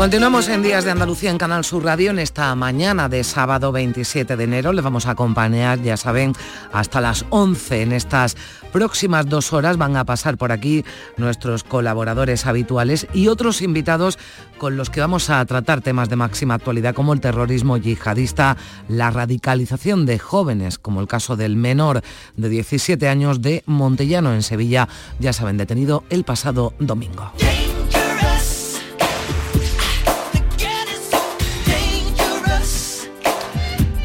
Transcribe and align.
Continuamos 0.00 0.48
en 0.48 0.62
Días 0.62 0.86
de 0.86 0.92
Andalucía 0.92 1.30
en 1.30 1.36
Canal 1.36 1.62
Sur 1.62 1.84
Radio 1.84 2.10
en 2.10 2.20
esta 2.20 2.54
mañana 2.54 3.10
de 3.10 3.22
sábado 3.22 3.70
27 3.70 4.34
de 4.34 4.44
enero. 4.44 4.72
Les 4.72 4.82
vamos 4.82 5.04
a 5.04 5.10
acompañar, 5.10 5.82
ya 5.82 5.98
saben, 5.98 6.32
hasta 6.72 7.02
las 7.02 7.26
11 7.28 7.82
en 7.82 7.92
estas 7.92 8.34
próximas 8.72 9.28
dos 9.28 9.52
horas. 9.52 9.76
Van 9.76 9.96
a 9.96 10.06
pasar 10.06 10.38
por 10.38 10.52
aquí 10.52 10.86
nuestros 11.18 11.64
colaboradores 11.64 12.46
habituales 12.46 13.08
y 13.12 13.28
otros 13.28 13.60
invitados 13.60 14.18
con 14.56 14.78
los 14.78 14.88
que 14.88 15.02
vamos 15.02 15.28
a 15.28 15.44
tratar 15.44 15.82
temas 15.82 16.08
de 16.08 16.16
máxima 16.16 16.54
actualidad 16.54 16.94
como 16.94 17.12
el 17.12 17.20
terrorismo 17.20 17.76
yihadista, 17.76 18.56
la 18.88 19.10
radicalización 19.10 20.06
de 20.06 20.18
jóvenes, 20.18 20.78
como 20.78 21.02
el 21.02 21.08
caso 21.08 21.36
del 21.36 21.56
menor 21.56 22.00
de 22.38 22.48
17 22.48 23.06
años 23.06 23.42
de 23.42 23.62
Montellano 23.66 24.32
en 24.32 24.42
Sevilla, 24.42 24.88
ya 25.18 25.34
saben, 25.34 25.58
detenido 25.58 26.04
el 26.08 26.24
pasado 26.24 26.72
domingo. 26.78 27.34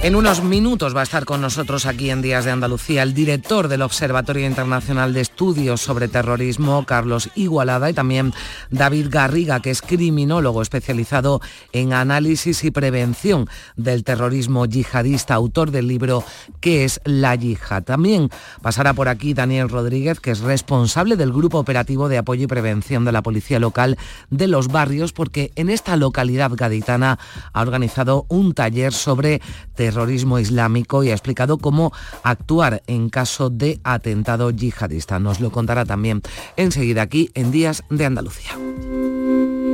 En 0.05 0.15
unos 0.15 0.43
minutos 0.43 0.95
va 0.95 0.99
a 0.99 1.03
estar 1.03 1.25
con 1.25 1.41
nosotros 1.41 1.87
aquí 1.87 2.11
en 2.11 2.21
Días 2.21 2.45
de 2.45 2.51
Andalucía 2.51 3.01
el 3.01 3.15
director 3.15 3.67
del 3.67 3.81
Observatorio 3.81 4.45
Internacional 4.45 5.15
de 5.15 5.21
Estudios 5.21 5.81
sobre 5.81 6.07
Terrorismo, 6.07 6.85
Carlos 6.85 7.31
Igualada, 7.33 7.89
y 7.89 7.93
también 7.93 8.31
David 8.69 9.07
Garriga, 9.09 9.61
que 9.61 9.71
es 9.71 9.81
criminólogo 9.81 10.61
especializado 10.61 11.41
en 11.73 11.91
análisis 11.91 12.63
y 12.63 12.69
prevención 12.69 13.49
del 13.77 14.03
terrorismo 14.03 14.67
yihadista, 14.67 15.33
autor 15.33 15.71
del 15.71 15.87
libro 15.87 16.23
¿Qué 16.59 16.83
es 16.83 17.01
la 17.03 17.33
yihad? 17.33 17.81
También 17.81 18.29
pasará 18.61 18.93
por 18.93 19.07
aquí 19.07 19.33
Daniel 19.33 19.69
Rodríguez, 19.69 20.19
que 20.19 20.29
es 20.29 20.41
responsable 20.41 21.15
del 21.15 21.33
Grupo 21.33 21.57
Operativo 21.57 22.09
de 22.09 22.19
Apoyo 22.19 22.43
y 22.43 22.47
Prevención 22.47 23.05
de 23.05 23.11
la 23.11 23.23
Policía 23.23 23.59
Local 23.59 23.97
de 24.29 24.45
los 24.45 24.67
Barrios, 24.67 25.13
porque 25.13 25.51
en 25.55 25.71
esta 25.71 25.95
localidad 25.95 26.51
gaditana 26.53 27.17
ha 27.53 27.61
organizado 27.63 28.27
un 28.29 28.53
taller 28.53 28.93
sobre 28.93 29.41
terrorismo 29.73 29.94
terrorismo 29.95 30.39
islámico 30.39 31.05
y 31.05 31.09
ha 31.09 31.13
explicado 31.13 31.57
cómo 31.57 31.93
actuar 32.21 32.83
en 32.85 33.09
caso 33.09 33.49
de 33.49 33.79
atentado 33.85 34.51
yihadista. 34.51 35.19
Nos 35.19 35.39
lo 35.39 35.51
contará 35.51 35.85
también 35.85 36.21
enseguida 36.57 37.01
aquí 37.03 37.31
en 37.33 37.49
Días 37.49 37.81
de 37.89 38.05
Andalucía. 38.05 38.51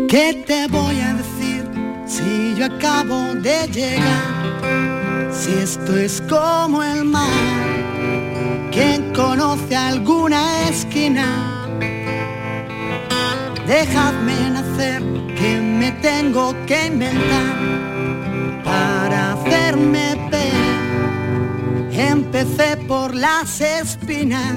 ¿Qué 0.08 0.44
te 0.46 0.68
voy 0.68 1.00
a 1.00 1.16
decir 1.16 1.68
si 2.06 2.54
yo 2.56 2.66
acabo 2.66 3.34
de 3.34 3.68
llegar? 3.74 5.34
Si 5.34 5.54
esto 5.54 5.98
es 5.98 6.22
como 6.30 6.84
el 6.84 7.04
mar, 7.04 7.28
¿quién 8.72 9.12
conoce 9.14 9.76
alguna 9.76 10.70
esquina? 10.70 11.26
Dejadme 13.66 14.52
nacer, 14.52 15.02
que 15.36 15.60
me 15.60 15.92
tengo 15.94 16.54
que 16.68 16.86
inventar 16.86 17.72
para 18.64 19.34
hacerme. 19.34 20.11
Empecé 21.94 22.78
por 22.88 23.14
las 23.16 23.62
espinas. 23.62 24.56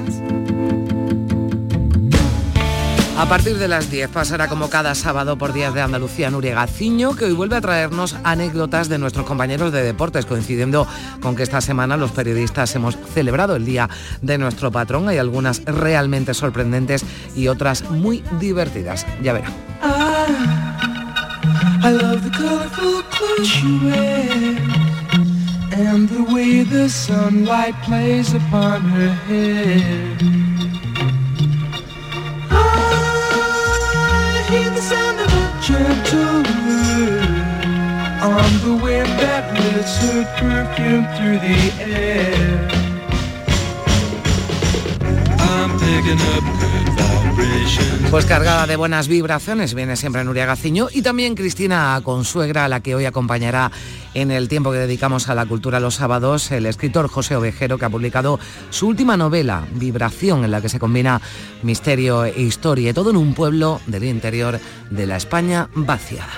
A 3.17 3.27
partir 3.27 3.57
de 3.57 3.69
las 3.69 3.89
10 3.89 4.09
pasará 4.09 4.47
como 4.49 4.69
cada 4.69 4.93
sábado 4.93 5.37
por 5.37 5.53
Días 5.53 5.73
de 5.73 5.81
Andalucía 5.81 6.29
Nuria 6.29 6.55
Gaciño, 6.55 7.15
que 7.15 7.25
hoy 7.25 7.33
vuelve 7.33 7.55
a 7.55 7.61
traernos 7.61 8.17
anécdotas 8.25 8.89
de 8.89 8.97
nuestros 8.97 9.25
compañeros 9.25 9.71
de 9.71 9.83
deportes, 9.83 10.25
coincidiendo 10.25 10.85
con 11.21 11.35
que 11.35 11.43
esta 11.43 11.61
semana 11.61 11.95
los 11.95 12.11
periodistas 12.11 12.75
hemos 12.75 12.97
celebrado 13.13 13.55
el 13.55 13.63
Día 13.63 13.89
de 14.21 14.37
nuestro 14.37 14.69
patrón. 14.69 15.07
Hay 15.07 15.17
algunas 15.17 15.63
realmente 15.63 16.33
sorprendentes 16.33 17.05
y 17.35 17.47
otras 17.47 17.89
muy 17.89 18.21
divertidas. 18.39 19.05
Ya. 19.23 19.41
I 21.85 21.91
love 21.91 22.19
And 25.77 26.07
the 26.07 26.23
way 26.33 26.63
the 26.63 26.87
sunlight 26.87 27.75
plays 27.83 28.33
upon 28.33 28.79
her 28.81 29.09
hair. 29.27 30.17
I 32.49 32.53
hear 34.49 34.69
the 34.69 34.81
sound 34.81 35.19
of 35.19 35.27
a 35.27 35.47
gentle 35.61 36.43
word 36.63 37.27
On 38.23 38.51
the 38.63 38.75
wind 38.81 39.09
that 39.19 39.43
lifts 39.59 39.97
her 39.97 40.23
perfume 40.39 41.05
through 41.17 41.39
the 41.43 41.59
air. 41.83 42.69
I'm 45.37 45.71
picking 45.77 46.21
up 46.35 46.84
Pues 48.11 48.25
cargada 48.25 48.65
de 48.65 48.77
buenas 48.77 49.07
vibraciones 49.07 49.73
viene 49.73 49.97
siempre 49.97 50.23
Nuria 50.23 50.45
Gaciño 50.45 50.87
y 50.93 51.01
también 51.01 51.35
Cristina 51.35 51.99
Consuegra, 52.03 52.67
la 52.69 52.79
que 52.79 52.95
hoy 52.95 53.05
acompañará 53.05 53.71
en 54.13 54.31
el 54.31 54.47
tiempo 54.47 54.71
que 54.71 54.77
dedicamos 54.77 55.27
a 55.27 55.35
la 55.35 55.45
cultura 55.45 55.81
los 55.81 55.95
sábados, 55.95 56.51
el 56.51 56.65
escritor 56.65 57.09
José 57.09 57.35
Ovejero, 57.35 57.77
que 57.77 57.85
ha 57.85 57.89
publicado 57.89 58.39
su 58.69 58.87
última 58.87 59.17
novela, 59.17 59.67
Vibración, 59.73 60.45
en 60.45 60.51
la 60.51 60.61
que 60.61 60.69
se 60.69 60.79
combina 60.79 61.21
misterio 61.61 62.23
e 62.23 62.41
historia, 62.41 62.93
todo 62.93 63.09
en 63.09 63.17
un 63.17 63.33
pueblo 63.33 63.81
del 63.85 64.05
interior 64.05 64.59
de 64.89 65.07
la 65.07 65.17
España 65.17 65.67
vaciada. 65.75 66.31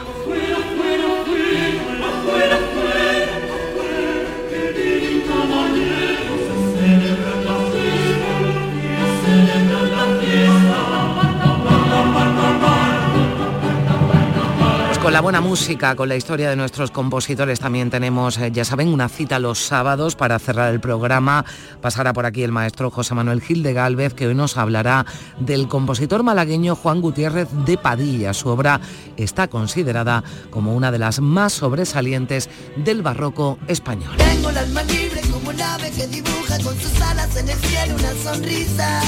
Con 15.07 15.13
la 15.13 15.22
buena 15.22 15.40
música, 15.40 15.95
con 15.95 16.09
la 16.09 16.18
historia 16.18 16.50
de 16.50 16.57
nuestros 16.57 16.91
compositores 16.91 17.62
también 17.62 17.90
tenemos, 17.90 18.38
eh, 18.40 18.51
ya 18.51 18.66
saben, 18.66 18.90
una 18.90 19.07
cita 19.07 19.40
los 19.40 19.57
sábados 19.57 20.18
para 20.18 20.38
cerrar 20.38 20.73
el 20.73 20.81
programa. 20.81 21.45
Pasará 21.81 22.12
por 22.12 22.25
aquí 22.25 22.44
el 22.44 22.51
maestro 22.51 22.91
José 22.91 23.16
Manuel 23.16 23.40
Gil 23.40 23.63
de 23.63 23.72
Galvez, 23.72 24.13
que 24.13 24.28
hoy 24.28 24.35
nos 24.35 24.57
hablará 24.57 25.06
del 25.40 25.69
compositor 25.69 26.23
malagueño 26.23 26.75
Juan 26.75 27.00
Gutiérrez 27.00 27.47
de 27.66 27.78
Padilla. 27.78 28.34
Su 28.34 28.50
obra 28.50 28.81
está 29.16 29.47
considerada 29.47 30.25
como 30.50 30.75
una 30.75 30.91
de 30.91 31.00
las 31.00 31.22
más 31.22 31.53
sobresalientes 31.53 32.50
del 32.75 33.01
barroco 33.01 33.59
español. 33.69 34.12
Tengo 34.17 34.50
el 34.50 34.57
alma 34.57 34.84
libre 34.84 35.22
como 35.31 35.51
un 35.51 35.62
ave 35.62 35.90
que 35.91 36.06
dibuja 36.07 36.59
con 36.62 36.78
sus 36.81 37.00
alas 37.00 37.34
en 37.38 37.47
el 37.47 37.57
cielo 37.59 37.96
una 37.96 38.12
sonrisa. 38.29 39.01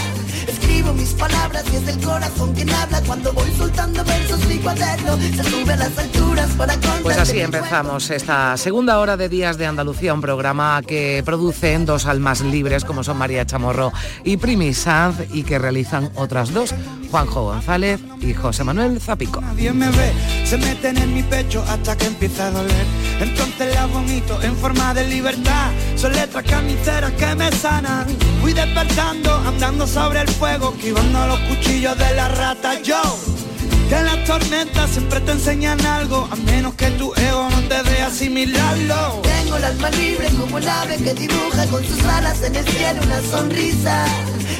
Escribo 0.48 0.94
mis 0.94 1.10
palabras 1.16 1.66
y 1.74 1.76
es 1.76 1.88
el 1.90 2.02
corazón 2.02 2.54
quien 2.54 2.70
habla 2.70 3.02
cuando 3.02 3.34
voy 3.34 3.52
soltando 3.58 4.02
pues 7.04 7.18
así 7.18 7.40
empezamos 7.40 8.10
esta 8.10 8.58
segunda 8.58 9.00
hora 9.00 9.18
de 9.18 9.30
Días 9.30 9.58
de 9.58 9.66
Andalucía, 9.66 10.14
un 10.14 10.22
programa 10.22 10.82
que 10.86 11.22
producen 11.26 11.86
dos 11.86 12.06
almas 12.06 12.42
libres 12.42 12.84
como 12.86 13.04
son 13.04 13.18
María 13.18 13.46
Chamorro 13.46 13.92
y 14.24 14.38
Primi 14.38 14.74
Sanz 14.74 15.18
y 15.34 15.44
que 15.44 15.60
realizan 15.60 16.12
otras 16.16 16.54
dos, 16.54 16.74
Juanjo 17.10 17.44
González 17.44 18.00
y 18.22 18.34
José 18.34 18.64
Manuel 18.64 19.00
Zapico. 19.00 19.42
Nadie 19.42 19.72
me 19.72 19.90
ve, 19.90 20.14
se 20.46 20.58
meten 20.58 20.98
en 20.98 21.14
mi 21.14 21.24
pecho 21.24 21.64
hasta 21.68 21.96
que 21.96 22.08
empieza 22.08 22.48
a 22.48 22.52
doler. 22.52 22.86
Entonces 23.20 23.74
la 23.74 23.86
vomito 23.86 24.42
en 24.42 24.56
forma 24.56 24.94
de 24.94 25.08
libertad. 25.08 25.72
Son 25.96 26.14
letras 26.14 26.44
carniceras 26.44 27.12
que 27.14 27.36
me 27.36 27.52
sanan. 27.52 28.08
Fui 28.42 28.54
despertando, 28.54 29.34
andando 29.36 29.88
sobre 29.88 30.22
el 30.22 30.28
fuego, 30.30 30.74
esquivando 30.76 31.28
los 31.28 31.40
cuchillos 31.42 31.98
de 31.98 32.16
la 32.16 32.28
rata. 32.30 32.82
Yo 32.82 33.02
que 33.90 34.02
las 34.04 34.24
tormentas 34.24 34.92
siempre 34.92 35.20
te 35.22 35.32
enseñan 35.32 35.84
algo, 35.86 36.28
a 36.32 36.36
menos 36.36 36.76
que 36.76 36.92
tu 36.92 37.12
ego 37.16 37.50
no 37.50 37.60
te 37.68 37.82
dé 37.90 38.02
asimilarlo. 38.02 39.22
Tengo 39.24 39.58
el 39.58 39.64
alma 39.64 39.90
libre 39.90 40.28
como 40.40 40.60
el 40.60 40.70
ave 40.70 40.98
que 40.98 41.14
dibuja 41.16 41.66
con 41.68 41.84
sus 41.84 42.02
alas 42.04 42.42
en 42.44 42.56
el 42.56 42.68
cielo 42.68 43.02
una 43.04 43.22
sonrisa. 43.24 44.06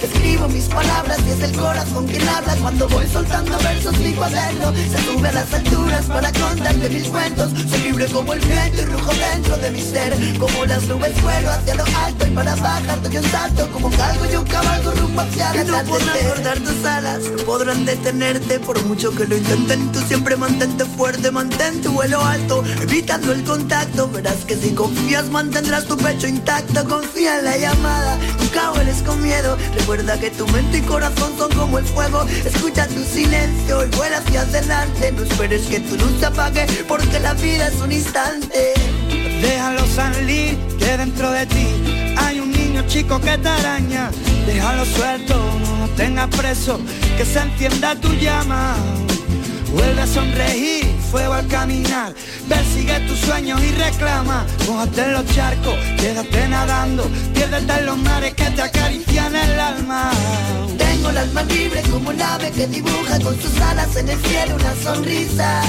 Escribo 0.02 0.48
mis 0.48 0.66
palabras 0.66 1.20
y 1.28 1.32
es 1.32 1.42
el 1.42 1.58
corazón 1.58 2.08
quien 2.08 2.28
habla 2.30 2.56
cuando 2.58 2.88
voy 2.90 3.08
soltando 3.08 3.58
versos 3.60 3.98
mi 4.00 4.14
cuaderno. 4.14 4.74
Se 4.74 4.98
sube 5.04 5.28
a 5.28 5.32
las 5.32 5.54
alturas 5.54 6.06
para 6.06 6.32
contarte 6.32 6.90
mis 6.90 7.08
cuentos. 7.08 7.52
Soy 7.70 7.80
libre 7.82 8.06
como 8.08 8.34
el 8.34 8.40
viento 8.40 8.82
y 8.82 8.86
rujo 8.86 9.12
dentro 9.14 9.58
de 9.58 9.72
mi 9.72 9.82
ser. 9.82 10.16
Como 10.38 10.66
las 10.66 10.84
nubes 10.84 11.22
vuelo 11.22 11.50
hacia 11.52 11.76
lo 11.76 11.84
alto 11.84 12.28
y 12.28 12.30
para 12.32 12.56
bajar 12.56 13.02
doy 13.02 13.18
un 13.18 13.24
salto 13.32 13.70
como 13.72 13.90
calvo 13.92 14.26
y 14.32 14.36
un 14.36 14.46
caballo 14.46 14.92
rumbo 14.92 15.22
hacia 15.22 15.54
la 15.54 15.62
Y 15.62 15.66
no 15.66 15.84
podrán 15.84 16.28
cortar 16.28 16.60
tus 16.60 16.86
alas, 16.86 17.20
no 17.32 17.44
podrán 17.44 17.86
detenerte 17.86 18.60
por 18.60 18.84
mucho 18.86 19.12
que 19.12 19.26
lo 19.26 19.38
intenten 19.38 19.92
tú 19.92 20.00
siempre, 20.02 20.36
mantente 20.36 20.86
fuerte, 20.86 21.32
mantén 21.32 21.82
tu 21.82 21.92
vuelo 21.92 22.22
alto, 22.22 22.64
evitando 22.82 23.34
el 23.34 23.44
contacto. 23.44 24.10
Verás 24.10 24.46
que 24.46 24.56
si 24.56 24.72
confías 24.72 25.30
mantendrás 25.30 25.86
tu 25.86 25.98
pecho 25.98 26.28
intacto. 26.28 26.88
Confía 26.88 27.40
en 27.40 27.46
la 27.46 27.58
llamada, 27.58 28.18
nunca 28.40 28.72
hueles 28.72 29.02
con 29.04 29.22
miedo. 29.22 29.58
Recuerda 29.80 30.20
que 30.20 30.30
tu 30.30 30.48
mente 30.50 30.78
y 30.78 30.82
corazón 30.82 31.34
son 31.38 31.52
como 31.54 31.80
el 31.80 31.86
fuego. 31.86 32.26
Escucha 32.46 32.88
tu 32.88 33.04
silencio 33.04 33.86
y 33.86 33.90
vuela 33.96 34.18
hacia 34.18 34.42
adelante. 34.42 35.12
No 35.12 35.24
esperes 35.24 35.64
que 35.68 35.80
tu 35.80 35.96
luz 35.96 36.20
se 36.20 36.26
apague, 36.28 36.66
porque 36.88 37.20
la 37.20 37.34
vida 37.34 37.68
es 37.68 37.76
un 37.82 37.92
instante. 37.92 38.74
Déjalo 39.42 39.86
salir, 39.88 40.58
que 40.78 40.98
dentro 40.98 41.32
de 41.32 41.46
ti 41.46 42.14
hay 42.18 42.40
un 42.40 42.52
niño 42.52 42.84
chico 42.88 43.20
que 43.20 43.38
te 43.38 43.50
araña. 43.50 44.12
Déjalo 44.46 44.86
suelto, 44.86 45.36
no 45.36 45.88
lo 45.88 45.94
tengas 45.96 46.28
preso, 46.28 46.80
que 47.18 47.26
se 47.26 47.40
encienda 47.40 47.96
tu 47.96 48.10
llama. 48.14 48.76
Vuelve 49.74 50.02
a 50.02 50.08
sonreír, 50.08 50.86
fuego 51.12 51.34
al 51.34 51.48
caminar. 51.48 52.14
Persigue 52.48 53.00
tus 53.02 53.20
sueños 53.20 53.62
y 53.64 53.72
reclama. 53.72 54.46
Mójate 54.68 55.02
en 55.02 55.14
los 55.14 55.26
charcos, 55.28 55.76
quédate 55.98 56.48
nadando. 56.48 57.10
Piérdete 57.34 57.74
en 57.80 57.86
los 57.86 57.98
mares 57.98 58.34
que 58.34 58.46
te 58.46 58.62
acarician 58.62 59.36
el 59.36 59.60
alma. 59.60 60.12
Tengo 60.78 61.10
el 61.10 61.18
alma 61.18 61.44
libre 61.44 61.82
como 61.92 62.12
el 62.12 62.22
ave 62.22 62.52
que 62.52 62.68
dibuja 62.68 63.20
con 63.22 63.40
sus 63.40 63.60
alas 63.62 63.96
en 63.96 64.10
el 64.10 64.20
cielo 64.20 64.56
una 64.56 64.76
sonrisa. 64.76 65.62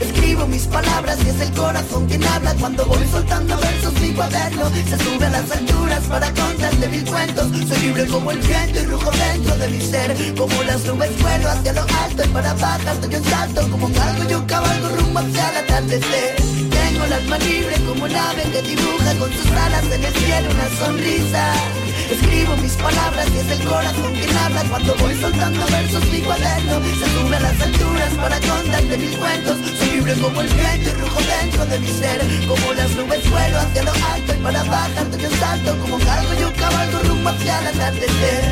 Escribo 0.00 0.46
mis 0.46 0.66
palabras 0.66 1.18
y 1.24 1.28
es 1.28 1.40
el 1.40 1.52
corazón 1.52 2.06
quien 2.06 2.24
habla 2.24 2.54
cuando 2.54 2.84
voy 2.86 3.06
soltando 3.10 3.56
versos 3.56 3.94
mi 4.00 4.12
cuaderno. 4.12 4.70
Se 4.70 4.98
sube 4.98 5.26
a 5.26 5.30
las 5.30 5.50
alturas 5.50 6.00
para 6.08 6.32
contarte 6.74 6.88
mil 6.88 7.04
cuentos. 7.04 7.46
Soy 7.68 7.78
libre 7.78 8.06
como 8.06 8.30
el 8.30 8.38
viento 8.38 8.80
y 8.80 8.84
rujo 8.86 9.10
dentro 9.10 9.56
de 9.56 9.68
mi 9.68 9.80
ser. 9.80 10.34
Como 10.36 10.62
las 10.62 10.84
nubes 10.84 11.22
vuelo 11.22 11.48
hacia 11.48 11.72
lo 11.72 11.82
alto 11.82 12.24
y 12.24 12.28
para 12.28 12.54
bajar 12.54 13.00
doy 13.00 13.14
un 13.14 13.24
salto 13.24 13.70
como 13.70 13.86
un 13.86 13.92
galgo 13.92 14.28
yo 14.28 14.46
cabalgo 14.46 14.88
rumbo 14.88 15.20
hacia 15.20 15.50
el 15.50 15.56
atardecer. 15.56 16.36
Tengo 16.70 17.04
el 17.04 17.12
alma 17.12 17.38
libre 17.38 17.76
como 17.86 18.06
el 18.06 18.16
ave 18.16 18.42
que 18.52 18.62
dibuja 18.62 19.14
con 19.18 19.32
sus 19.32 19.50
alas 19.50 19.84
en 19.84 20.04
el 20.04 20.14
cielo 20.14 20.48
una 20.50 20.86
sonrisa. 20.86 21.83
Escribo 22.10 22.56
mis 22.56 22.72
palabras 22.74 23.26
y 23.34 23.38
es 23.38 23.50
el 23.50 23.66
corazón 23.66 24.12
quien 24.14 24.36
habla 24.36 24.62
cuando 24.64 24.94
voy 24.96 25.14
soltando 25.20 25.66
versos 25.66 26.04
mi 26.10 26.20
cuaderno. 26.20 26.80
Se 26.82 27.06
sube 27.14 27.36
a 27.36 27.40
las 27.40 27.60
alturas 27.60 28.12
para 28.14 28.40
contarte 28.40 28.98
mil 28.98 29.16
cuentos. 29.18 29.58
Soy 29.78 29.90
libre 29.90 30.14
como 30.14 30.40
el 30.40 30.48
viento 30.48 30.90
y 30.90 30.92
rujo 31.00 31.20
dentro 31.20 31.66
de 31.66 31.78
mi 31.78 31.88
ser. 31.88 32.20
Como 32.46 32.72
las 32.74 32.90
nubes 32.90 33.30
vuelo 33.30 33.58
hacia 33.58 33.82
lo 33.82 33.92
alto 33.92 34.34
y 34.34 34.42
para 34.42 34.64
bajar 34.64 35.06
un 35.06 35.38
salto 35.38 35.78
como 35.78 35.98
galgo 35.98 36.34
yo 36.40 36.52
cabalgo 36.54 36.98
rumbo 37.08 37.30
hacia 37.30 37.60
el 37.60 37.66
atardecer. 37.68 38.44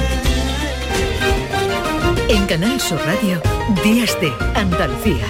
En 2.29 2.47
Canal 2.47 2.81
Sur 2.81 3.01
Radio, 3.05 3.43
Días 3.85 4.19
de 4.21 4.33
Andalucía. 4.55 5.27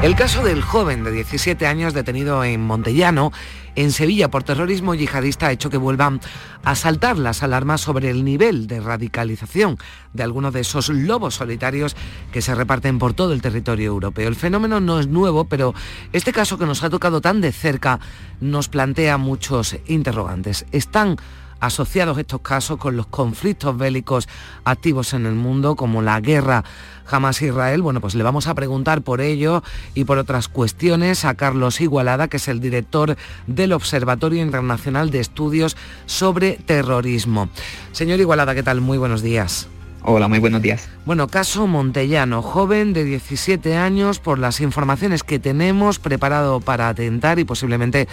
El 0.00 0.14
caso 0.14 0.44
del 0.44 0.62
joven 0.62 1.02
de 1.02 1.10
17 1.10 1.66
años 1.66 1.92
detenido 1.92 2.44
en 2.44 2.64
Montellano, 2.64 3.32
en 3.74 3.90
Sevilla, 3.90 4.30
por 4.30 4.44
terrorismo 4.44 4.94
yihadista 4.94 5.48
ha 5.48 5.52
hecho 5.52 5.70
que 5.70 5.76
vuelvan 5.76 6.20
a 6.62 6.76
saltar 6.76 7.18
las 7.18 7.42
alarmas 7.42 7.80
sobre 7.80 8.08
el 8.08 8.24
nivel 8.24 8.68
de 8.68 8.78
radicalización 8.78 9.76
de 10.12 10.22
algunos 10.22 10.52
de 10.52 10.60
esos 10.60 10.88
lobos 10.88 11.34
solitarios 11.34 11.96
que 12.30 12.42
se 12.42 12.54
reparten 12.54 13.00
por 13.00 13.12
todo 13.14 13.32
el 13.32 13.42
territorio 13.42 13.88
europeo. 13.88 14.28
El 14.28 14.36
fenómeno 14.36 14.78
no 14.78 15.00
es 15.00 15.08
nuevo, 15.08 15.46
pero 15.46 15.74
este 16.12 16.32
caso 16.32 16.58
que 16.58 16.66
nos 16.66 16.84
ha 16.84 16.90
tocado 16.90 17.20
tan 17.20 17.40
de 17.40 17.50
cerca 17.50 17.98
nos 18.40 18.68
plantea 18.68 19.18
muchos 19.18 19.76
interrogantes. 19.88 20.64
¿Están 20.70 21.16
asociados 21.60 22.18
estos 22.18 22.40
casos 22.40 22.78
con 22.78 22.96
los 22.96 23.06
conflictos 23.06 23.76
bélicos 23.76 24.28
activos 24.64 25.12
en 25.12 25.26
el 25.26 25.34
mundo, 25.34 25.76
como 25.76 26.02
la 26.02 26.20
guerra 26.20 26.64
Hamas-Israel. 27.10 27.82
Bueno, 27.82 28.00
pues 28.00 28.14
le 28.14 28.22
vamos 28.22 28.46
a 28.46 28.54
preguntar 28.54 29.02
por 29.02 29.20
ello 29.20 29.62
y 29.94 30.04
por 30.04 30.18
otras 30.18 30.48
cuestiones 30.48 31.24
a 31.24 31.34
Carlos 31.34 31.80
Igualada, 31.80 32.28
que 32.28 32.36
es 32.36 32.48
el 32.48 32.60
director 32.60 33.16
del 33.46 33.72
Observatorio 33.72 34.42
Internacional 34.42 35.10
de 35.10 35.20
Estudios 35.20 35.76
sobre 36.06 36.52
Terrorismo. 36.52 37.48
Señor 37.92 38.20
Igualada, 38.20 38.54
¿qué 38.54 38.62
tal? 38.62 38.80
Muy 38.80 38.98
buenos 38.98 39.22
días. 39.22 39.68
Hola, 40.02 40.28
muy 40.28 40.38
buenos 40.38 40.62
días. 40.62 40.88
Bueno, 41.04 41.26
caso 41.26 41.66
Montellano, 41.66 42.40
joven 42.40 42.92
de 42.92 43.04
17 43.04 43.76
años, 43.76 44.20
por 44.20 44.38
las 44.38 44.60
informaciones 44.60 45.22
que 45.22 45.38
tenemos, 45.38 45.98
preparado 45.98 46.60
para 46.60 46.88
atentar 46.88 47.38
y 47.38 47.44
posiblemente 47.44 48.08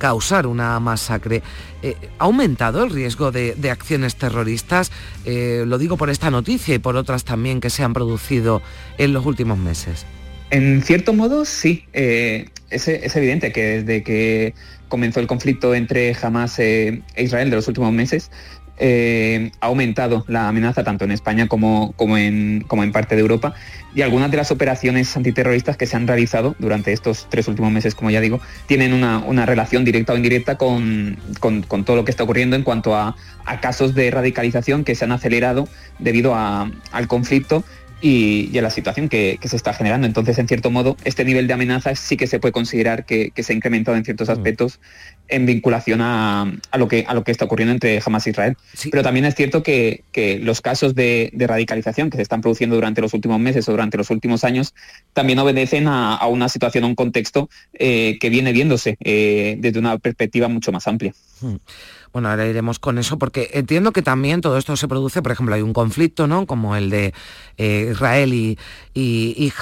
causar 0.00 0.48
una 0.48 0.80
masacre. 0.80 1.42
Eh, 1.82 1.94
¿Ha 2.18 2.24
aumentado 2.24 2.82
el 2.82 2.90
riesgo 2.90 3.30
de, 3.30 3.54
acciones 3.70 4.16
terroristas? 4.16 4.90
Eh, 5.24 5.64
lo 5.66 5.78
digo 5.78 5.96
por 5.96 6.10
esta 6.10 6.30
noticia 6.30 6.74
y 6.74 6.78
por 6.78 6.96
otras 6.96 7.24
también 7.24 7.60
que 7.60 7.70
se 7.70 7.84
han 7.84 7.92
producido 7.92 8.62
en 8.98 9.12
los 9.12 9.24
últimos 9.26 9.58
meses. 9.58 10.06
En 10.50 10.82
cierto 10.82 11.12
modo, 11.12 11.44
sí. 11.44 11.84
Eh, 11.92 12.48
es, 12.70 12.88
es, 12.88 13.14
evidente 13.14 13.52
que 13.52 13.82
desde 13.82 14.02
que 14.02 14.54
comenzó 14.88 15.20
el 15.20 15.26
conflicto 15.26 15.74
entre 15.74 16.16
Hamas 16.20 16.58
e 16.58 17.02
Israel 17.16 17.50
de 17.50 17.56
los 17.56 17.68
últimos 17.68 17.92
meses, 17.92 18.30
eh, 18.82 19.52
ha 19.60 19.66
aumentado 19.66 20.24
la 20.26 20.48
amenaza 20.48 20.82
tanto 20.82 21.04
en 21.04 21.12
España 21.12 21.46
como, 21.48 21.92
como, 21.96 22.16
en, 22.16 22.64
como 22.66 22.82
en 22.82 22.92
parte 22.92 23.14
de 23.14 23.20
Europa. 23.20 23.54
Y 23.94 24.02
algunas 24.02 24.30
de 24.30 24.38
las 24.38 24.50
operaciones 24.50 25.14
antiterroristas 25.16 25.76
que 25.76 25.84
se 25.86 25.96
han 25.96 26.06
realizado 26.06 26.56
durante 26.58 26.92
estos 26.92 27.26
tres 27.28 27.46
últimos 27.48 27.70
meses, 27.72 27.94
como 27.94 28.10
ya 28.10 28.20
digo, 28.20 28.40
tienen 28.66 28.92
una, 28.92 29.18
una 29.18 29.44
relación 29.46 29.84
directa 29.84 30.14
o 30.14 30.16
indirecta 30.16 30.56
con, 30.56 31.18
con, 31.40 31.62
con, 31.62 31.84
todo 31.84 31.96
lo 31.96 32.04
que 32.04 32.10
está 32.10 32.22
ocurriendo 32.22 32.56
en 32.56 32.62
cuanto 32.62 32.94
a, 32.94 33.16
a, 33.44 33.60
casos 33.60 33.94
de 33.94 34.10
radicalización 34.10 34.84
que 34.84 34.94
se 34.94 35.04
han 35.04 35.12
acelerado 35.12 35.68
debido 35.98 36.34
a, 36.34 36.70
al 36.92 37.08
conflicto 37.08 37.64
y, 38.00 38.50
y, 38.52 38.58
a 38.58 38.62
la 38.62 38.70
situación 38.70 39.08
que, 39.08 39.38
que, 39.40 39.48
se 39.48 39.56
está 39.56 39.72
generando. 39.72 40.06
Entonces, 40.06 40.38
en 40.38 40.48
cierto 40.48 40.70
modo, 40.70 40.96
este 41.04 41.24
nivel 41.24 41.46
de 41.46 41.54
amenaza 41.54 41.94
sí 41.94 42.16
que 42.16 42.26
se 42.26 42.38
puede 42.38 42.52
considerar 42.52 43.04
que, 43.04 43.30
que 43.30 43.42
se 43.42 43.52
ha 43.52 43.56
incrementado 43.56 43.96
en 43.96 44.04
ciertos 44.04 44.28
aspectos 44.28 44.80
en 45.28 45.46
vinculación 45.46 46.00
a, 46.00 46.52
a, 46.70 46.78
lo 46.78 46.88
que, 46.88 47.04
a 47.06 47.14
lo 47.14 47.24
que 47.24 47.32
está 47.32 47.44
ocurriendo 47.44 47.72
entre 47.72 48.00
Hamas 48.04 48.26
e 48.26 48.30
Israel. 48.30 48.56
Sí. 48.74 48.90
Pero 48.90 49.02
también 49.02 49.24
es 49.24 49.34
cierto 49.34 49.62
que, 49.62 50.04
que 50.12 50.38
los 50.38 50.60
casos 50.60 50.94
de, 50.94 51.30
de, 51.32 51.46
radicalización 51.46 52.10
que 52.10 52.16
se 52.16 52.22
están 52.22 52.40
produciendo 52.40 52.74
durante 52.74 53.00
los 53.00 53.14
últimos 53.14 53.38
meses 53.38 53.68
o 53.68 53.72
durante 53.72 53.96
los 53.96 54.10
últimos 54.10 54.44
años 54.44 54.74
también 55.12 55.38
obedecen 55.38 55.88
a, 55.88 56.16
a 56.16 56.26
una 56.26 56.48
situación, 56.48 56.84
a 56.84 56.86
un 56.88 56.94
contexto 56.94 57.48
eh, 57.74 58.18
que 58.20 58.30
viene 58.30 58.52
viéndose 58.52 58.96
eh, 59.00 59.56
desde 59.58 59.78
una 59.78 59.98
perspectiva 59.98 60.48
mucho 60.48 60.72
más 60.72 60.86
amplia. 60.86 61.14
Hmm. 61.40 61.56
Bueno, 62.12 62.28
ahora 62.28 62.46
iremos 62.46 62.78
con 62.78 62.98
eso 62.98 63.18
porque 63.18 63.50
entiendo 63.54 63.92
que 63.92 64.02
también 64.02 64.40
todo 64.40 64.58
esto 64.58 64.76
se 64.76 64.88
produce, 64.88 65.22
por 65.22 65.32
ejemplo, 65.32 65.54
hay 65.54 65.62
un 65.62 65.72
conflicto, 65.72 66.26
¿no? 66.26 66.46
Como 66.46 66.74
el 66.74 66.90
de 66.90 67.14
eh, 67.56 67.88
Israel 67.92 68.34
y, 68.34 68.58
y, 68.94 69.34
y 69.36 69.52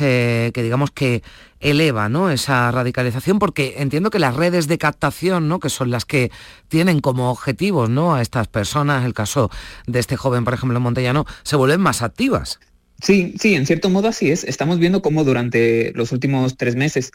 eh, 0.00 0.50
que 0.52 0.62
digamos 0.62 0.90
que 0.90 1.22
eleva 1.64 2.10
¿no? 2.10 2.30
esa 2.30 2.70
radicalización 2.70 3.38
porque 3.38 3.76
entiendo 3.78 4.10
que 4.10 4.18
las 4.18 4.36
redes 4.36 4.68
de 4.68 4.76
captación 4.76 5.48
¿no? 5.48 5.60
que 5.60 5.70
son 5.70 5.90
las 5.90 6.04
que 6.04 6.30
tienen 6.68 7.00
como 7.00 7.30
objetivos 7.30 7.88
¿no? 7.88 8.14
a 8.14 8.20
estas 8.20 8.48
personas 8.48 9.04
el 9.04 9.14
caso 9.14 9.50
de 9.86 9.98
este 9.98 10.16
joven 10.16 10.44
por 10.44 10.52
ejemplo 10.52 10.78
Montellano 10.78 11.24
se 11.42 11.56
vuelven 11.56 11.80
más 11.80 12.02
activas 12.02 12.60
Sí, 13.02 13.34
sí, 13.38 13.54
en 13.54 13.66
cierto 13.66 13.90
modo 13.90 14.08
así 14.08 14.30
es. 14.30 14.44
Estamos 14.44 14.78
viendo 14.78 15.02
cómo 15.02 15.24
durante 15.24 15.92
los 15.94 16.12
últimos 16.12 16.56
tres 16.56 16.76
meses 16.76 17.12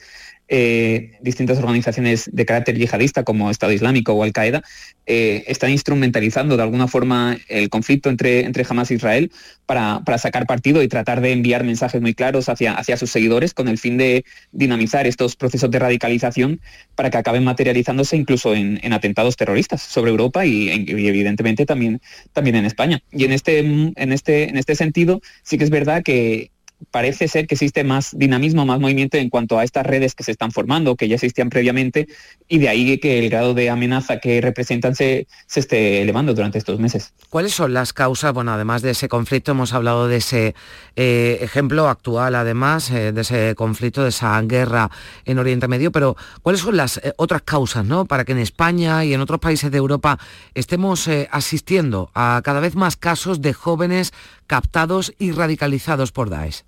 eh, 0.51 1.11
distintas 1.21 1.59
organizaciones 1.59 2.29
de 2.33 2.45
carácter 2.45 2.75
yihadista 2.75 3.23
como 3.23 3.51
Estado 3.51 3.71
Islámico 3.71 4.13
o 4.13 4.23
Al-Qaeda 4.23 4.63
eh, 5.05 5.43
están 5.47 5.69
instrumentalizando 5.69 6.57
de 6.57 6.63
alguna 6.63 6.87
forma 6.87 7.37
el 7.47 7.69
conflicto 7.69 8.09
entre, 8.09 8.41
entre 8.41 8.65
Hamas 8.67 8.89
e 8.89 8.95
Israel 8.95 9.31
para, 9.67 10.01
para, 10.03 10.17
sacar 10.17 10.47
partido 10.47 10.81
y 10.81 10.87
tratar 10.87 11.21
de 11.21 11.33
enviar 11.33 11.63
mensajes 11.63 12.01
muy 12.01 12.15
claros 12.15 12.49
hacia, 12.49 12.73
hacia 12.73 12.97
sus 12.97 13.11
seguidores 13.11 13.53
con 13.53 13.67
el 13.67 13.77
fin 13.77 13.97
de 13.97 14.25
dinamizar 14.51 15.05
estos 15.05 15.35
procesos 15.35 15.69
de 15.69 15.77
radicalización 15.77 16.59
para 16.95 17.11
que 17.11 17.17
acaben 17.17 17.43
materializándose 17.43 18.17
incluso 18.17 18.55
en, 18.55 18.79
en 18.81 18.93
atentados 18.93 19.37
terroristas 19.37 19.83
sobre 19.83 20.09
Europa 20.09 20.45
y, 20.45 20.69
y, 20.69 21.07
evidentemente 21.07 21.67
también, 21.67 22.01
también 22.33 22.55
en 22.55 22.65
España. 22.65 23.01
Y 23.11 23.25
en 23.25 23.33
este, 23.33 23.59
en, 23.59 24.11
este, 24.11 24.49
en 24.49 24.57
este 24.57 24.75
sentido 24.75 25.21
sí 25.43 25.57
que 25.59 25.63
es 25.63 25.69
verdad 25.69 26.01
que 26.03 26.51
parece 26.91 27.27
ser 27.27 27.47
que 27.47 27.55
existe 27.55 27.83
más 27.83 28.17
dinamismo, 28.17 28.65
más 28.65 28.79
movimiento 28.79 29.17
en 29.17 29.29
cuanto 29.29 29.59
a 29.59 29.63
estas 29.63 29.85
redes 29.85 30.15
que 30.15 30.23
se 30.23 30.31
están 30.31 30.51
formando, 30.51 30.95
que 30.95 31.07
ya 31.07 31.15
existían 31.15 31.49
previamente, 31.49 32.07
y 32.47 32.59
de 32.59 32.69
ahí 32.69 32.97
que 32.97 33.19
el 33.19 33.29
grado 33.29 33.53
de 33.53 33.69
amenaza 33.69 34.19
que 34.19 34.41
representan 34.41 34.95
se, 34.95 35.27
esté 35.53 36.01
elevando 36.01 36.33
durante 36.33 36.57
estos 36.57 36.79
meses. 36.79 37.13
¿Cuáles 37.29 37.53
son 37.53 37.73
las 37.73 37.93
causas? 37.93 38.33
Bueno, 38.33 38.51
además 38.53 38.81
de 38.81 38.91
ese 38.91 39.07
conflicto, 39.07 39.51
hemos 39.51 39.73
hablado 39.73 40.07
de 40.07 40.17
ese 40.17 40.55
eh, 40.95 41.39
ejemplo 41.41 41.89
actual, 41.89 42.35
además, 42.35 42.89
eh, 42.91 43.11
de 43.11 43.21
ese 43.21 43.55
conflicto, 43.55 44.03
de 44.03 44.09
esa 44.09 44.41
guerra 44.41 44.89
en 45.25 45.37
Oriente 45.37 45.67
Medio, 45.67 45.91
pero 45.91 46.15
¿cuáles 46.41 46.61
son 46.61 46.77
las 46.77 46.97
eh, 46.97 47.13
otras 47.17 47.41
causas, 47.43 47.85
¿no? 47.85 48.05
Para 48.05 48.25
que 48.25 48.31
en 48.31 48.39
España 48.39 49.03
y 49.05 49.13
en 49.13 49.21
otros 49.21 49.39
países 49.39 49.69
de 49.71 49.77
Europa 49.77 50.17
estemos 50.53 51.09
asistiendo 51.31 52.11
a 52.13 52.41
cada 52.43 52.59
vez 52.59 52.75
más 52.75 52.95
casos 52.95 53.41
de 53.41 53.53
jóvenes 53.53 54.13
captados 54.47 55.13
y 55.19 55.31
radicalizados 55.31 56.11
por 56.11 56.29
Daesh. 56.29 56.63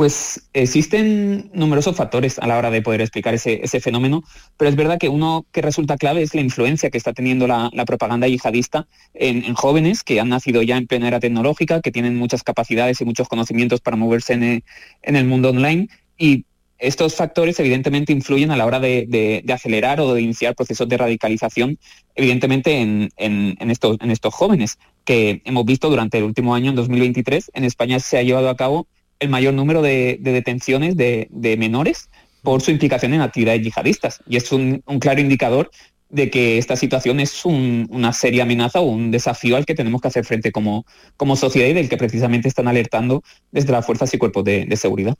Pues 0.00 0.48
existen 0.54 1.50
numerosos 1.52 1.94
factores 1.94 2.38
a 2.38 2.46
la 2.46 2.56
hora 2.56 2.70
de 2.70 2.80
poder 2.80 3.02
explicar 3.02 3.34
ese, 3.34 3.80
fenómeno, 3.82 4.22
pero 4.56 4.70
es 4.70 4.74
verdad 4.74 4.98
que 4.98 5.10
uno 5.10 5.44
que 5.52 5.60
resulta 5.60 5.98
clave 5.98 6.22
es 6.22 6.34
la 6.34 6.40
influencia 6.40 6.88
que 6.88 6.96
está 6.96 7.12
teniendo 7.12 7.46
la, 7.46 7.70
propaganda 7.84 8.26
yihadista 8.26 8.88
en, 9.12 9.52
jóvenes 9.52 10.02
que 10.02 10.18
han 10.18 10.30
nacido 10.30 10.62
ya 10.62 10.78
en 10.78 10.86
plena 10.86 11.08
era 11.08 11.20
tecnológica, 11.20 11.82
que 11.82 11.92
tienen 11.92 12.16
muchas 12.16 12.42
capacidades 12.42 12.98
y 13.02 13.04
muchos 13.04 13.28
conocimientos 13.28 13.82
para 13.82 13.98
moverse 13.98 14.32
en 14.32 14.62
el, 15.02 15.24
mundo 15.26 15.50
online. 15.50 15.88
Y 16.16 16.46
estos 16.78 17.14
factores 17.14 17.60
evidentemente 17.60 18.10
influyen 18.14 18.50
a 18.52 18.56
la 18.56 18.64
hora 18.64 18.80
de, 18.80 19.44
acelerar 19.52 20.00
o 20.00 20.14
de 20.14 20.22
iniciar 20.22 20.54
procesos 20.54 20.88
de 20.88 20.96
radicalización, 20.96 21.78
evidentemente 22.14 22.80
en, 22.80 23.70
estos, 23.70 23.98
en 24.00 24.10
estos 24.10 24.32
jóvenes, 24.32 24.78
que 25.04 25.42
hemos 25.44 25.66
visto 25.66 25.90
durante 25.90 26.16
el 26.16 26.24
último 26.24 26.54
año, 26.54 26.70
en 26.70 26.76
2023, 26.76 27.50
en 27.52 27.64
España 27.64 28.00
se 28.00 28.16
ha 28.16 28.22
llevado 28.22 28.48
a 28.48 28.56
cabo 28.56 28.86
el 29.20 29.28
mayor 29.28 29.54
número 29.54 29.82
de, 29.82 30.18
detenciones 30.20 30.96
de, 30.96 31.56
menores 31.58 32.10
por 32.42 32.62
su 32.62 32.70
implicación 32.70 33.14
en 33.14 33.20
actividades 33.20 33.62
yihadistas. 33.62 34.22
Y 34.26 34.36
es 34.36 34.50
un, 34.50 34.82
claro 34.98 35.20
indicador 35.20 35.70
de 36.08 36.28
que 36.28 36.58
esta 36.58 36.74
situación 36.74 37.20
es 37.20 37.44
una 37.44 38.12
seria 38.12 38.42
amenaza 38.42 38.80
o 38.80 38.84
un 38.84 39.12
desafío 39.12 39.56
al 39.56 39.64
que 39.64 39.76
tenemos 39.76 40.00
que 40.00 40.08
hacer 40.08 40.24
frente 40.24 40.50
como, 40.50 40.84
sociedad 41.36 41.68
y 41.68 41.72
del 41.72 41.88
que 41.88 41.96
precisamente 41.96 42.48
están 42.48 42.66
alertando 42.66 43.22
desde 43.52 43.70
las 43.70 43.86
fuerzas 43.86 44.12
y 44.12 44.18
cuerpos 44.18 44.42
de, 44.42 44.76
seguridad. 44.76 45.14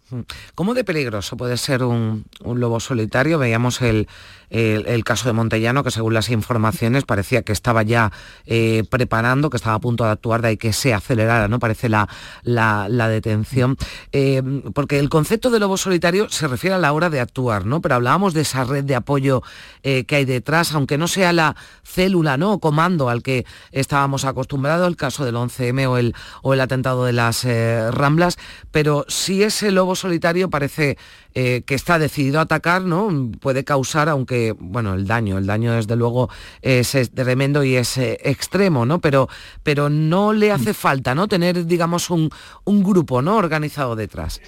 ¿Cómo 0.57 0.75
de 0.75 0.83
peligroso 0.83 1.37
puede 1.37 1.57
ser 1.59 1.85
un, 1.85 2.25
un 2.43 2.59
lobo 2.59 2.81
solitario? 2.81 3.39
Veíamos 3.39 3.83
el, 3.83 4.09
el, 4.51 5.05
caso 5.05 5.29
de 5.29 5.33
Montellano, 5.33 5.85
que 5.85 5.91
según 5.91 6.15
las 6.15 6.29
informaciones 6.29 7.05
parecía 7.05 7.43
que 7.43 7.53
estaba 7.53 7.83
ya 7.83 8.13
eh, 8.47 8.85
preparando, 8.91 9.49
que 9.49 9.57
estaba 9.57 9.77
a 9.77 9.81
punto 9.81 10.05
de 10.05 10.11
actuar, 10.11 10.43
de 10.43 10.49
ahí 10.49 10.57
que 10.57 10.73
se 10.73 10.93
acelerara, 10.93 11.49
¿no? 11.49 11.59
Parece 11.59 11.89
la, 11.89 12.09
la, 12.43 13.09
detención. 13.09 13.77
Eh, 14.13 14.43
porque 14.75 14.99
el 14.99 15.09
concepto 15.09 15.51
de 15.51 15.61
lobo 15.61 15.77
solitario 15.77 16.29
se 16.29 16.49
refiere 16.49 16.75
a 16.75 16.79
la 16.79 16.93
hora 16.93 17.11
de 17.11 17.21
actuar, 17.21 17.65
¿no? 17.65 17.81
Pero 17.81 17.95
hablábamos 17.95 18.35
de 18.35 18.43
esa 18.43 18.65
red 18.65 18.85
de 18.85 18.97
apoyo 18.97 19.43
eh, 19.83 20.05
que 20.05 20.17
hay 20.17 20.25
detrás, 20.25 20.73
aunque 20.73 20.99
no 20.99 21.09
sea 21.09 21.33
la 21.33 21.57
célula, 21.85 22.37
¿no? 22.37 22.55
O 22.55 22.61
comando 22.61 23.09
al 23.09 23.23
que 23.23 23.47
estábamos 23.71 24.25
acostumbrados, 24.25 24.89
el 24.89 24.97
caso 24.97 25.25
del 25.25 25.37
11M 25.37 25.89
o 25.89 25.97
el, 25.97 26.15
o 26.43 26.55
el 26.55 26.61
atentado 26.61 27.05
de 27.05 27.13
las 27.13 27.47
Ramblas, 27.91 28.37
pero 28.71 29.05
si 29.09 29.43
ese 29.43 29.71
lobo 29.71 29.95
solitario 29.95 30.51
parece 30.51 30.99
que 31.33 31.75
está 31.75 31.99
decidido 31.99 32.39
a 32.39 32.43
atacar, 32.43 32.83
¿no? 32.83 33.31
Puede 33.41 33.65
causar, 33.65 34.09
aunque 34.09 34.55
bueno, 34.59 34.95
el 34.95 35.07
daño, 35.07 35.39
el 35.39 35.47
daño 35.47 35.75
desde 35.75 35.97
luego 35.97 36.29
es, 36.63 36.97
tremendo 37.15 37.65
y 37.65 37.77
es 37.77 37.97
eh, 37.99 38.19
extremo, 38.23 38.87
¿no? 38.87 39.01
Pero, 39.01 39.29
pero 39.63 39.89
no 39.89 40.33
le 40.33 40.53
hace 40.53 40.75
falta, 40.75 41.15
¿no? 41.15 41.29
Tener, 41.29 41.67
digamos, 41.67 42.11
un, 42.11 42.31
grupo, 42.65 43.23
¿no? 43.23 43.37
Organizado 43.37 43.97
detrás. 43.97 44.41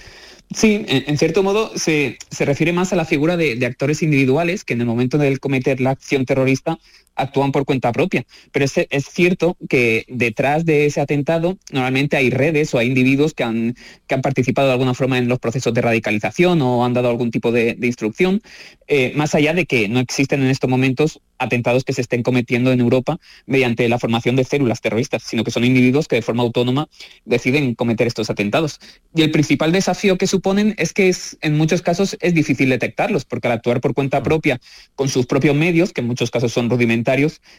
Sí, 0.54 0.84
en, 0.86 1.16
cierto 1.16 1.42
modo 1.42 1.70
se, 1.76 2.18
refiere 2.40 2.72
más 2.72 2.92
a 2.92 2.96
la 2.96 3.04
figura 3.04 3.36
de, 3.36 3.56
de, 3.56 3.66
actores 3.66 4.02
individuales 4.02 4.64
que 4.64 4.74
en 4.74 4.82
el 4.82 4.86
momento 4.86 5.16
de 5.16 5.38
cometer 5.38 5.80
la 5.80 5.90
acción 5.90 6.26
terrorista 6.26 6.78
actúan 7.16 7.52
por 7.52 7.64
cuenta 7.64 7.92
propia. 7.92 8.24
Pero 8.52 8.64
es, 8.64 8.74
es, 8.76 9.04
cierto 9.06 9.56
que 9.68 10.04
detrás 10.08 10.64
de 10.64 10.86
ese 10.86 11.00
atentado 11.00 11.58
normalmente 11.70 12.16
hay 12.16 12.30
redes 12.30 12.74
o 12.74 12.78
hay 12.78 12.88
individuos 12.88 13.34
que 13.34 13.44
han, 13.44 13.74
que 14.06 14.14
han 14.14 14.22
participado 14.22 14.68
de 14.68 14.72
alguna 14.72 14.94
forma 14.94 15.18
en 15.18 15.28
los 15.28 15.38
procesos 15.38 15.74
de 15.74 15.82
radicalización 15.82 16.62
o 16.62 16.84
han 16.84 16.94
dado 16.94 17.10
algún 17.10 17.30
tipo 17.30 17.52
de, 17.52 17.76
instrucción, 17.82 18.40
eh, 18.86 19.12
más 19.16 19.34
allá 19.34 19.54
de 19.54 19.66
que 19.66 19.88
no 19.88 20.00
existen 20.00 20.42
en 20.42 20.48
estos 20.48 20.70
momentos 20.70 21.20
atentados 21.38 21.84
que 21.84 21.92
se 21.92 22.00
estén 22.00 22.22
cometiendo 22.22 22.72
en 22.72 22.80
Europa 22.80 23.18
mediante 23.46 23.88
la 23.88 23.98
formación 23.98 24.36
de 24.36 24.44
células 24.44 24.80
terroristas, 24.80 25.22
sino 25.24 25.44
que 25.44 25.50
son 25.50 25.64
individuos 25.64 26.08
que 26.08 26.16
de 26.16 26.22
forma 26.22 26.42
autónoma 26.42 26.88
deciden 27.24 27.74
cometer 27.74 28.06
estos 28.06 28.30
atentados. 28.30 28.78
Y 29.14 29.22
el 29.22 29.30
principal 29.30 29.72
desafío 29.72 30.16
que 30.16 30.26
suponen 30.26 30.74
es 30.78 30.92
que 30.92 31.08
es, 31.08 31.36
en 31.40 31.56
muchos 31.56 31.82
casos 31.82 32.16
es 32.20 32.34
difícil 32.34 32.70
detectarlos, 32.70 33.24
porque 33.24 33.48
al 33.48 33.54
actuar 33.54 33.80
por 33.80 33.94
cuenta 33.94 34.22
propia, 34.22 34.60
con 34.94 35.08
sus 35.08 35.26
propios 35.26 35.56
medios, 35.56 35.92
que 35.92 36.00
en 36.00 36.06
muchos 36.06 36.30
casos 36.30 36.52
son 36.52 36.70
rudimentarios, 36.70 37.01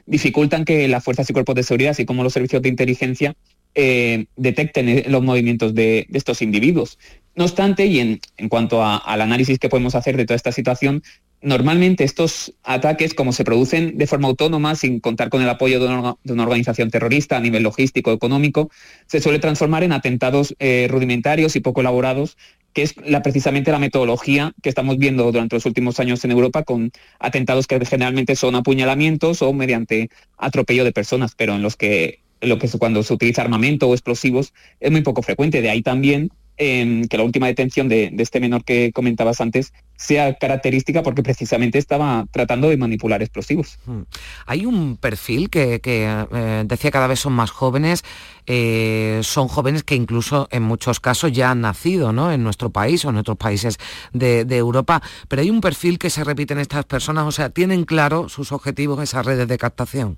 dificultan 0.05 0.65
que 0.65 0.88
las 0.88 1.03
fuerzas 1.03 1.29
y 1.29 1.33
cuerpos 1.33 1.55
de 1.55 1.63
seguridad, 1.63 1.91
así 1.91 2.05
como 2.05 2.23
los 2.23 2.33
servicios 2.33 2.62
de 2.62 2.69
inteligencia, 2.69 3.35
eh, 3.75 4.25
detecten 4.35 5.12
los 5.12 5.23
movimientos 5.23 5.73
de, 5.73 6.05
estos 6.13 6.41
individuos. 6.41 7.00
No 7.35 7.45
obstante, 7.45 7.88
y 7.88 8.00
en, 8.00 8.19
cuanto 8.50 8.85
al 8.85 9.21
análisis 9.21 9.57
que 9.57 9.69
podemos 9.69 9.95
hacer 9.95 10.15
de 10.15 10.25
toda 10.25 10.35
esta 10.35 10.51
situación, 10.51 11.01
normalmente 11.43 12.05
estos 12.05 12.53
ataques, 12.63 13.13
como 13.13 13.33
se 13.33 13.43
producen 13.43 13.97
de 13.97 14.07
forma 14.07 14.29
autónoma, 14.29 14.75
sin 14.75 15.00
contar 15.00 15.29
con 15.29 15.41
el 15.41 15.50
apoyo 15.50 15.79
de 15.79 15.88
una, 15.88 16.43
organización 16.43 16.89
terrorista 16.89 17.38
a 17.38 17.41
nivel 17.41 17.63
logístico, 17.63 18.12
económico, 18.12 18.71
se 19.05 19.19
suele 19.19 19.39
transformar 19.39 19.83
en 19.83 19.91
atentados 19.91 20.55
eh, 20.59 20.88
rudimentarios 20.89 21.55
y 21.55 21.59
poco 21.59 21.81
elaborados, 21.81 22.38
que 22.71 22.83
es 22.83 22.95
precisamente 23.21 23.71
la 23.71 23.77
metodología 23.77 24.53
que 24.63 24.69
estamos 24.69 24.97
viendo 24.97 25.31
durante 25.31 25.55
los 25.57 25.65
últimos 25.65 26.00
años 26.00 26.23
en 26.25 26.31
Europa 26.31 26.63
con 26.63 26.91
atentados 27.19 27.67
que 27.67 27.85
generalmente 27.85 28.35
son 28.35 28.55
apuñalamientos 28.55 29.41
o 29.41 29.53
mediante 29.53 30.09
atropello 30.38 30.83
de 30.83 30.91
personas, 30.91 31.35
pero 31.35 31.53
en 31.53 31.62
los 31.62 31.75
que, 31.75 32.21
lo 32.41 32.57
que 32.57 32.69
cuando 32.79 33.03
se 33.03 33.13
utiliza 33.13 33.41
armamento 33.41 33.89
o 33.89 33.93
explosivos 33.93 34.53
es 34.79 34.91
muy 34.91 35.01
poco 35.01 35.21
frecuente. 35.21 35.62
De 35.62 35.69
ahí 35.69 35.83
también 35.83 36.31
que 36.57 37.17
la 37.17 37.24
última 37.24 37.48
detención 37.48 37.89
de, 37.89 38.13
este 38.17 38.39
menor 38.39 38.63
que 38.63 38.91
comentabas 38.93 39.41
antes 39.41 39.74
sea 39.95 40.33
característica 40.36 41.01
porque 41.01 41.24
precisamente 41.24 41.77
estaba 41.77 42.25
tratando 42.31 42.69
de 42.69 42.77
manipular 42.77 43.22
explosivos. 43.22 43.79
Hmm. 43.86 44.01
Hay 44.45 44.65
un 44.65 44.98
perfil 44.98 45.50
que, 45.50 45.81
eh, 45.83 46.63
decía 46.65 46.91
cada 46.91 47.07
vez 47.07 47.19
son 47.19 47.33
más 47.33 47.51
jóvenes, 47.51 48.03
eh, 48.45 49.19
son 49.24 49.48
jóvenes 49.48 49.83
que 49.83 49.95
incluso 49.95 50.48
en 50.51 50.63
muchos 50.63 51.00
casos 51.00 51.31
ya 51.31 51.51
han 51.51 51.62
nacido 51.62 52.12
¿no? 52.12 52.31
en 52.31 52.43
nuestro 52.43 52.69
país 52.69 53.05
o 53.05 53.10
en 53.10 53.17
otros 53.17 53.38
países 53.38 53.77
de, 54.12 54.43
Europa, 54.53 55.01
pero 55.27 55.41
hay 55.41 55.50
un 55.50 55.62
perfil 55.62 55.98
que 55.98 56.12
se 56.12 56.24
repite 56.24 56.53
en 56.53 56.60
estas 56.60 56.86
personas, 56.86 57.25
o 57.25 57.31
sea, 57.31 57.50
tienen 57.50 57.86
claro 57.86 58.29
sus 58.29 58.51
objetivos, 58.51 59.01
esas 59.01 59.25
redes 59.25 59.48
de 59.48 59.57
captación. 59.57 60.17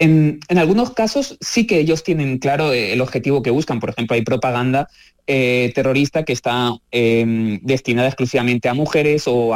En, 0.00 0.40
en, 0.48 0.58
algunos 0.58 0.90
casos 0.90 1.38
sí 1.40 1.68
que 1.68 1.78
ellos 1.78 2.02
tienen 2.02 2.38
claro 2.38 2.72
el 2.72 3.00
objetivo 3.00 3.42
que 3.42 3.50
buscan. 3.50 3.78
Por 3.78 3.90
ejemplo, 3.90 4.16
hay 4.16 4.22
propaganda 4.22 4.88
eh, 5.26 5.72
terrorista 5.74 6.22
que 6.22 6.34
está 6.34 6.76
em, 6.90 7.58
destinada 7.62 8.08
exclusivamente 8.08 8.68
a 8.68 8.74
mujeres 8.74 9.24
o, 9.26 9.54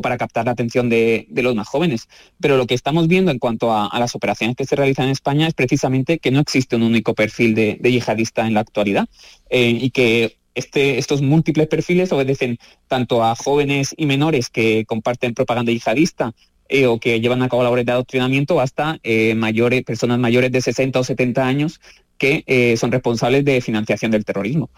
para 0.00 0.16
captar 0.16 0.46
la 0.46 0.52
atención 0.52 0.88
de, 0.88 1.26
los 1.32 1.56
más 1.56 1.66
jóvenes. 1.66 2.08
Pero 2.40 2.56
lo 2.56 2.68
que 2.68 2.74
estamos 2.74 3.08
viendo 3.08 3.32
en 3.32 3.40
cuanto 3.40 3.72
a, 3.72 3.90
las 3.98 4.14
operaciones 4.14 4.54
que 4.54 4.64
se 4.64 4.76
realizan 4.76 5.06
en 5.06 5.10
España 5.10 5.48
es 5.48 5.54
precisamente 5.54 6.20
que 6.20 6.30
no 6.30 6.38
existe 6.38 6.76
un 6.76 6.84
único 6.84 7.14
perfil 7.14 7.56
de, 7.56 7.80
yihadista 7.82 8.46
en 8.46 8.54
la 8.54 8.60
actualidad 8.60 9.08
eh, 9.50 9.70
y 9.70 9.90
que 9.90 10.38
este, 10.54 10.98
estos 10.98 11.20
múltiples 11.20 11.66
perfiles 11.66 12.12
obedecen 12.12 12.58
tanto 12.86 13.24
a 13.24 13.34
jóvenes 13.34 13.96
y 13.96 14.06
menores 14.06 14.50
que 14.50 14.84
comparten 14.86 15.34
propaganda 15.34 15.72
yihadista 15.72 16.32
eh, 16.68 16.86
o 16.86 17.00
que 17.00 17.20
llevan 17.20 17.42
a 17.42 17.48
cabo 17.48 17.64
labores 17.64 17.86
de 17.86 17.92
adoctrinamiento 17.92 18.60
hasta 18.60 19.00
mayores, 19.34 19.82
personas 19.82 20.20
mayores 20.20 20.52
de 20.52 20.60
60 20.60 21.00
o 21.00 21.02
70 21.02 21.44
años 21.44 21.80
que 22.18 22.76
son 22.78 22.92
responsables 22.92 23.44
de 23.44 23.60
financiación 23.60 24.12
del 24.12 24.24
terrorismo. 24.24 24.70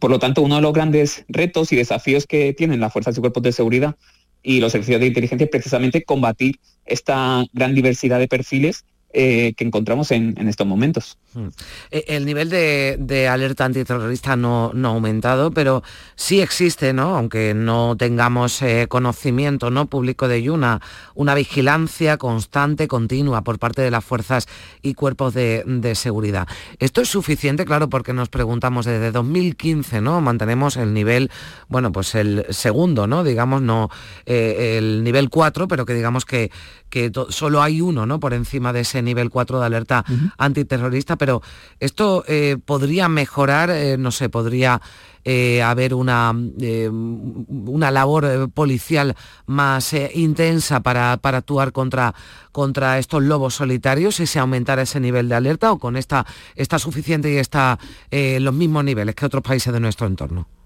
Por 0.00 0.10
lo 0.10 0.18
tanto, 0.18 0.42
uno 0.42 0.56
de 0.56 0.62
los 0.62 0.72
grandes 0.72 1.24
retos 1.28 1.72
y 1.72 1.76
desafíos 1.76 2.26
que 2.26 2.52
tienen 2.52 2.80
las 2.80 2.92
fuerzas 2.92 3.16
y 3.16 3.20
cuerpos 3.20 3.42
de 3.42 3.52
seguridad 3.52 3.96
y 4.42 4.60
los 4.60 4.72
servicios 4.72 5.00
de 5.00 5.06
inteligencia 5.06 5.44
es 5.44 5.50
precisamente 5.50 6.04
combatir 6.04 6.60
esta 6.84 7.44
gran 7.52 7.74
diversidad 7.74 8.18
de 8.18 8.28
perfiles 8.28 8.84
eh, 9.14 9.54
que 9.56 9.64
encontramos 9.64 10.10
en, 10.10 10.36
estos 10.48 10.66
momentos. 10.66 11.16
Hmm. 11.32 11.48
Eh, 11.90 12.04
el 12.08 12.26
nivel 12.26 12.50
de, 12.50 13.26
alerta 13.26 13.64
antiterrorista 13.64 14.36
no, 14.36 14.70
ha 14.70 14.88
aumentado, 14.88 15.50
pero 15.50 15.82
sí 16.14 16.42
existe, 16.42 16.92
¿no? 16.92 17.16
aunque 17.16 17.54
no 17.54 17.96
tengamos 17.96 18.60
eh, 18.60 18.84
conocimiento 18.86 19.70
¿no? 19.70 19.86
público 19.86 20.28
de 20.28 20.36
ello, 20.36 20.52
una, 20.52 21.34
vigilancia 21.34 22.18
constante, 22.18 22.86
continua 22.86 23.40
por 23.40 23.58
parte 23.58 23.80
de 23.80 23.90
las 23.90 24.04
fuerzas 24.04 24.46
y 24.82 24.92
cuerpos 24.92 25.32
de, 25.32 25.92
seguridad. 25.94 26.46
Esto 26.78 27.00
es 27.00 27.08
suficiente, 27.08 27.64
claro, 27.64 27.88
porque 27.88 28.12
nos 28.12 28.28
preguntamos 28.28 28.84
desde 28.84 29.10
2015, 29.10 30.02
¿no? 30.02 30.20
Mantenemos 30.20 30.76
el 30.76 30.92
nivel, 30.92 31.30
bueno, 31.68 31.92
pues 31.92 32.14
el 32.14 32.44
segundo, 32.50 33.06
¿no? 33.06 33.24
Digamos, 33.24 33.62
no 33.62 33.88
el 34.26 35.02
nivel 35.02 35.30
4, 35.30 35.66
pero 35.66 35.86
que 35.86 35.94
digamos 35.94 36.26
que, 36.26 36.50
que 36.88 37.12
solo 37.28 37.62
hay 37.62 37.80
uno, 37.80 38.06
¿no? 38.06 38.20
Por 38.20 38.34
encima 38.34 38.72
de 38.72 38.80
ese 38.80 39.02
nivel 39.02 39.30
4 39.30 39.60
de 39.60 39.66
alerta 39.66 40.04
antiterrorista, 40.36 41.16
pero 41.16 41.42
esto 41.80 42.24
eh, 42.26 42.56
podría 42.64 43.08
mejorar, 43.08 43.70
eh, 43.70 43.96
no 43.98 44.10
sé, 44.10 44.28
podría 44.28 44.80
eh, 45.24 45.62
haber 45.62 45.94
una, 45.94 46.32
una 46.32 47.90
labor 47.90 48.50
policial 48.50 49.14
más 49.46 49.94
intensa 50.14 50.80
para, 50.80 51.16
para, 51.18 51.38
actuar 51.38 51.72
contra, 51.72 52.14
contra 52.52 52.98
estos 52.98 53.22
lobos 53.22 53.54
solitarios 53.54 54.16
si 54.16 54.26
se 54.26 54.38
aumentara 54.38 54.82
ese 54.82 55.00
nivel 55.00 55.28
de 55.28 55.34
alerta 55.34 55.72
o 55.72 55.78
con 55.78 55.96
esta 55.96 56.24
está 56.54 56.78
suficiente 56.78 57.30
y 57.30 57.36
está 57.36 57.78
los 58.10 58.54
mismos 58.54 58.84
niveles 58.84 59.14
que 59.14 59.26
otros 59.26 59.42
países 59.42 59.72
de 59.72 59.80
nuestro 59.80 60.06
entorno. 60.06 60.57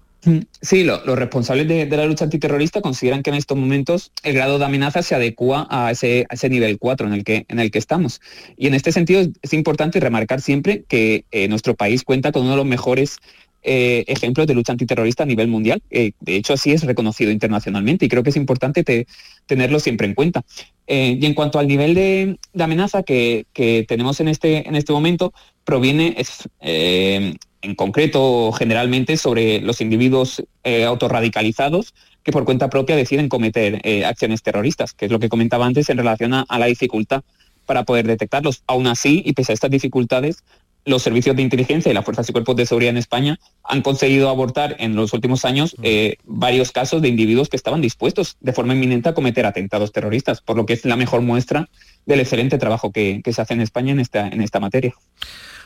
Sí, 0.61 0.83
los 0.85 1.03
responsables 1.05 1.67
de, 1.67 1.85
la 1.85 2.05
lucha 2.05 2.23
antiterrorista 2.23 2.79
consideran 2.79 3.23
que 3.23 3.29
en 3.29 3.35
estos 3.35 3.57
momentos 3.57 4.13
el 4.23 4.33
grado 4.33 4.57
de 4.57 4.63
amenaza 4.63 5.03
se 5.03 5.15
adecua 5.15 5.67
a 5.69 5.91
ese, 5.91 6.25
nivel 6.49 6.79
4 6.79 7.07
en 7.07 7.13
el, 7.13 7.23
que, 7.25 7.45
en 7.49 7.59
el 7.59 7.71
que 7.71 7.79
estamos. 7.79 8.21
Y 8.55 8.67
en 8.67 8.73
este 8.73 8.93
sentido 8.93 9.21
es, 9.41 9.53
importante 9.53 9.99
remarcar 9.99 10.39
siempre 10.39 10.85
que 10.87 11.25
eh, 11.31 11.49
nuestro 11.49 11.75
país 11.75 12.03
cuenta 12.03 12.31
con 12.31 12.43
uno 12.43 12.51
de 12.51 12.57
los 12.57 12.65
mejores 12.65 13.17
eh, 13.63 14.05
ejemplos 14.07 14.47
de 14.47 14.53
lucha 14.53 14.71
antiterrorista 14.71 15.23
a 15.23 15.25
nivel 15.25 15.49
mundial. 15.49 15.81
de 15.89 16.13
hecho, 16.25 16.53
así 16.53 16.71
es 16.71 16.83
reconocido 16.83 17.29
internacionalmente 17.29 18.05
y 18.05 18.09
creo 18.09 18.23
que 18.23 18.29
es 18.29 18.37
importante 18.37 19.05
tenerlo 19.45 19.79
siempre 19.81 20.07
en 20.07 20.13
cuenta. 20.13 20.43
y 20.87 21.25
en 21.25 21.33
cuanto 21.33 21.59
al 21.59 21.67
nivel 21.67 21.95
de, 21.95 22.37
amenaza 22.57 23.03
que, 23.03 23.45
tenemos 23.87 24.21
en 24.21 24.29
este, 24.29 24.67
en 24.67 24.75
este 24.75 24.93
momento, 24.93 25.33
proviene 25.65 26.15
en 27.63 27.75
concreto 27.75 28.51
generalmente 28.51 29.17
sobre 29.17 29.61
los 29.61 29.81
individuos 29.81 30.43
autorradicalizados 30.63 31.95
que 32.21 32.31
por 32.31 32.45
cuenta 32.45 32.69
propia 32.69 32.95
deciden 32.95 33.29
cometer 33.29 33.81
acciones 34.05 34.43
terroristas, 34.43 34.93
que 34.93 35.05
es 35.05 35.11
lo 35.11 35.19
que 35.19 35.29
comentaba 35.29 35.65
antes 35.65 35.89
en 35.89 35.97
relación 35.97 36.33
a 36.33 36.59
la 36.59 36.65
dificultad 36.67 37.23
para 37.65 37.83
poder 37.83 38.07
detectarlos. 38.07 38.63
Aún 38.67 38.87
así, 38.87 39.21
y 39.25 39.33
pese 39.33 39.51
a 39.51 39.55
estas 39.55 39.71
dificultades, 39.71 40.43
los 40.85 41.01
servicios 41.01 41.35
de 41.35 41.41
inteligencia 41.41 41.89
y 41.89 41.93
las 41.93 42.03
fuerzas 42.03 42.29
y 42.29 42.33
cuerpos 42.33 42.55
de 42.57 42.65
seguridad 42.65 42.89
en 42.89 42.97
España 42.97 43.39
han 43.63 43.81
conseguido 43.81 44.29
abortar 44.29 44.75
en 44.79 44.95
los 44.95 45.13
últimos 45.13 45.45
años 45.45 45.75
eh, 45.81 46.17
varios 46.25 46.71
casos 46.71 47.01
de 47.01 47.07
individuos 47.07 47.47
que 47.47 47.55
estaban 47.55 47.81
dispuestos 47.81 48.35
de 48.41 48.51
forma 48.51 48.73
inminente 48.73 49.09
a 49.09 49.13
cometer 49.13 49.45
atentados 49.45 49.91
terroristas, 49.91 50.41
por 50.41 50.57
lo 50.57 50.65
que 50.65 50.73
es 50.73 50.83
la 50.83 50.97
mejor 50.97 51.21
muestra 51.21 51.69
del 52.05 52.19
excelente 52.19 52.57
trabajo 52.57 52.91
que, 52.91 53.21
se 53.25 53.41
hace 53.41 53.53
en 53.53 53.61
España 53.61 53.93
en 53.93 54.01
esta, 54.01 54.27
en 54.27 54.41
esta 54.41 54.59
materia. 54.59 54.93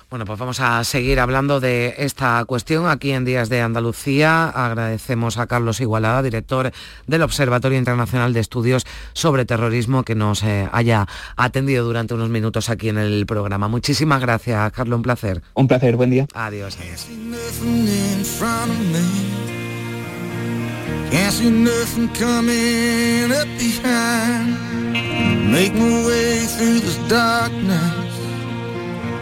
Bueno, 0.09 0.23
pues 0.23 0.39
vamos 0.39 0.61
a 0.61 0.81
seguir 0.85 1.19
hablando 1.19 1.59
de 1.59 1.95
esta 1.97 2.43
cuestión 2.45 2.87
aquí 2.87 3.11
en 3.11 3.25
Días 3.25 3.49
de 3.49 3.59
Andalucía. 3.59 4.47
Agradecemos 4.47 5.37
a 5.37 5.47
Carlos 5.47 5.81
Igualada, 5.81 6.23
director 6.23 6.71
del 7.07 7.21
Observatorio 7.23 7.77
Internacional 7.77 8.31
de 8.31 8.39
Estudios 8.39 8.85
sobre 9.11 9.43
Terrorismo, 9.43 10.03
que 10.03 10.15
nos 10.15 10.43
eh, 10.43 10.69
haya 10.71 11.07
atendido 11.35 11.83
durante 11.83 12.13
unos 12.13 12.29
minutos 12.29 12.69
aquí 12.69 12.87
en 12.87 12.99
el 12.99 13.25
programa. 13.25 13.67
Muchísimas 13.67 14.21
gracias, 14.21 14.71
Carlos, 14.71 14.95
un 14.95 15.03
placer. 15.03 15.41
Un 15.55 15.67
placer, 15.67 15.97
buen 15.97 16.09
día. 16.09 16.25
Adiós. 16.33 16.77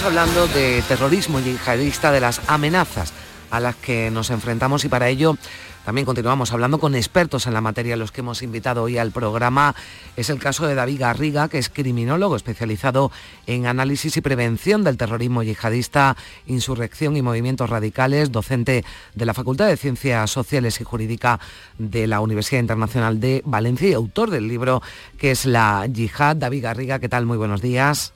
Seguimos 0.00 0.18
hablando 0.18 0.46
de 0.54 0.82
terrorismo 0.88 1.40
yihadista, 1.40 2.10
de 2.10 2.20
las 2.20 2.40
amenazas 2.46 3.12
a 3.50 3.60
las 3.60 3.76
que 3.76 4.10
nos 4.10 4.30
enfrentamos 4.30 4.82
y 4.86 4.88
para 4.88 5.10
ello 5.10 5.36
también 5.84 6.06
continuamos 6.06 6.54
hablando 6.54 6.80
con 6.80 6.94
expertos 6.94 7.46
en 7.46 7.52
la 7.52 7.60
materia, 7.60 7.98
los 7.98 8.10
que 8.10 8.22
hemos 8.22 8.42
invitado 8.42 8.82
hoy 8.82 8.96
al 8.96 9.10
programa. 9.12 9.74
Es 10.16 10.30
el 10.30 10.38
caso 10.38 10.66
de 10.66 10.74
David 10.74 11.00
Garriga, 11.00 11.50
que 11.50 11.58
es 11.58 11.68
criminólogo 11.68 12.34
especializado 12.34 13.12
en 13.46 13.66
análisis 13.66 14.16
y 14.16 14.22
prevención 14.22 14.84
del 14.84 14.96
terrorismo 14.96 15.42
yihadista, 15.42 16.16
insurrección 16.46 17.14
y 17.18 17.20
movimientos 17.20 17.68
radicales, 17.68 18.32
docente 18.32 18.86
de 19.14 19.26
la 19.26 19.34
Facultad 19.34 19.66
de 19.66 19.76
Ciencias 19.76 20.30
Sociales 20.30 20.80
y 20.80 20.84
Jurídica 20.84 21.40
de 21.76 22.06
la 22.06 22.20
Universidad 22.20 22.62
Internacional 22.62 23.20
de 23.20 23.42
Valencia 23.44 23.90
y 23.90 23.92
autor 23.92 24.30
del 24.30 24.48
libro 24.48 24.80
que 25.18 25.32
es 25.32 25.44
La 25.44 25.86
Yihad. 25.86 26.36
David 26.36 26.62
Garriga, 26.62 26.98
¿qué 27.00 27.10
tal? 27.10 27.26
Muy 27.26 27.36
buenos 27.36 27.60
días. 27.60 28.14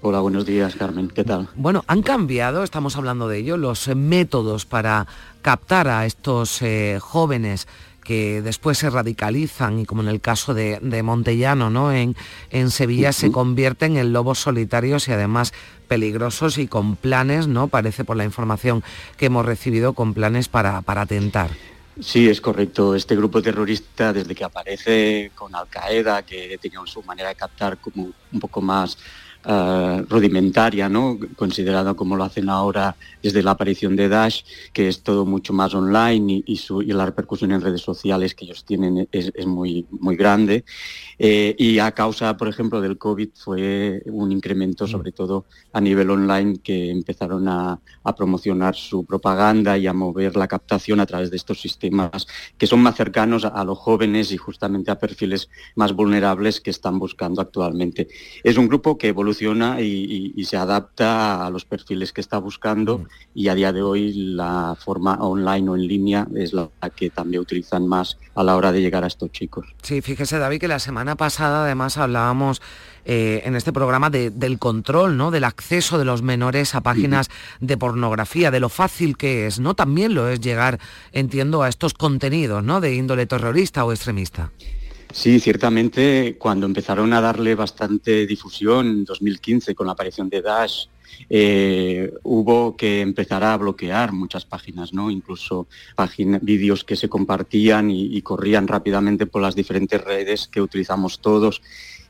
Hola, 0.00 0.20
buenos 0.20 0.46
días, 0.46 0.76
Carmen. 0.76 1.08
¿Qué 1.08 1.24
tal? 1.24 1.48
Bueno, 1.56 1.84
han 1.88 2.02
cambiado, 2.02 2.62
estamos 2.62 2.96
hablando 2.96 3.26
de 3.26 3.38
ello, 3.38 3.56
los 3.56 3.88
métodos 3.88 4.64
para 4.64 5.08
captar 5.42 5.88
a 5.88 6.06
estos 6.06 6.62
eh, 6.62 6.98
jóvenes 7.00 7.66
que 8.04 8.40
después 8.40 8.78
se 8.78 8.90
radicalizan 8.90 9.80
y 9.80 9.86
como 9.86 10.02
en 10.02 10.08
el 10.08 10.20
caso 10.20 10.54
de, 10.54 11.02
Montellano, 11.02 11.68
¿no? 11.68 11.92
En, 11.92 12.14
en 12.50 12.70
Sevilla 12.70 13.12
se 13.12 13.32
convierten 13.32 13.96
en 13.96 14.12
lobos 14.12 14.38
solitarios 14.38 15.08
y 15.08 15.12
además 15.12 15.52
peligrosos 15.88 16.58
y 16.58 16.68
con 16.68 16.94
planes, 16.94 17.48
¿no? 17.48 17.66
Parece 17.66 18.04
por 18.04 18.16
la 18.16 18.24
información 18.24 18.84
que 19.16 19.26
hemos 19.26 19.44
recibido, 19.44 19.94
con 19.94 20.14
planes 20.14 20.48
para, 20.48 20.80
para 20.82 21.02
atentar. 21.02 21.50
Sí, 22.00 22.28
es 22.28 22.40
correcto. 22.40 22.94
Este 22.94 23.16
grupo 23.16 23.42
terrorista, 23.42 24.12
desde 24.12 24.34
que 24.34 24.44
aparece 24.44 25.32
con 25.34 25.54
Al 25.56 25.66
Qaeda, 25.66 26.22
que 26.22 26.56
tenía 26.62 26.78
su 26.86 27.02
manera 27.02 27.30
de 27.30 27.34
captar 27.34 27.78
como 27.78 28.10
un 28.32 28.40
poco 28.40 28.60
más 28.60 28.96
eh, 29.44 30.04
rudimentaria, 30.08 30.88
¿no? 30.88 31.18
considerada 31.36 31.94
como 31.94 32.16
lo 32.16 32.24
hacen 32.24 32.50
ahora 32.50 32.96
desde 33.22 33.42
la 33.42 33.52
aparición 33.52 33.96
de 33.96 34.08
Dash, 34.08 34.42
que 34.72 34.88
es 34.88 35.02
todo 35.02 35.26
mucho 35.26 35.52
más 35.52 35.74
online 35.74 36.42
y, 36.46 36.56
su, 36.56 36.82
y 36.82 36.86
la 36.86 37.06
repercusión 37.06 37.52
en 37.52 37.60
redes 37.60 37.80
sociales 37.80 38.34
que 38.34 38.44
ellos 38.44 38.64
tienen 38.64 39.08
es, 39.12 39.32
muy, 39.46 39.86
muy 39.90 40.16
grande. 40.16 40.64
Eh, 41.18 41.54
y 41.58 41.78
a 41.78 41.92
causa, 41.92 42.36
por 42.36 42.48
ejemplo, 42.48 42.80
del 42.80 42.98
COVID 42.98 43.30
fue 43.34 44.02
un 44.06 44.30
incremento, 44.30 44.84
mm. 44.84 44.88
sobre 44.88 45.12
todo 45.12 45.46
a 45.72 45.80
nivel 45.80 46.10
online, 46.10 46.58
que 46.62 46.90
empezaron 46.90 47.48
a, 47.48 47.80
promocionar 48.16 48.74
su 48.74 49.04
propaganda 49.04 49.76
y 49.76 49.86
a 49.86 49.92
mover 49.92 50.34
la 50.34 50.48
captación 50.48 50.98
a 50.98 51.06
través 51.06 51.30
de 51.30 51.36
estos 51.36 51.60
sistemas 51.60 52.26
que 52.56 52.66
son 52.66 52.80
más 52.80 52.96
cercanos 52.96 53.44
a, 53.44 53.64
los 53.64 53.78
jóvenes 53.78 54.32
y 54.32 54.38
justamente 54.38 54.90
a 54.90 54.98
perfiles 54.98 55.50
más 55.76 55.92
vulnerables 55.92 56.60
que 56.60 56.70
están 56.70 56.98
buscando 56.98 57.42
actualmente. 57.42 58.08
Es 58.42 58.56
un 58.56 58.66
grupo 58.66 58.96
que 58.96 59.08
evoluciona 59.08 59.80
y, 59.80 60.32
se 60.48 60.56
adapta 60.56 61.46
a 61.46 61.50
los 61.50 61.66
perfiles 61.66 62.10
que 62.10 62.22
está 62.22 62.38
buscando 62.38 62.98
mm. 62.98 63.07
Y 63.34 63.48
a 63.48 63.54
día 63.54 63.72
de 63.72 63.82
hoy 63.82 64.12
la 64.12 64.76
forma 64.78 65.14
online 65.14 65.70
o 65.70 65.76
en 65.76 65.86
línea 65.86 66.26
es 66.34 66.52
la 66.52 66.70
que 66.94 67.10
también 67.10 67.42
utilizan 67.42 67.86
más 67.86 68.18
a 68.34 68.42
la 68.42 68.56
hora 68.56 68.72
de 68.72 68.80
llegar 68.80 69.04
a 69.04 69.06
estos 69.06 69.30
chicos. 69.32 69.66
Sí, 69.82 70.00
fíjese 70.02 70.38
David 70.38 70.60
que 70.60 70.68
la 70.68 70.78
semana 70.78 71.16
pasada 71.16 71.64
además 71.64 71.98
hablábamos 71.98 72.60
eh, 73.04 73.42
en 73.44 73.56
este 73.56 73.72
programa 73.72 74.10
del 74.10 74.58
control, 74.58 75.16
¿no? 75.16 75.30
Del 75.30 75.44
acceso 75.44 75.98
de 75.98 76.04
los 76.04 76.20
menores 76.20 76.74
a 76.74 76.82
páginas 76.82 77.30
de 77.58 77.78
pornografía, 77.78 78.50
de 78.50 78.60
lo 78.60 78.68
fácil 78.68 79.16
que 79.16 79.46
es, 79.46 79.60
¿no? 79.60 79.74
También 79.74 80.14
lo 80.14 80.28
es 80.28 80.40
llegar, 80.40 80.78
entiendo, 81.12 81.62
a 81.62 81.68
estos 81.68 81.94
contenidos, 81.94 82.62
¿no? 82.62 82.82
De 82.82 82.94
índole 82.94 83.24
terrorista 83.26 83.84
o 83.84 83.92
extremista. 83.92 84.50
Sí, 85.10 85.40
ciertamente 85.40 86.36
cuando 86.38 86.66
empezaron 86.66 87.12
a 87.14 87.20
darle 87.20 87.54
bastante 87.54 88.26
difusión 88.26 88.86
en 88.86 89.04
2015 89.04 89.74
con 89.74 89.86
la 89.86 89.94
aparición 89.94 90.28
de 90.28 90.42
Dash 90.42 90.86
eh, 91.30 92.12
hubo 92.22 92.76
que 92.76 93.00
empezar 93.00 93.44
a 93.44 93.56
bloquear 93.56 94.12
muchas 94.12 94.44
páginas, 94.44 94.92
¿no? 94.92 95.10
incluso 95.10 95.66
vídeos 96.42 96.84
que 96.84 96.96
se 96.96 97.08
compartían 97.08 97.90
y, 97.90 98.20
corrían 98.22 98.68
rápidamente 98.68 99.26
por 99.26 99.42
las 99.42 99.54
diferentes 99.54 100.02
redes 100.02 100.48
que 100.48 100.60
utilizamos 100.60 101.20
todos 101.20 101.62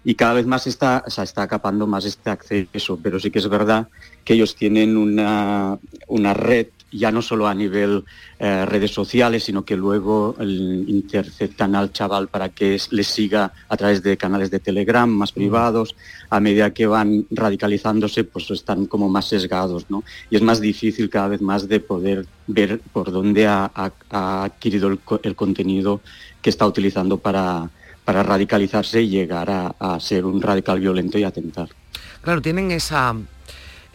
y 0.05 0.15
cada 0.15 0.35
vez 0.35 0.47
más 0.47 0.67
está, 0.67 1.05
está 1.07 1.43
acapando 1.43 1.87
más 1.87 2.05
este 2.05 2.31
acceso, 2.31 2.99
pero 3.03 3.21
sí 3.21 3.31
que 3.31 3.41
es 3.41 3.49
verdad 3.49 3.89
que 4.25 4.35
ellos 4.35 4.55
tienen 4.55 4.97
una, 4.97 5.79
una 6.07 6.35
red 6.35 6.69
ya 6.91 7.11
no 7.11 7.23
solo 7.23 7.47
a 7.47 7.55
nivel 7.55 8.05
eh, 8.39 8.65
redes 8.67 8.93
sociales, 8.93 9.45
sino 9.45 9.65
que 9.65 9.77
luego 9.77 10.35
interceptan 10.41 11.75
al 11.75 11.93
chaval 11.93 12.29
para 12.29 12.49
que 12.49 12.81
les 12.91 13.07
siga 13.07 13.53
a 13.69 13.77
través 13.77 14.03
de 14.03 14.17
canales 14.17 14.51
de 14.51 14.61
Telegram 14.61 15.09
más 15.09 15.33
mm. 15.33 15.35
privados. 15.35 15.95
A 16.31 16.41
medida 16.41 16.73
que 16.73 16.87
van 16.87 17.27
radicalizándose, 17.31 18.25
pues 18.25 18.51
están 18.51 18.87
como 18.87 19.09
más 19.09 19.27
sesgados, 19.27 19.87
¿no? 19.89 20.05
Y 20.31 20.37
es 20.37 20.43
más 20.43 20.61
difícil 20.61 21.11
cada 21.11 21.29
vez 21.29 21.41
más 21.41 21.69
de 21.69 21.81
poder 21.81 22.27
ver 22.47 22.81
por 22.93 23.13
dónde 23.13 23.47
ha, 23.47 23.71
adquirido 24.11 24.89
el, 25.23 25.35
contenido 25.37 26.01
que 26.41 26.51
está 26.51 26.67
utilizando 26.67 27.19
para, 27.19 27.71
para 28.05 28.23
radicalizarse 28.23 29.03
y 29.03 29.09
llegar 29.09 29.75
a 29.79 30.01
ser 30.01 30.25
un 30.25 30.41
radical 30.41 30.81
violento 30.81 31.19
y 31.19 31.25
atentar. 31.25 31.69
Claro, 32.23 32.43
tienen 32.43 32.71
esa 32.71 33.15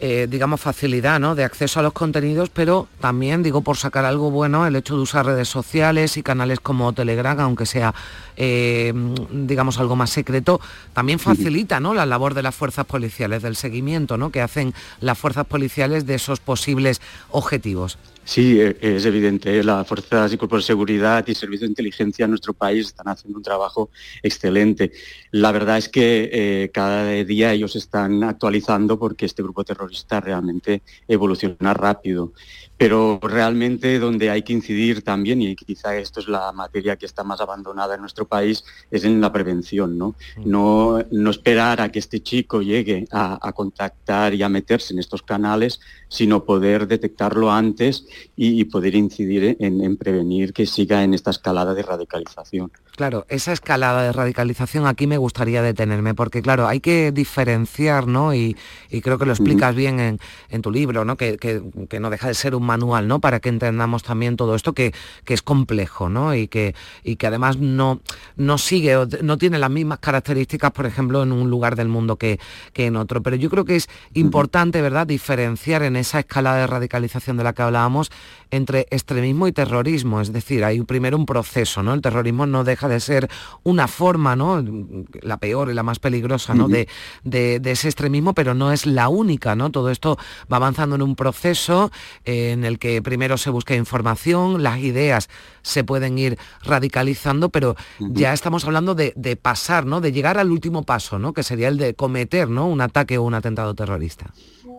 eh, 0.06 0.26
digamos, 0.28 0.60
facilidad 0.60 1.18
¿no? 1.18 1.34
de 1.34 1.44
acceso 1.44 1.80
a 1.80 1.82
los 1.82 1.94
contenidos, 1.94 2.50
pero 2.50 2.88
también, 3.00 3.42
digo, 3.42 3.62
por 3.62 3.78
sacar 3.78 4.04
algo 4.04 4.30
bueno, 4.30 4.66
el 4.66 4.76
hecho 4.76 4.96
de 4.96 5.00
usar 5.00 5.24
redes 5.24 5.48
sociales 5.48 6.18
y 6.18 6.22
canales 6.22 6.60
como 6.60 6.92
Telegram, 6.92 7.40
aunque 7.40 7.64
sea, 7.64 7.94
eh, 8.36 8.92
digamos, 9.30 9.78
algo 9.78 9.96
más 9.96 10.10
secreto, 10.10 10.60
también 10.92 11.18
facilita 11.18 11.80
¿no? 11.80 11.94
la 11.94 12.04
labor 12.04 12.34
de 12.34 12.42
las 12.42 12.54
fuerzas 12.54 12.84
policiales, 12.84 13.40
del 13.40 13.56
seguimiento 13.56 14.18
¿no? 14.18 14.28
que 14.28 14.42
hacen 14.42 14.74
las 15.00 15.16
fuerzas 15.16 15.46
policiales 15.46 16.04
de 16.04 16.16
esos 16.16 16.38
posibles 16.38 17.00
objetivos. 17.30 17.96
Sí, 18.24 18.58
e, 18.58 18.76
es 18.80 19.04
evidente. 19.04 19.62
Las 19.62 19.86
fuerzas 19.86 20.32
y 20.32 20.38
cuerpos 20.38 20.62
de 20.62 20.66
seguridad 20.66 21.26
y 21.26 21.34
servicios 21.34 21.68
de 21.68 21.72
inteligencia 21.72 22.24
en 22.24 22.30
nuestro 22.30 22.54
país 22.54 22.86
están 22.86 23.08
haciendo 23.08 23.38
un 23.38 23.42
trabajo 23.42 23.90
excelente. 24.22 24.92
La 25.30 25.52
verdad 25.52 25.76
es 25.76 25.90
que 25.90 26.30
eh, 26.32 26.70
cada 26.72 27.10
día 27.10 27.52
ellos 27.52 27.76
están 27.76 28.24
actualizando 28.24 28.98
porque 28.98 29.26
este 29.26 29.42
grupo 29.42 29.62
terrorista 29.62 30.20
realmente 30.20 30.82
evoluciona 31.06 31.74
rápido 31.74 32.32
pero 32.76 33.20
realmente 33.22 33.98
donde 33.98 34.30
hay 34.30 34.42
que 34.42 34.52
incidir 34.52 35.02
también, 35.02 35.40
y 35.40 35.54
quizá 35.54 35.96
esto 35.96 36.20
es 36.20 36.28
la 36.28 36.50
materia 36.52 36.96
que 36.96 37.06
está 37.06 37.22
más 37.22 37.40
abandonada 37.40 37.94
en 37.94 38.00
nuestro 38.00 38.26
país, 38.26 38.64
es 38.90 39.04
en 39.04 39.20
la 39.20 39.32
prevención, 39.32 39.96
¿no? 39.96 40.16
Mm. 40.36 40.50
No, 40.50 40.98
no 41.10 41.30
esperar 41.30 41.80
a 41.80 41.90
que 41.92 42.00
este 42.00 42.20
chico 42.20 42.62
llegue 42.62 43.06
a, 43.12 43.52
contactar 43.52 44.34
y 44.34 44.42
a 44.42 44.48
meterse 44.48 44.92
en 44.92 44.98
estos 44.98 45.22
canales, 45.22 45.80
sino 46.08 46.44
poder 46.44 46.88
detectarlo 46.88 47.52
antes 47.52 48.06
y, 48.34 48.64
poder 48.64 48.94
incidir 48.96 49.56
en, 49.60 49.96
prevenir 49.96 50.52
que 50.52 50.66
siga 50.66 51.04
en 51.04 51.14
esta 51.14 51.30
escalada 51.30 51.74
de 51.74 51.82
radicalización. 51.82 52.72
Claro, 52.96 53.26
esa 53.28 53.52
escalada 53.52 54.02
de 54.02 54.12
radicalización 54.12 54.86
aquí 54.86 55.06
me 55.06 55.18
gustaría 55.18 55.62
detenerme, 55.62 56.14
porque 56.14 56.42
claro, 56.42 56.66
hay 56.66 56.80
que 56.80 57.12
diferenciar, 57.12 58.06
¿no? 58.06 58.34
Y, 58.34 58.56
creo 59.02 59.18
que 59.18 59.26
lo 59.26 59.32
explicas 59.32 59.74
bien 59.74 60.18
en, 60.48 60.62
tu 60.62 60.70
libro, 60.70 61.04
¿no? 61.04 61.16
Que, 61.16 61.36
que 61.36 62.00
no 62.00 62.10
deja 62.10 62.28
de 62.28 62.34
ser 62.34 62.54
un 62.54 62.63
manual, 62.64 63.06
¿no? 63.06 63.20
Para 63.20 63.40
que 63.40 63.48
entendamos 63.48 64.02
también 64.02 64.36
todo 64.36 64.54
esto 64.54 64.72
que, 64.72 64.92
es 65.26 65.42
complejo, 65.42 66.08
¿no? 66.08 66.34
Y 66.34 66.48
que, 66.48 66.74
y 67.02 67.16
que 67.16 67.26
además 67.26 67.58
no, 67.58 68.00
no 68.36 68.58
sigue, 68.58 68.96
no 69.22 69.38
tiene 69.38 69.58
las 69.58 69.70
mismas 69.70 69.98
características, 69.98 70.70
por 70.72 70.86
ejemplo, 70.86 71.22
en 71.22 71.32
un 71.32 71.50
lugar 71.50 71.76
del 71.76 71.88
mundo 71.88 72.16
que, 72.16 72.38
que 72.72 72.86
en 72.86 72.96
otro. 72.96 73.22
Pero 73.22 73.36
yo 73.36 73.50
creo 73.50 73.64
que 73.64 73.76
es 73.76 73.88
importante, 74.14 74.80
¿verdad?, 74.80 75.06
diferenciar 75.06 75.82
en 75.82 75.96
esa 75.96 76.20
escala 76.20 76.54
de 76.56 76.66
radicalización 76.66 77.36
de 77.36 77.44
la 77.44 77.52
que 77.52 77.62
hablábamos 77.62 78.10
entre 78.50 78.86
extremismo 78.90 79.48
y 79.48 79.52
terrorismo. 79.52 80.20
Es 80.20 80.32
decir, 80.32 80.64
hay 80.64 80.80
primero 80.82 81.16
un 81.16 81.26
proceso, 81.26 81.82
¿no? 81.82 81.94
El 81.94 82.00
terrorismo 82.00 82.46
no 82.46 82.64
deja 82.64 82.88
de 82.88 83.00
ser 83.00 83.28
una 83.62 83.88
forma, 83.88 84.36
¿no? 84.36 84.64
La 85.22 85.38
peor 85.38 85.70
y 85.70 85.74
la 85.74 85.82
más 85.82 85.98
peligrosa, 85.98 86.54
¿no? 86.54 86.68
de, 86.68 86.88
de, 87.24 87.70
ese 87.70 87.88
extremismo, 87.88 88.34
pero 88.34 88.54
no 88.54 88.72
es 88.72 88.86
la 88.86 89.08
única, 89.08 89.54
¿no? 89.56 89.70
Todo 89.70 89.90
esto 89.90 90.18
va 90.52 90.56
avanzando 90.56 90.96
en 90.96 91.02
un 91.02 91.16
proceso 91.16 91.90
en 92.54 92.64
el 92.64 92.78
que 92.78 93.02
primero 93.02 93.36
se 93.36 93.50
busca 93.50 93.74
información, 93.74 94.62
las 94.62 94.78
ideas 94.78 95.28
se 95.62 95.84
pueden 95.84 96.18
ir 96.18 96.38
radicalizando, 96.62 97.50
pero 97.50 97.76
ya 97.98 98.32
estamos 98.32 98.64
hablando 98.64 98.94
de, 98.94 99.38
pasar, 99.40 99.84
¿no? 99.84 100.00
De 100.00 100.12
llegar 100.12 100.38
al 100.38 100.50
último 100.50 100.82
paso, 100.84 101.18
¿no? 101.18 101.32
Que 101.32 101.42
sería 101.42 101.68
el 101.68 101.76
de 101.76 101.94
cometer, 101.94 102.48
¿no? 102.48 102.66
Un 102.66 102.80
ataque 102.80 103.18
o 103.18 103.22
un 103.22 103.34
atentado 103.34 103.74
terrorista. 103.74 104.32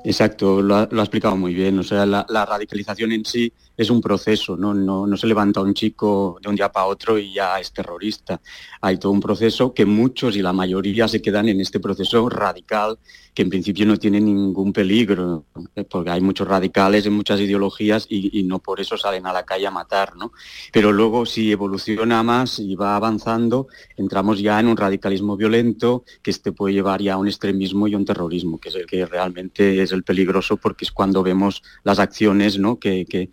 Exacto, 0.03 0.61
lo 0.61 0.75
ha, 0.75 0.83
explicado 0.83 1.35
muy 1.35 1.53
bien. 1.53 1.79
O 1.79 1.83
sea, 1.83 2.05
la, 2.05 2.25
radicalización 2.45 3.11
en 3.11 3.25
sí 3.25 3.51
es 3.75 3.89
un 3.89 4.01
proceso, 4.01 4.55
¿no? 4.55 4.73
No, 4.73 5.17
se 5.17 5.27
levanta 5.27 5.61
un 5.61 5.73
chico 5.73 6.37
de 6.41 6.49
un 6.49 6.55
día 6.55 6.71
para 6.71 6.85
otro 6.85 7.17
y 7.17 7.33
ya 7.33 7.59
es 7.59 7.71
terrorista. 7.71 8.39
Hay 8.81 8.97
todo 8.97 9.11
un 9.11 9.19
proceso 9.19 9.73
que 9.73 9.85
muchos 9.85 10.35
y 10.35 10.41
la 10.41 10.53
mayoría 10.53 11.07
se 11.07 11.21
quedan 11.21 11.49
en 11.49 11.59
este 11.59 11.79
proceso 11.79 12.29
radical 12.29 12.97
que 13.35 13.41
en 13.41 13.49
principio 13.49 13.85
no 13.85 13.97
tiene 13.97 14.21
ningún 14.21 14.71
peligro, 14.71 15.45
porque 15.89 16.09
hay 16.09 16.21
muchos 16.21 16.47
radicales 16.47 17.05
en 17.05 17.13
muchas 17.13 17.39
ideologías 17.41 18.07
y, 18.09 18.43
no 18.43 18.59
por 18.59 18.79
eso 18.79 18.97
salen 18.97 19.27
a 19.27 19.33
la 19.33 19.43
calle 19.43 19.67
a 19.67 19.71
matar, 19.71 20.15
¿no? 20.15 20.31
Pero 20.71 20.93
luego 20.93 21.25
si 21.25 21.51
evoluciona 21.51 22.23
más 22.23 22.59
y 22.59 22.75
va 22.75 22.95
avanzando, 22.95 23.67
entramos 23.97 24.39
ya 24.39 24.59
en 24.59 24.67
un 24.67 24.77
radicalismo 24.77 25.35
violento 25.35 26.05
que 26.23 26.31
este 26.31 26.53
puede 26.53 26.75
llevar 26.75 27.01
ya 27.01 27.15
a 27.15 27.17
un 27.17 27.27
extremismo 27.27 27.87
y 27.87 27.95
un 27.95 28.05
terrorismo, 28.05 28.57
que 28.57 28.69
es 28.69 28.75
el 28.75 28.85
que 28.85 29.05
realmente 29.05 29.81
es 29.81 29.91
el 29.91 30.03
peligroso 30.03 30.55
porque 30.55 30.85
es 30.85 30.91
cuando 30.91 31.21
vemos 31.21 31.61
las 31.83 31.99
acciones 31.99 32.57
¿no? 32.57 32.79
que, 32.79 33.05
que, 33.05 33.29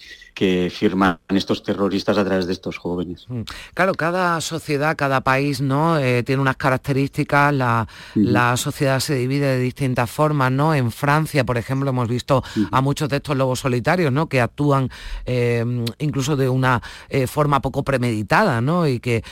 firman 0.71 1.21
estos 1.29 1.63
terroristas 1.63 2.19
a 2.19 2.25
través 2.25 2.47
de 2.47 2.53
estos 2.53 2.77
jóvenes. 2.77 3.27
Mm. 3.29 3.43
Claro, 3.75 3.95
cada 3.95 4.41
sociedad, 4.41 4.97
cada 4.97 5.21
país 5.21 5.61
¿no? 5.61 5.99
Eh, 5.99 6.25
tiene 6.25 6.43
unas 6.43 6.57
características, 6.57 7.55
la, 7.55 8.57
sociedad 8.57 8.99
se 8.99 9.15
divide 9.15 9.47
de 9.47 9.59
distintas 9.61 9.92
formas, 10.11 10.53
¿no? 10.53 10.75
En 10.75 10.91
Francia, 10.91 11.45
por 11.45 11.59
ejemplo, 11.59 11.91
hemos 11.91 12.09
visto 12.09 12.43
a 12.71 12.81
muchos 12.81 13.09
de 13.09 13.17
estos 13.17 13.37
lobos 13.37 13.61
solitarios, 13.61 14.13
¿no? 14.13 14.29
Que 14.29 14.41
actúan 14.41 14.91
eh, 15.27 15.65
incluso 15.99 16.37
de 16.37 16.49
una 16.49 16.83
eh, 17.09 17.27
forma 17.27 17.61
poco 17.61 17.83
premeditada, 17.83 18.61
¿no? 18.61 18.87
Y 18.87 19.01
que 19.01 19.23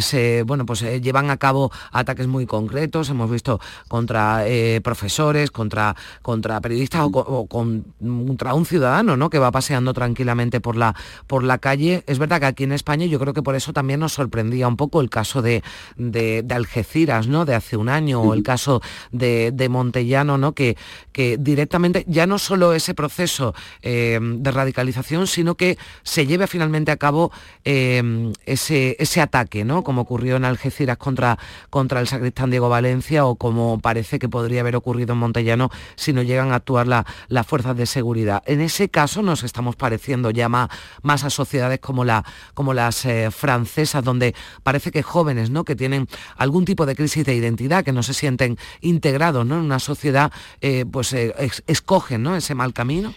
se, 0.00 0.42
bueno, 0.44 0.66
pues 0.66 0.82
llevan 1.02 1.30
a 1.30 1.36
cabo 1.36 1.70
ataques 1.92 2.26
muy 2.26 2.46
concretos, 2.46 3.10
hemos 3.10 3.30
visto 3.30 3.60
contra 3.88 4.44
profesores, 4.82 5.50
contra, 5.50 5.94
contra 6.22 6.60
periodistas 6.60 7.02
o, 7.12 7.46
contra 7.46 8.54
un 8.54 8.66
ciudadano 8.66 9.16
¿no? 9.16 9.30
que 9.30 9.38
va 9.38 9.50
paseando 9.50 9.92
tranquilamente 9.92 10.60
por 10.60 10.76
la, 10.76 10.94
por 11.26 11.44
la 11.44 11.58
calle. 11.58 12.04
Es 12.06 12.18
verdad 12.18 12.40
que 12.40 12.46
aquí 12.46 12.64
en 12.64 12.72
España 12.72 13.06
yo 13.06 13.18
creo 13.18 13.34
que 13.34 13.42
por 13.42 13.54
eso 13.54 13.72
también 13.72 14.00
nos 14.00 14.12
sorprendía 14.12 14.68
un 14.68 14.76
poco 14.76 15.00
el 15.00 15.10
caso 15.10 15.42
de, 15.42 15.62
de, 15.96 16.44
Algeciras, 16.58 17.28
¿no? 17.28 17.44
de 17.44 17.54
hace 17.54 17.76
un 17.76 17.88
año, 17.88 18.20
o 18.20 18.34
el 18.34 18.42
caso 18.42 18.80
de, 19.12 19.52
Montellano, 19.88 20.36
¿no? 20.36 20.52
que, 20.52 20.76
que 21.12 21.38
directamente 21.38 22.04
ya 22.06 22.26
no 22.26 22.38
solo 22.38 22.74
ese 22.74 22.92
proceso 22.94 23.54
eh, 23.80 24.20
de 24.20 24.50
radicalización, 24.50 25.26
sino 25.26 25.54
que 25.54 25.78
se 26.02 26.26
lleve 26.26 26.46
finalmente 26.46 26.92
a 26.92 26.98
cabo 26.98 27.32
eh, 27.64 28.32
ese, 28.44 28.96
ese 28.98 29.20
ataque, 29.22 29.64
¿no? 29.64 29.82
como 29.82 30.02
ocurrió 30.02 30.36
en 30.36 30.44
Algeciras 30.44 30.98
contra, 30.98 31.38
contra 31.70 32.00
el 32.00 32.06
sacristán 32.06 32.50
Diego 32.50 32.68
Valencia 32.68 33.24
o 33.24 33.36
como 33.36 33.78
parece 33.80 34.18
que 34.18 34.28
podría 34.28 34.60
haber 34.60 34.76
ocurrido 34.76 35.14
en 35.14 35.20
Montellano 35.20 35.70
si 35.96 36.12
no 36.12 36.22
llega 36.22 36.44
a 36.44 36.54
actuar 36.54 36.86
las 36.86 37.46
fuerzas 37.46 37.76
de 37.76 37.86
seguridad. 37.86 38.42
En 38.46 38.60
ese 38.60 38.90
caso 38.90 39.22
nos 39.22 39.42
estamos 39.42 39.74
pareciendo 39.74 40.30
ya 40.30 40.48
más, 40.50 40.68
a 41.02 41.30
sociedades 41.30 41.80
como, 41.80 42.04
la, 42.04 42.24
como 42.52 42.74
las 42.74 43.04
eh, 43.06 43.30
francesas, 43.30 44.04
donde 44.04 44.34
parece 44.62 44.90
que 44.90 45.02
jóvenes 45.02 45.50
¿no? 45.50 45.64
que 45.64 45.74
tienen 45.74 46.08
algún 46.36 46.66
tipo 46.66 46.84
de 46.84 46.94
crisis 46.94 47.24
de 47.24 47.34
identidad, 47.34 47.84
que 47.84 47.92
no 47.92 48.02
se 48.02 48.12
sienten 48.12 48.58
integrados 48.82 49.46
¿no? 49.46 49.56
en 49.56 49.62
una 49.62 49.77
sociedad, 49.78 50.32
eh, 50.60 50.84
pues 50.90 51.12
eh, 51.12 51.34
escogen 51.66 52.22
¿no? 52.22 52.36
ese 52.36 52.54
mal 52.54 52.72
camino. 52.72 53.14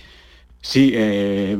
Sí, 0.64 0.92
eh, 0.94 1.60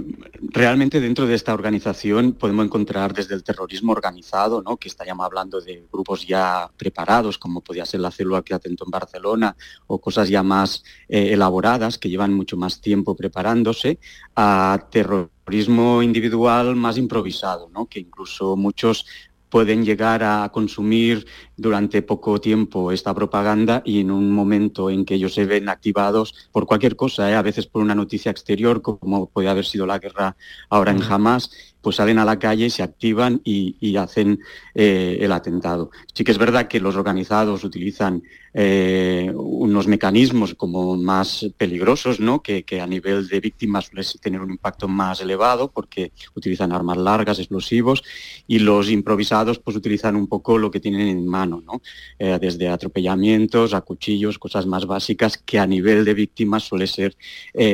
realmente 0.52 1.02
dentro 1.02 1.26
de 1.26 1.34
esta 1.34 1.56
organización 1.56 2.34
podemos 2.34 2.66
encontrar 2.66 3.16
desde 3.16 3.34
el 3.34 3.44
terrorismo 3.44 3.94
organizado, 3.94 4.62
¿no? 4.62 4.78
que 4.78 4.90
estaríamos 4.90 5.26
hablando 5.26 5.60
de 5.60 5.88
grupos 5.92 6.28
ya 6.28 6.70
preparados, 6.78 7.40
como 7.40 7.62
podía 7.62 7.84
ser 7.88 8.00
la 8.00 8.12
célula 8.12 8.44
que 8.44 8.54
atentó 8.54 8.86
en 8.86 8.92
Barcelona, 8.92 9.56
o 9.88 10.00
cosas 10.00 10.30
ya 10.30 10.44
más 10.44 10.84
elaboradas, 11.08 11.98
que 11.98 12.10
llevan 12.10 12.32
mucho 12.32 12.58
más 12.58 12.80
tiempo 12.80 13.16
preparándose, 13.16 13.98
a 14.36 14.88
terrorismo 14.92 16.04
individual 16.04 16.76
más 16.76 17.00
improvisado, 17.00 17.70
¿no? 17.74 17.88
que 17.88 18.02
incluso 18.02 18.56
muchos 18.56 19.08
pueden 19.52 19.84
llegar 19.84 20.24
a 20.24 20.50
consumir 20.52 21.28
durante 21.62 22.02
poco 22.02 22.42
tiempo 22.42 22.92
esta 22.92 23.14
propaganda 23.14 23.84
y 23.86 24.00
en 24.00 24.10
un 24.10 24.32
momento 24.32 24.90
en 24.90 25.06
que 25.06 25.14
ellos 25.14 25.36
se 25.36 25.46
ven 25.46 25.70
activados 25.70 26.34
por 26.52 26.66
cualquier 26.66 26.96
cosa, 26.96 27.30
¿eh? 27.30 27.36
a 27.36 27.44
veces 27.44 27.68
por 27.68 27.84
una 27.84 27.94
noticia 27.94 28.32
exterior, 28.32 28.82
como 28.82 29.28
puede 29.28 29.48
haber 29.48 29.66
sido 29.66 29.86
la 29.86 30.00
guerra 30.00 30.36
ahora 30.70 30.92
en 30.92 31.04
Hamas, 31.04 31.52
pues 31.82 31.96
salen 31.96 32.20
a 32.20 32.26
la 32.26 32.40
calle, 32.40 32.70
se 32.70 32.84
activan 32.84 33.42
y, 33.44 33.96
hacen 33.96 34.40
eh, 34.74 35.18
el 35.22 35.32
atentado. 35.32 35.92
Sí 36.14 36.24
que 36.24 36.32
es 36.32 36.38
verdad 36.38 36.68
que 36.68 36.80
los 36.80 36.96
organizados 36.96 37.64
utilizan 37.64 38.24
eh, 38.54 39.32
unos 39.34 39.88
mecanismos 39.88 40.56
como 40.56 40.96
más 40.98 41.48
peligrosos, 41.58 42.20
¿no? 42.20 42.42
que, 42.42 42.64
a 42.82 42.88
nivel 42.88 43.28
de 43.28 43.40
víctimas 43.40 43.86
suele 43.86 44.06
tener 44.22 44.42
un 44.42 44.52
impacto 44.52 44.88
más 44.88 45.22
elevado 45.22 45.70
porque 45.70 46.12
utilizan 46.36 46.72
armas 46.72 46.98
largas, 46.98 47.40
explosivos, 47.40 48.04
y 48.48 48.60
los 48.60 48.90
improvisados 48.90 49.60
pues 49.60 49.76
utilizan 49.76 50.16
un 50.16 50.28
poco 50.28 50.58
lo 50.58 50.70
que 50.70 50.80
tienen 50.80 51.08
en 51.08 51.28
mano, 51.28 51.51
¿no? 51.60 51.82
Eh, 52.20 52.38
desde 52.40 52.70
atropellamientos 52.70 53.74
a 53.74 53.82
cuchillos, 53.82 54.40
cosas 54.40 54.66
más 54.66 54.86
básicas 54.86 55.38
que 55.38 55.60
a 55.60 55.68
nivel 55.68 56.06
de 56.06 56.14
víctimas 56.14 56.64
suele 56.64 56.88
ser 56.88 57.18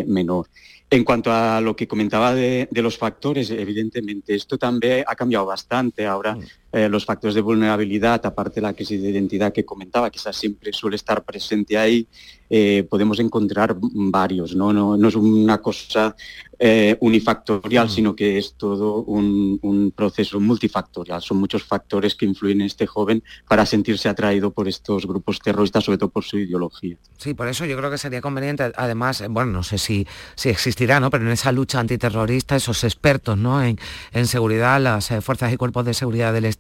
menor. 0.07 0.47
En 0.89 1.03
cuanto 1.03 1.33
a 1.33 1.59
lo 1.59 1.75
que 1.75 1.87
comentaba 1.87 2.33
de, 2.33 2.69
los 2.71 2.97
factores, 2.97 3.49
evidentemente, 3.49 4.33
esto 4.33 4.57
también 4.57 5.03
ha 5.05 5.15
cambiado 5.15 5.45
bastante. 5.45 6.05
Ahora 6.05 6.35
mm. 6.35 6.43
Eh, 6.71 6.89
los 6.89 7.05
factores 7.05 7.35
de 7.35 7.41
vulnerabilidad, 7.41 8.25
aparte 8.25 8.55
de 8.55 8.61
la 8.61 8.73
crisis 8.73 9.01
de 9.01 9.09
identidad 9.09 9.53
que 9.53 9.65
comentaba, 9.65 10.09
que 10.09 10.17
esa 10.17 10.33
siempre 10.33 10.73
suele 10.73 10.95
estar 10.95 11.23
presente 11.23 11.77
ahí, 11.77 12.07
eh, 12.49 12.85
podemos 12.89 13.19
encontrar 13.19 13.75
varios. 13.79 14.55
No, 14.55 14.71
no, 14.71 14.97
no 14.97 15.07
es 15.07 15.15
una 15.15 15.59
cosa 15.59 16.15
eh, 16.59 16.97
unifactorial, 17.01 17.85
mm. 17.85 17.89
sino 17.89 18.15
que 18.15 18.39
es 18.39 18.55
todo 18.55 19.03
un, 19.03 19.93
proceso 19.95 20.39
multifactorial. 20.39 21.21
Son 21.21 21.37
muchos 21.37 21.63
factores 21.63 22.15
que 22.15 22.25
influyen 22.25 22.61
en 22.61 22.67
este 22.67 22.87
joven 22.87 23.23
para 23.47 23.65
sentirse 23.65 24.09
atraído 24.09 24.51
por 24.51 24.67
estos 24.67 25.05
grupos 25.05 25.39
terroristas, 25.39 25.83
sobre 25.83 25.99
todo 25.99 26.09
por 26.09 26.23
su 26.23 26.39
ideología. 26.39 26.97
Sí, 27.17 27.33
por 27.33 27.47
eso 27.47 27.65
yo 27.65 27.77
creo 27.77 27.91
que 27.91 27.97
sería 27.97 28.21
conveniente, 28.21 28.71
además, 28.75 29.23
bueno, 29.29 29.51
no 29.51 29.63
sé 29.63 29.77
si, 29.77 30.07
si 30.35 30.49
existirá, 30.49 30.99
¿no? 30.99 31.09
pero 31.09 31.25
en 31.25 31.31
esa 31.31 31.51
lucha 31.51 31.79
antiterrorista, 31.79 32.55
esos 32.55 32.83
expertos 32.83 33.37
¿no? 33.37 33.63
en, 33.63 33.77
seguridad, 34.25 34.81
las 34.81 35.09
fuerzas 35.21 35.53
y 35.53 35.57
cuerpos 35.57 35.85
de 35.85 35.93
seguridad 35.93 36.33
del 36.33 36.45
Estado, 36.45 36.56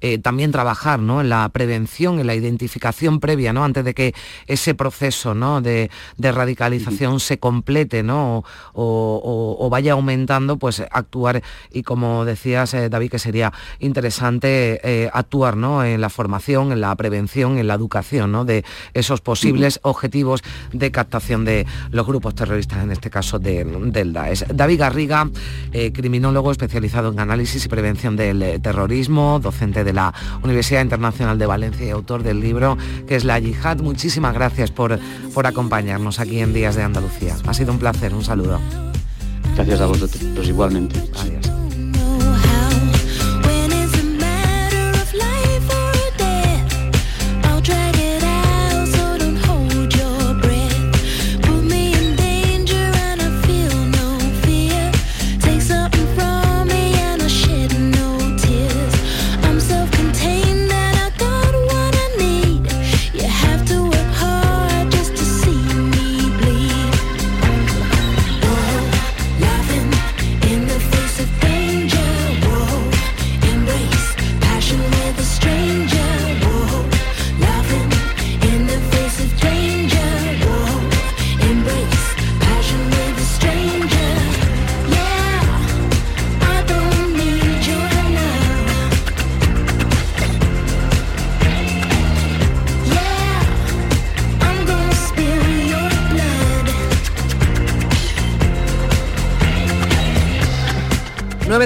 eh, 0.00 0.18
también 0.18 0.52
trabajar 0.52 1.00
¿no? 1.00 1.20
en 1.20 1.28
la 1.28 1.48
prevención, 1.48 2.20
en 2.20 2.26
la 2.26 2.34
identificación 2.34 3.20
previa, 3.20 3.52
¿no? 3.52 3.64
antes 3.64 3.84
de 3.84 3.94
que 3.94 4.14
ese 4.46 4.74
proceso 4.74 5.34
¿no? 5.34 5.60
de, 5.60 5.90
radicalización 6.18 7.20
se 7.20 7.38
complete 7.38 8.02
¿no? 8.02 8.44
o, 8.72 9.56
o, 9.58 9.70
vaya 9.70 9.92
aumentando, 9.92 10.56
pues 10.56 10.82
actuar 10.90 11.42
y 11.70 11.82
como 11.82 12.24
decías 12.24 12.74
eh, 12.74 12.88
David, 12.88 13.10
que 13.10 13.18
sería 13.18 13.52
interesante 13.80 14.80
eh, 14.82 15.10
actuar 15.12 15.56
¿no? 15.56 15.84
en 15.84 16.00
la 16.00 16.10
formación, 16.10 16.72
en 16.72 16.80
la 16.80 16.94
prevención, 16.96 17.58
en 17.58 17.66
la 17.66 17.74
educación 17.74 18.32
¿no? 18.32 18.44
de 18.44 18.64
esos 18.94 19.20
posibles 19.20 19.80
objetivos 19.82 20.42
de 20.72 20.90
captación 20.90 21.44
de 21.44 21.66
los 21.90 22.06
grupos 22.06 22.34
terroristas, 22.34 22.82
en 22.82 22.92
este 22.92 23.10
caso 23.10 23.38
del 23.38 24.12
Daesh. 24.12 24.46
David 24.48 24.80
Garriga, 24.80 25.30
criminólogo 25.92 26.50
especializado 26.50 27.12
en 27.12 27.20
análisis 27.20 27.64
y 27.64 27.68
prevención 27.68 28.16
del 28.16 28.60
terrorismo, 28.60 29.21
docente 29.40 29.84
de 29.84 29.92
la 29.92 30.12
Universidad 30.42 30.82
Internacional 30.82 31.38
de 31.38 31.46
Valencia 31.46 31.86
y 31.86 31.90
autor 31.90 32.22
del 32.22 32.40
libro 32.40 32.76
que 33.06 33.16
es 33.16 33.24
La 33.24 33.38
Yihad. 33.38 33.78
Muchísimas 33.78 34.34
gracias 34.34 34.70
por, 34.70 34.98
por 35.34 35.46
acompañarnos 35.46 36.20
aquí 36.20 36.40
en 36.40 36.52
Días 36.52 36.76
de 36.76 36.82
Andalucía. 36.82 37.36
Ha 37.46 37.54
sido 37.54 37.72
un 37.72 37.78
placer, 37.78 38.14
un 38.14 38.24
saludo. 38.24 38.60
Gracias 39.54 39.80
a 39.80 39.86
vosotros, 39.86 40.48
igualmente. 40.48 41.02
Adiós. 41.20 41.51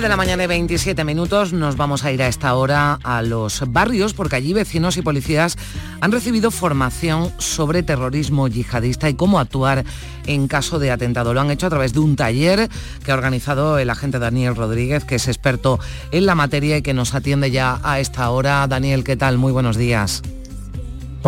De 0.07 0.11
la 0.11 0.17
mañana 0.17 0.45
y 0.45 0.47
27 0.47 1.03
minutos 1.03 1.53
nos 1.53 1.77
vamos 1.77 2.05
a 2.05 2.13
ir 2.13 2.23
a 2.23 2.29
esta 2.29 2.55
hora 2.55 3.01
a 3.03 3.23
los 3.23 3.65
barrios 3.73 4.15
porque 4.15 4.37
allí 4.37 4.53
vecinos 4.53 4.97
y 4.97 5.03
policías 5.03 5.59
han 6.01 6.13
recibido 6.13 6.53
formación 6.53 7.33
sobre 7.39 7.83
terrorismo 7.83 8.47
yihadista 8.47 9.09
y 9.09 9.15
cómo 9.15 9.41
actuar 9.41 9.85
en 10.27 10.47
caso 10.47 10.79
de 10.79 10.93
atentado. 10.93 11.35
Lo 11.35 11.41
han 11.41 11.51
hecho 11.51 11.67
a 11.67 11.71
través 11.71 11.93
de 11.93 11.99
un 11.99 12.15
taller 12.15 12.69
que 13.05 13.11
ha 13.11 13.15
organizado 13.15 13.79
el 13.81 13.91
agente 13.91 14.21
Daniel 14.21 14.55
Rodríguez, 14.55 15.05
que 15.05 15.17
es 15.17 15.27
experto 15.27 15.81
en 16.13 16.27
la 16.27 16.37
materia 16.37 16.77
y 16.77 16.83
que 16.83 16.95
nos 16.95 17.13
atiende 17.13 17.51
ya 17.51 17.81
a 17.83 17.99
esta 17.99 18.31
hora. 18.31 18.65
Daniel, 18.69 19.03
¿qué 19.03 19.17
tal? 19.17 19.39
Muy 19.39 19.51
buenos 19.51 19.77
días. 19.77 20.23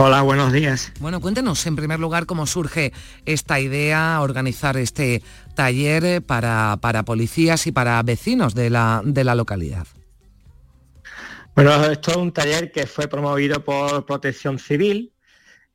Hola, 0.00 0.22
buenos 0.22 0.52
días. 0.52 0.92
Bueno, 1.00 1.18
cuéntenos 1.18 1.66
en 1.66 1.74
primer 1.74 1.98
lugar 1.98 2.24
cómo 2.26 2.46
surge 2.46 2.92
esta 3.26 3.58
idea, 3.58 4.20
organizar 4.20 4.76
este 4.76 5.24
taller 5.58 6.22
para, 6.22 6.78
para 6.80 7.04
policías 7.04 7.66
y 7.66 7.72
para 7.72 8.00
vecinos 8.04 8.54
de 8.54 8.70
la, 8.70 9.02
de 9.04 9.24
la 9.24 9.34
localidad. 9.34 9.88
Bueno, 11.56 11.84
esto 11.86 12.12
es 12.12 12.16
un 12.16 12.32
taller 12.32 12.70
que 12.70 12.86
fue 12.86 13.08
promovido 13.08 13.64
por 13.64 14.06
Protección 14.06 14.60
Civil, 14.60 15.12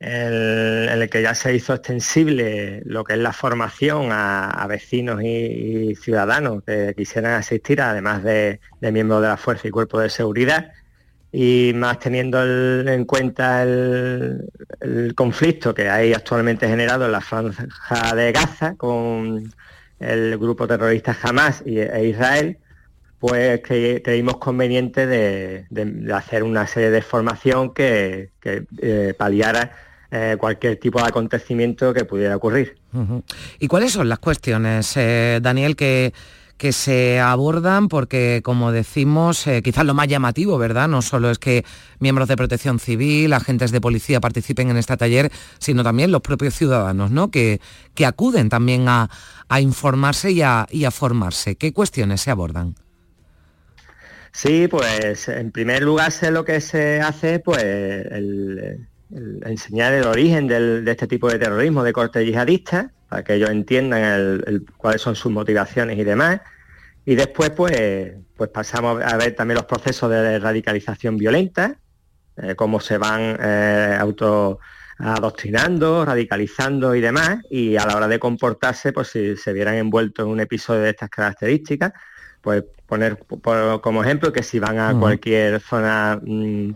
en 0.00 0.88
el 0.88 1.10
que 1.10 1.20
ya 1.20 1.34
se 1.34 1.54
hizo 1.54 1.74
extensible 1.74 2.80
lo 2.86 3.04
que 3.04 3.12
es 3.12 3.18
la 3.18 3.34
formación 3.34 4.08
a, 4.10 4.66
vecinos 4.66 5.22
y, 5.22 5.94
ciudadanos 5.96 6.62
que 6.66 6.94
quisieran 6.96 7.34
asistir, 7.34 7.82
además 7.82 8.24
de, 8.24 8.60
miembros 8.80 9.20
de 9.20 9.28
la 9.28 9.36
Fuerza 9.36 9.68
y 9.68 9.70
Cuerpo 9.70 10.00
de 10.00 10.08
Seguridad 10.08 10.72
y 11.30 11.72
más 11.74 11.98
teniendo 11.98 12.42
en 12.42 13.04
cuenta 13.04 13.62
el, 13.64 14.48
conflicto 15.14 15.74
que 15.74 15.90
hay 15.90 16.14
actualmente 16.14 16.68
generado 16.68 17.04
en 17.04 17.12
la 17.12 17.20
franja 17.20 18.14
de 18.14 18.32
Gaza 18.32 18.76
con 18.76 19.52
el 20.04 20.38
grupo 20.38 20.66
terrorista 20.66 21.16
Hamas 21.22 21.62
e 21.66 22.06
Israel, 22.06 22.58
pues 23.18 23.60
creímos 23.62 24.36
conveniente 24.36 25.06
de, 25.06 25.66
hacer 26.14 26.42
una 26.42 26.66
serie 26.66 26.90
de 26.90 27.00
formación 27.00 27.72
que, 27.72 28.30
eh, 28.44 29.14
paliara 29.16 29.72
eh, 30.10 30.36
cualquier 30.38 30.76
tipo 30.76 31.00
de 31.00 31.08
acontecimiento 31.08 31.94
que 31.94 32.04
pudiera 32.04 32.36
ocurrir. 32.36 32.76
¿Y 33.58 33.66
cuáles 33.66 33.92
son 33.92 34.08
las 34.08 34.18
cuestiones, 34.18 34.96
eh, 34.96 35.40
Daniel, 35.42 35.74
que 35.74 36.12
que 36.56 36.72
se 36.72 37.20
abordan 37.20 37.88
porque, 37.88 38.40
como 38.44 38.72
decimos, 38.72 39.46
eh, 39.46 39.62
quizás 39.62 39.84
lo 39.84 39.94
más 39.94 40.08
llamativo, 40.08 40.56
¿verdad? 40.58 40.88
No 40.88 41.02
solo 41.02 41.30
es 41.30 41.38
que 41.38 41.64
miembros 41.98 42.28
de 42.28 42.36
protección 42.36 42.78
civil, 42.78 43.32
agentes 43.32 43.72
de 43.72 43.80
policía 43.80 44.20
participen 44.20 44.70
en 44.70 44.76
este 44.76 44.96
taller, 44.96 45.32
sino 45.58 45.82
también 45.82 46.12
los 46.12 46.20
propios 46.20 46.54
ciudadanos, 46.54 47.10
¿no? 47.10 47.30
Que, 47.30 47.60
que 47.94 48.06
acuden 48.06 48.48
también 48.48 48.88
a, 48.88 49.10
informarse 49.60 50.32
y 50.32 50.42
a, 50.42 50.66
formarse. 50.90 51.56
¿Qué 51.56 51.72
cuestiones 51.72 52.20
se 52.20 52.30
abordan? 52.30 52.74
Sí, 54.32 54.66
pues 54.66 55.28
en 55.28 55.52
primer 55.52 55.82
lugar 55.82 56.10
sé 56.10 56.32
lo 56.32 56.44
que 56.44 56.60
se 56.60 57.00
hace, 57.00 57.38
pues 57.38 57.62
enseñar 59.44 59.92
el 59.92 60.06
origen 60.08 60.48
de 60.48 60.90
este 60.90 61.06
tipo 61.06 61.30
de 61.30 61.38
terrorismo 61.38 61.84
de 61.84 61.92
corte 61.92 62.26
yihadista, 62.26 62.90
para 63.14 63.22
que 63.22 63.34
ellos 63.34 63.50
entiendan 63.50 64.42
cuáles 64.76 65.00
son 65.00 65.14
sus 65.14 65.30
motivaciones 65.30 65.96
y 65.96 66.02
demás. 66.02 66.40
Y 67.04 67.14
después, 67.14 67.50
pues, 67.50 68.14
pues 68.36 68.50
pasamos 68.50 69.00
a 69.04 69.16
ver 69.16 69.36
también 69.36 69.54
los 69.54 69.66
procesos 69.66 70.10
de 70.10 70.40
radicalización 70.40 71.16
violenta, 71.16 71.78
eh, 72.36 72.56
cómo 72.56 72.80
se 72.80 72.98
van 72.98 73.38
eh, 73.40 73.96
auto 74.00 74.58
adoctrinando, 74.98 76.04
radicalizando 76.04 76.92
y 76.96 77.00
demás, 77.00 77.38
y 77.50 77.76
a 77.76 77.86
la 77.86 77.98
hora 77.98 78.08
de 78.08 78.18
comportarse, 78.18 78.92
pues 78.92 79.06
si 79.06 79.36
se 79.36 79.52
vieran 79.52 79.76
envueltos 79.76 80.26
en 80.26 80.32
un 80.32 80.40
episodio 80.40 80.80
de 80.80 80.90
estas 80.90 81.08
características, 81.08 81.92
pues 82.40 82.64
poner 82.84 83.16
como 83.80 84.02
ejemplo 84.02 84.32
que 84.32 84.42
si 84.42 84.58
van 84.58 84.80
a 84.80 84.98
cualquier 84.98 85.60
zona 85.60 86.18
mm, 86.20 86.70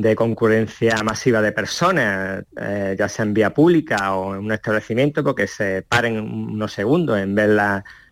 de 0.00 0.14
concurrencia 0.14 1.02
masiva 1.02 1.42
de 1.42 1.50
personas, 1.50 2.44
eh, 2.60 2.94
ya 2.96 3.08
sea 3.08 3.24
en 3.24 3.34
vía 3.34 3.52
pública 3.52 4.14
o 4.14 4.34
en 4.34 4.44
un 4.44 4.52
establecimiento, 4.52 5.24
porque 5.24 5.48
se 5.48 5.82
paren 5.82 6.20
unos 6.20 6.72
segundos 6.72 7.18
en 7.18 7.34
ver 7.34 7.58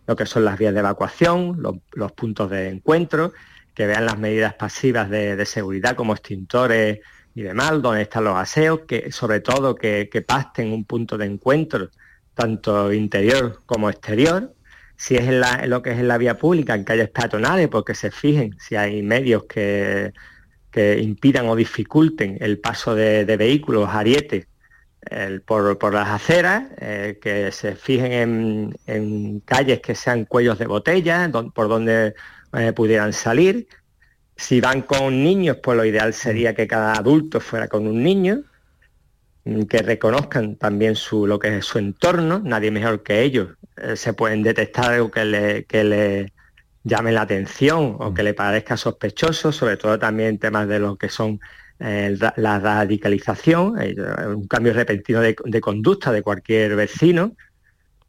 lo 0.05 0.15
que 0.15 0.25
son 0.25 0.43
las 0.43 0.57
vías 0.57 0.73
de 0.73 0.81
evacuación, 0.81 1.61
los, 1.61 2.11
puntos 2.11 2.49
de 2.49 2.67
encuentro, 2.67 3.31
que 3.73 3.87
vean 3.87 4.05
las 4.05 4.17
medidas 4.17 4.53
pasivas 4.55 5.09
de, 5.09 5.45
seguridad 5.45 5.95
como 5.95 6.13
extintores 6.13 6.99
y 7.33 7.41
demás, 7.43 7.81
donde 7.81 8.01
están 8.01 8.25
los 8.25 8.35
aseos, 8.35 8.81
que 8.85 9.09
sobre 9.11 9.39
todo 9.39 9.75
que, 9.75 10.09
que 10.11 10.21
pasten 10.21 10.73
un 10.73 10.83
punto 10.83 11.17
de 11.17 11.25
encuentro, 11.25 11.89
tanto 12.33 12.91
interior 12.91 13.61
como 13.65 13.89
exterior, 13.89 14.53
si 14.97 15.15
es 15.15 15.21
en, 15.21 15.41
en, 15.41 15.69
lo 15.69 15.81
que 15.81 15.91
es 15.91 15.99
en 15.99 16.09
la 16.09 16.17
vía 16.17 16.37
pública, 16.37 16.75
en 16.75 16.83
calles 16.83 17.09
peatonales, 17.09 17.69
porque 17.69 17.95
se 17.95 18.11
fijen 18.11 18.57
si 18.59 18.75
hay 18.75 19.01
medios 19.03 19.45
que 19.45 20.11
que 20.77 20.99
impidan 20.99 21.47
o 21.47 21.55
dificulten 21.55 22.37
el 22.39 22.59
paso 22.59 22.93
de, 22.93 23.25
vehículos, 23.35 23.89
arietes, 23.89 24.45
por, 25.43 25.91
las 25.91 26.09
aceras, 26.09 26.65
eh, 26.79 27.17
que 27.19 27.51
se 27.51 27.75
fijen 27.75 28.77
en, 28.85 29.39
calles 29.39 29.79
que 29.79 29.95
sean 29.95 30.25
cuellos 30.25 30.59
de 30.59 30.67
botella, 30.67 31.31
por 31.55 31.67
donde 31.67 32.13
eh, 32.53 32.73
pudieran 32.73 33.11
salir. 33.11 33.67
Si 34.35 34.61
van 34.61 34.83
con 34.83 35.23
niños, 35.23 35.57
pues 35.63 35.75
lo 35.77 35.83
ideal 35.83 36.13
sería 36.13 36.53
que 36.53 36.67
cada 36.67 36.93
adulto 36.93 37.39
fuera 37.39 37.67
con 37.67 37.87
un 37.87 38.03
niño, 38.03 38.43
mm, 39.45 39.63
que 39.63 39.79
reconozcan 39.79 40.57
también 40.57 40.95
su, 40.95 41.25
lo 41.25 41.39
que 41.39 41.57
es 41.57 41.65
su 41.65 41.79
entorno, 41.79 42.39
nadie 42.43 42.69
mejor 42.69 43.01
que 43.01 43.23
ellos. 43.23 43.49
Eh, 43.77 43.95
se 43.95 44.13
pueden 44.13 44.43
detectar 44.43 44.93
algo 44.93 45.09
que 45.09 45.25
le, 45.25 45.65
que 45.65 45.83
le 45.83 46.33
llame 46.87 47.11
la 47.11 47.21
atención 47.21 47.97
o 47.99 48.13
que 48.13 48.23
le 48.23 48.33
parezca 48.33 48.77
sospechoso, 48.77 49.51
sobre 49.51 49.77
todo 49.77 49.99
también 49.99 50.39
temas 50.39 50.67
de 50.67 50.79
lo 50.79 50.95
que 50.95 51.09
son 51.09 51.39
la 51.79 52.59
radicalización, 52.59 53.79
eh, 53.79 53.95
un 54.27 54.47
cambio 54.47 54.73
repentino 54.73 55.21
de, 55.21 55.61
conducta 55.61 56.11
de 56.11 56.23
cualquier 56.23 56.75
vecino, 56.75 57.35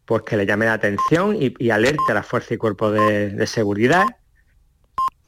pues 0.06 0.22
que 0.22 0.38
le 0.38 0.46
llame 0.46 0.64
la 0.64 0.74
atención 0.74 1.36
y, 1.38 1.70
alerte 1.70 2.12
a 2.12 2.14
la 2.14 2.22
fuerza 2.22 2.54
y 2.54 2.56
cuerpo 2.56 2.90
de, 2.90 3.46
seguridad. 3.46 4.04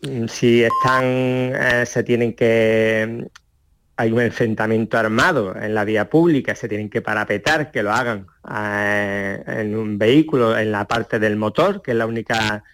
Mm, 0.00 0.26
si 0.26 0.62
están, 0.62 1.04
eh, 1.04 1.84
se 1.86 2.02
tienen 2.02 2.34
que, 2.34 3.26
hay 3.96 4.12
un 4.12 4.22
enfrentamiento 4.22 4.96
armado 4.96 5.54
en 5.54 5.74
la 5.74 5.84
vía 5.84 6.08
pública, 6.08 6.54
se 6.54 6.68
tienen 6.68 6.88
que 6.88 7.02
parapetar, 7.02 7.70
que 7.70 7.82
lo 7.82 7.92
hagan 7.92 8.26
eh, 8.50 9.42
en 9.46 9.76
un 9.76 9.98
vehículo, 9.98 10.56
en 10.56 10.72
la 10.72 10.86
parte 10.86 11.18
del 11.18 11.36
motor, 11.36 11.82
que 11.82 11.90
es 11.90 11.96
la 11.98 12.06
única 12.06 12.64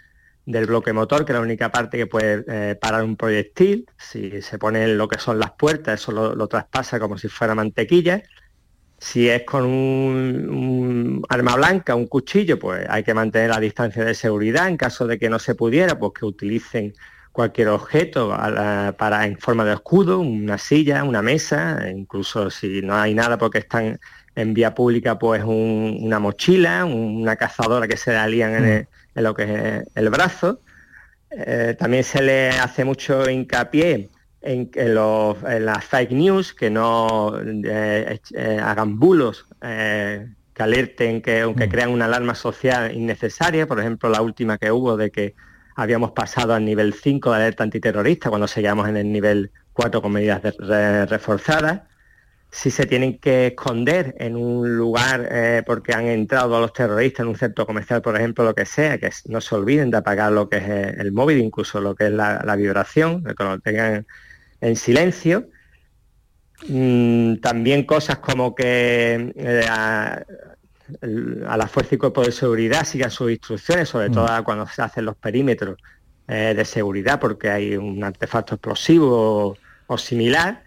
del 0.47 0.67
bloque 0.67 0.93
motor, 0.93 1.25
que 1.25 1.33
es 1.33 1.39
la 1.39 1.43
única 1.43 1.71
parte 1.71 1.99
que 1.99 2.07
puede 2.07 2.45
eh, 2.49 2.77
parar 2.77 3.03
un 3.03 3.17
proyectil. 3.17 3.85
Si 3.99 4.41
se 4.41 4.59
pone 4.59 4.85
en 4.85 4.97
lo 4.97 5.09
que 5.09 5.19
son 5.19 5.41
las 5.41 5.51
puertas, 5.53 6.01
eso 6.01 6.13
lo, 6.13 6.49
traspasa 6.49 7.01
como 7.01 7.19
si 7.19 7.29
fuera 7.29 7.55
mantequilla. 7.55 8.23
Si 8.99 9.29
es 9.29 9.43
con 9.43 9.65
un, 9.65 11.23
arma 11.29 11.57
blanca, 11.57 11.97
un 11.97 12.07
cuchillo, 12.07 12.59
pues 12.59 12.87
hay 12.89 13.03
que 13.03 13.13
mantener 13.13 13.51
la 13.51 13.61
distancia 13.61 14.05
de 14.05 14.15
seguridad. 14.15 14.69
En 14.69 14.77
caso 14.77 15.07
de 15.07 15.19
que 15.19 15.29
no 15.29 15.41
se 15.41 15.57
pudiera, 15.57 15.99
pues 15.99 16.13
que 16.19 16.25
utilicen 16.25 16.95
cualquier 17.33 17.69
objeto 17.69 18.31
para 18.97 19.27
en 19.27 19.37
forma 19.39 19.65
de 19.65 19.75
escudo, 19.75 20.21
una 20.21 20.57
silla, 20.57 21.05
una 21.05 21.21
mesa, 21.21 21.91
incluso 21.91 22.51
si 22.51 22.81
no 22.81 22.95
hay 22.95 23.15
nada 23.15 23.37
porque 23.37 23.59
están 23.59 23.99
en 24.37 24.55
vía 24.55 24.75
pública, 24.75 25.19
pues 25.19 25.43
una 25.45 26.19
mochila, 26.19 26.85
una 26.87 27.37
cazadora 27.37 27.89
que 27.89 27.99
se 27.99 28.17
alían 28.17 28.55
en 28.55 28.65
el, 28.65 28.89
en 29.17 29.25
lo 29.25 29.35
que 29.35 29.43
es 29.43 29.85
el 29.95 30.11
brazo. 30.11 30.61
Eh, 31.31 31.75
también 31.79 32.05
se 32.05 32.23
le 32.23 32.51
hace 32.51 32.85
mucho 32.85 33.29
hincapié 33.29 34.11
en, 34.41 34.71
que 34.71 34.85
las 34.85 35.85
fake 35.85 36.13
news, 36.13 36.55
que 36.55 36.71
no 36.71 37.37
eh, 37.41 38.21
eh, 38.35 38.61
hagan 38.63 38.99
bulos 38.99 39.47
que 39.61 40.63
alerten, 40.63 41.21
que, 41.21 41.41
aunque 41.41 41.67
mm. 41.67 41.71
crean 41.71 41.91
una 41.91 42.05
alarma 42.05 42.35
social 42.35 42.95
innecesaria. 42.95 43.67
Por 43.67 43.81
ejemplo, 43.81 44.09
la 44.09 44.23
última 44.23 44.57
que 44.57 44.71
hubo 44.71 44.97
de 44.97 45.11
que 45.11 45.35
habíamos 45.75 46.13
pasado 46.13 46.55
al 46.55 46.65
nivel 46.65 46.95
5 46.95 47.31
de 47.31 47.37
alerta 47.37 47.65
antiterrorista 47.65 48.31
cuando 48.31 48.47
seguíamos 48.47 48.89
en 48.89 48.97
el 48.97 49.13
nivel 49.13 49.51
4 49.73 50.01
con 50.01 50.13
medidas 50.13 50.41
reforzadas 51.11 51.83
si 52.57 52.71
se 52.71 52.87
tienen 52.87 53.19
que 53.19 53.49
esconder 53.49 54.15
en 54.19 54.35
un 54.35 54.79
lugar 54.79 55.29
eh, 55.31 55.63
porque 55.67 55.93
han 55.93 56.07
entrado 56.07 56.59
los 56.59 56.73
terroristas 56.73 57.21
en 57.21 57.29
un 57.29 57.37
centro 57.37 57.67
comercial, 57.67 58.01
por 58.01 58.17
ejemplo, 58.17 58.45
lo 58.45 58.55
que 58.55 58.65
sea, 58.65 58.97
que 58.97 59.11
no 59.27 59.43
se 59.43 59.55
olviden 59.55 59.91
de 59.91 59.99
apagar 59.99 60.33
lo 60.33 60.49
que 60.49 60.57
es 60.57 60.63
eh, 60.67 60.95
el 60.99 61.13
móvil, 61.13 61.37
incluso 61.37 61.83
lo 61.83 61.95
que 61.95 62.07
es 62.07 62.13
la, 62.13 62.57
vibración, 62.57 63.23
que 63.23 63.45
lo 63.45 63.61
tengan 63.61 64.07
en 64.63 64.75
silencio. 64.75 65.51
Mm, 66.67 67.37
también 67.43 67.85
cosas 67.85 68.21
como 68.21 68.55
que 68.55 69.35
eh, 69.37 69.67
a, 69.69 70.25
la 71.03 71.67
fuerza 71.69 71.95
y 71.95 71.99
cuerpo 71.99 72.23
de 72.23 72.33
seguridad 72.33 72.87
sigan 72.87 73.11
sus 73.11 73.31
instrucciones, 73.31 73.91
sobre 73.91 74.09
mm. 74.09 74.13
todo 74.13 74.45
cuando 74.45 74.67
se 74.67 74.81
hacen 74.81 75.05
los 75.05 75.17
perímetros 75.17 75.77
de 76.27 76.65
seguridad, 76.65 77.21
porque 77.21 77.51
hay 77.51 77.77
un 77.77 78.03
artefacto 78.03 78.55
explosivo 78.55 79.57
o 79.87 79.99
similar 79.99 80.66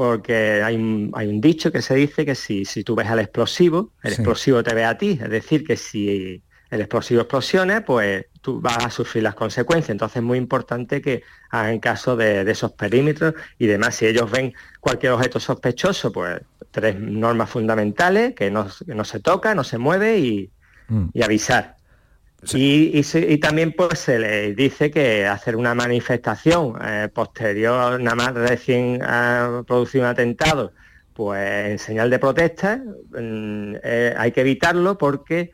porque 0.00 0.62
hay 0.62 0.76
un, 0.76 1.10
hay 1.12 1.26
un, 1.26 1.42
dicho 1.42 1.70
que 1.70 1.82
se 1.82 1.94
dice 1.94 2.24
que 2.24 2.34
si, 2.34 2.64
si 2.64 2.82
tú 2.82 2.94
ves 2.94 3.08
al 3.08 3.18
explosivo, 3.18 3.92
el 4.02 4.14
explosivo 4.14 4.62
te 4.62 4.74
ve 4.74 4.86
a 4.86 4.96
ti, 4.96 5.18
es 5.22 5.28
decir, 5.28 5.62
que 5.62 5.76
si 5.76 6.42
el 6.70 6.80
explosivo 6.80 7.20
explosiona, 7.20 7.84
pues 7.84 8.24
tú 8.40 8.62
vas 8.62 8.82
a 8.82 8.88
sufrir 8.88 9.24
las 9.24 9.34
consecuencias. 9.34 9.90
Entonces 9.90 10.16
es 10.16 10.22
muy 10.22 10.38
importante 10.38 11.02
que 11.02 11.22
hagan 11.50 11.80
caso 11.80 12.16
de, 12.16 12.50
esos 12.50 12.72
perímetros 12.72 13.34
y 13.58 13.66
demás. 13.66 13.94
Si 13.96 14.06
ellos 14.06 14.30
ven 14.30 14.54
cualquier 14.80 15.12
objeto 15.12 15.38
sospechoso, 15.38 16.10
pues 16.10 16.40
tres 16.70 16.98
normas 16.98 17.50
fundamentales, 17.50 18.34
que 18.34 18.50
no, 18.50 18.70
se 18.70 19.20
toca, 19.20 19.54
no 19.54 19.64
se 19.64 19.76
mueve 19.76 20.18
y, 20.18 20.50
mm. 20.88 21.08
y 21.12 21.22
avisar. 21.22 21.76
Y, 22.54 23.38
también 23.38 23.72
pues 23.72 23.98
se 23.98 24.18
le 24.18 24.54
dice 24.54 24.90
que 24.90 25.26
hacer 25.26 25.56
una 25.56 25.74
manifestación 25.74 26.74
eh, 26.82 27.08
posterior, 27.12 28.00
nada 28.00 28.16
más 28.16 28.34
recién 28.34 29.02
ha 29.02 29.62
producido 29.66 30.04
un 30.04 30.10
atentado, 30.10 30.72
pues 31.12 31.70
en 31.70 31.78
señal 31.78 32.08
de 32.08 32.18
protesta, 32.18 32.78
mm, 32.78 33.74
eh, 33.82 34.14
hay 34.16 34.32
que 34.32 34.40
evitarlo 34.40 34.96
porque 34.96 35.52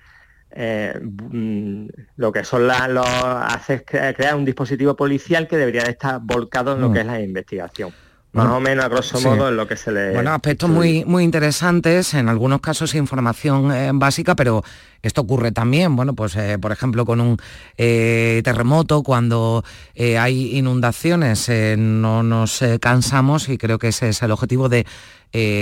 eh, 0.51 0.99
mm, 1.03 1.87
lo 2.17 2.33
que 2.33 2.45
son 2.45 2.67
las, 2.67 2.89
los, 2.89 3.07
hace 3.07 3.85
crear 3.85 4.37
un 4.37 4.45
dispositivo 4.45 4.95
policial 4.95 5.49
que 5.49 5.57
debería 5.57 5.83
estar 5.83 6.21
volcado 6.23 6.75
en 6.75 6.81
lo 6.81 6.91
mm. 6.91 6.93
que 6.93 7.01
es 7.01 7.07
la 7.07 7.21
investigación. 7.21 8.06
Más 8.37 8.49
o 8.49 8.61
menos, 8.61 8.85
a 8.85 8.89
grosso 8.89 9.21
modo, 9.21 9.49
en 9.49 9.57
lo 9.57 9.67
que 9.67 9.77
se 9.77 9.91
le... 9.91 10.13
Bueno, 10.13 10.33
aspectos 10.33 10.69
muy, 10.69 11.05
muy 11.05 11.25
interesantes, 11.25 12.15
en 12.15 12.29
algunos 12.29 12.61
casos 12.61 12.95
información 12.95 13.73
eh, 13.73 13.91
básica, 13.95 14.37
pero 14.37 14.63
esto 15.03 15.23
ocurre 15.23 15.53
también, 15.53 15.97
bueno, 15.97 16.15
pues 16.15 16.37
eh, 16.37 16.59
por 16.59 16.73
ejemplo 16.73 17.07
con 17.07 17.21
un 17.21 17.37
eh, 17.77 18.43
terremoto, 18.45 19.03
cuando 19.03 19.65
hay 19.97 20.57
inundaciones, 20.57 21.51
no 21.79 22.23
nos 22.23 22.63
cansamos 22.81 23.49
y 23.49 23.57
creo 23.57 23.79
que 23.79 23.89
ese 23.89 24.11
es 24.11 24.23
el 24.23 24.31
objetivo 24.31 24.69
de 24.69 24.87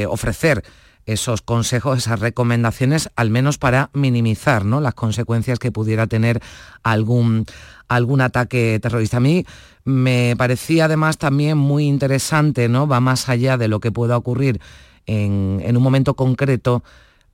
ofrecer 0.08 0.64
esos 1.06 1.42
consejos, 1.42 1.98
esas 1.98 2.20
recomendaciones, 2.20 3.10
al 3.16 3.30
menos 3.30 3.58
para 3.58 3.90
minimizar 3.92 4.64
¿no? 4.64 4.80
las 4.80 4.94
consecuencias 4.94 5.58
que 5.58 5.70
pudiera 5.70 6.06
tener 6.06 6.40
algún, 6.82 7.44
algún 7.88 8.20
ataque 8.20 8.78
terrorista. 8.80 9.18
A 9.18 9.20
mí 9.20 9.44
me 9.84 10.34
parecía 10.36 10.86
además 10.86 11.18
también 11.18 11.58
muy 11.58 11.86
interesante, 11.86 12.68
¿no? 12.68 12.88
va 12.88 13.00
más 13.00 13.28
allá 13.28 13.56
de 13.56 13.68
lo 13.68 13.80
que 13.80 13.92
pueda 13.92 14.16
ocurrir 14.16 14.60
en, 15.06 15.76
un 15.76 15.82
momento 15.82 16.14
concreto, 16.14 16.82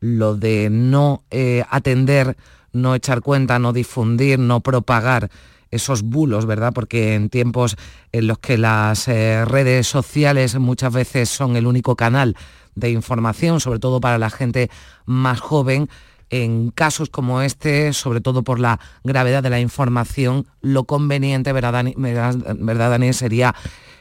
lo 0.01 0.35
de 0.35 0.69
no 0.71 1.23
eh, 1.31 1.65
atender, 1.71 2.37
no 2.73 2.95
echar 2.95 3.21
cuenta, 3.21 3.59
no 3.59 3.73
difundir, 3.73 4.39
no 4.39 4.61
propagar 4.61 5.31
esos 5.71 6.03
bulos, 6.03 6.47
¿verdad? 6.47 6.73
Porque 6.73 7.15
en 7.15 7.29
tiempos 7.29 7.77
en 8.11 8.27
los 8.27 8.39
que 8.39 8.59
las 8.59 9.07
eh, 9.07 9.45
redes 9.45 9.87
sociales 9.87 10.59
muchas 10.59 10.93
veces 10.93 11.29
son 11.29 11.55
el 11.55 11.67
único 11.67 11.95
canal 11.95 12.37
de 12.75 12.91
información, 12.91 13.61
sobre 13.61 13.79
todo 13.79 14.01
para 14.01 14.19
la 14.19 14.31
gente 14.31 14.71
más 15.07 15.41
joven, 15.41 15.89
en 16.31 16.71
casos 16.71 17.11
como 17.11 17.43
este, 17.43 17.93
sobre 17.93 18.21
todo 18.21 18.43
por 18.43 18.61
la 18.61 18.81
gravedad 19.05 19.43
de 19.43 19.51
la 19.51 19.61
información, 19.61 20.47
lo 20.61 20.85
conveniente, 20.85 21.53
¿verdad, 21.53 21.85
Daniel? 21.85 23.15
Sería 23.15 23.55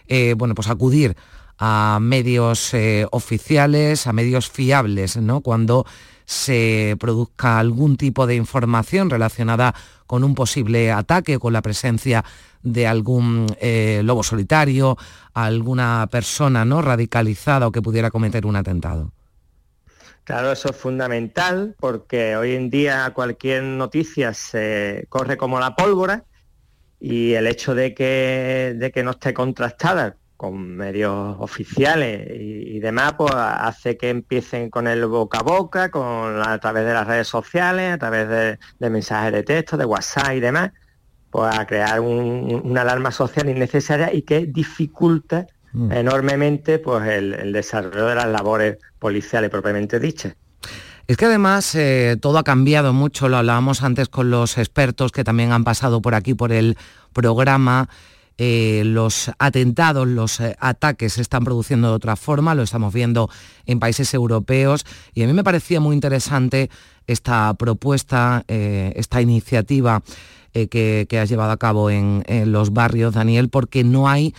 eh, 0.07 0.35
bueno, 0.37 0.55
pues 0.55 0.69
acudir 0.69 1.15
a 1.57 1.99
medios 2.01 2.73
eh, 2.73 3.05
oficiales, 3.11 4.07
a 4.07 4.13
medios 4.13 4.49
fiables, 4.49 5.17
¿no? 5.17 5.41
Cuando 5.41 5.85
se 6.25 6.95
produzca 6.99 7.57
algún 7.57 7.97
tipo 7.97 8.27
de 8.27 8.35
información 8.35 9.09
relacionada 9.09 9.73
con 10.05 10.23
un 10.23 10.35
posible 10.35 10.91
ataque 10.91 11.39
con 11.39 11.53
la 11.53 11.63
presencia 11.63 12.23
de 12.61 12.87
algún 12.87 13.47
eh, 13.59 14.01
lobo 14.03 14.23
solitario, 14.23 14.97
alguna 15.33 16.07
persona 16.11 16.65
¿no? 16.65 16.81
radicalizada 16.81 17.67
o 17.67 17.71
que 17.71 17.81
pudiera 17.81 18.11
cometer 18.11 18.45
un 18.45 18.55
atentado. 18.55 19.11
Claro, 20.29 20.51
eso 20.51 20.69
es 20.69 20.75
fundamental 20.75 21.75
porque 21.79 22.37
hoy 22.37 22.53
en 22.53 22.69
día 22.69 23.11
cualquier 23.15 23.63
noticia 23.63 24.35
se 24.35 25.07
corre 25.09 25.37
como 25.37 25.59
la 25.59 25.75
pólvora 25.75 26.23
y 26.99 27.33
el 27.33 27.47
hecho 27.47 27.73
de 27.73 27.95
que, 27.95 28.75
de 28.77 28.91
que 28.91 29.01
no 29.01 29.09
esté 29.09 29.33
contrastada 29.33 30.17
con 30.37 30.77
medios 30.77 31.35
oficiales 31.39 32.27
y, 32.29 32.77
demás, 32.77 33.15
pues 33.17 33.33
hace 33.33 33.97
que 33.97 34.11
empiecen 34.11 34.69
con 34.69 34.85
el 34.85 35.03
boca 35.07 35.39
a 35.39 35.41
boca, 35.41 35.89
con, 35.89 36.47
a 36.47 36.59
través 36.59 36.85
de 36.85 36.93
las 36.93 37.07
redes 37.07 37.27
sociales, 37.27 37.95
a 37.95 37.97
través 37.97 38.29
de, 38.29 38.59
mensajes 38.87 39.33
de 39.33 39.41
texto, 39.41 39.77
de 39.77 39.85
WhatsApp 39.85 40.35
y 40.35 40.41
demás, 40.41 40.73
pues 41.31 41.57
a 41.57 41.65
crear 41.65 42.01
una 42.01 42.81
alarma 42.81 43.09
social 43.09 43.49
innecesaria 43.49 44.13
y 44.13 44.21
que 44.21 44.45
dificulta 44.45 45.47
mm. 45.73 45.91
enormemente 45.91 46.79
pues 46.79 47.07
el, 47.07 47.51
desarrollo 47.53 48.07
de 48.07 48.15
las 48.15 48.27
labores 48.27 48.77
policiales 48.99 49.49
propiamente 49.49 49.99
dichas. 49.99 50.35
Es 51.07 51.17
que 51.17 51.25
además 51.25 51.73
eh, 51.73 52.17
todo 52.21 52.37
ha 52.37 52.43
cambiado 52.43 52.93
mucho, 52.93 53.29
lo 53.29 53.37
hablábamos 53.37 53.81
antes 53.81 54.09
con 54.09 54.29
los 54.29 54.57
expertos 54.57 55.11
que 55.11 55.23
también 55.23 55.51
han 55.51 55.63
pasado 55.63 56.01
por 56.01 56.13
aquí 56.13 56.33
por 56.33 56.51
el 56.51 56.77
programa. 57.13 57.89
eh, 58.41 58.83
los 58.85 59.29
atentados, 59.37 60.07
los 60.07 60.39
eh, 60.39 60.55
ataques 60.61 61.13
se 61.13 61.21
están 61.21 61.43
produciendo 61.43 61.89
de 61.89 61.95
otra 61.95 62.15
forma, 62.15 62.55
lo 62.55 62.63
estamos 62.63 62.93
viendo 62.93 63.29
en 63.65 63.81
países 63.81 64.13
europeos 64.13 64.85
y 65.13 65.23
a 65.23 65.27
mí 65.27 65.33
me 65.33 65.43
parecía 65.43 65.81
muy 65.81 65.93
interesante 65.93 66.69
esta 67.05 67.53
propuesta, 67.55 68.45
eh, 68.47 68.93
esta 68.95 69.21
iniciativa 69.21 70.01
que, 70.53 71.19
has 71.21 71.29
llevado 71.29 71.51
a 71.51 71.57
cabo 71.57 71.89
en, 71.89 72.23
los 72.45 72.71
barrios, 72.71 73.13
Daniel, 73.13 73.49
porque 73.49 73.83
no 73.83 74.07
hay 74.07 74.33